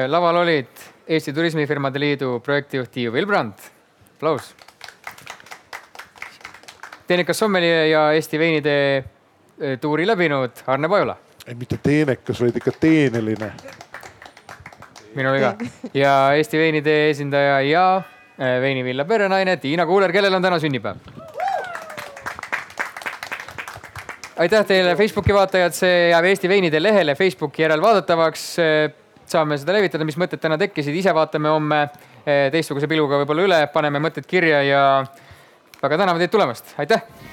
[0.07, 3.53] laval olid Eesti Turismifirmade Liidu projektijuht Tiiu Vilbrand,
[4.13, 4.51] aplaus.
[7.07, 9.03] teenekas sommelie ja Eesti veinitee
[9.81, 11.15] tuuri läbinud Arne Pajula.
[11.47, 13.51] ei, mitte teenekas, vaid ikka teeneline.
[15.15, 15.55] minu viga
[15.93, 18.01] ja Eesti veinitee esindaja ja
[18.37, 20.97] veinivilla perenaine Tiina Kuuler, kellel on täna sünnipäev.
[24.37, 28.49] aitäh teile, Facebooki vaatajad, see jääb Eesti Veinide lehele Facebooki järel vaadatavaks.
[29.31, 31.81] Saame seda levitada, mis mõtted täna tekkisid, ise vaatame homme
[32.25, 34.85] teistsuguse pilguga võib-olla üle, paneme mõtted kirja ja
[35.81, 37.28] väga täname teid tulemast, aitäh.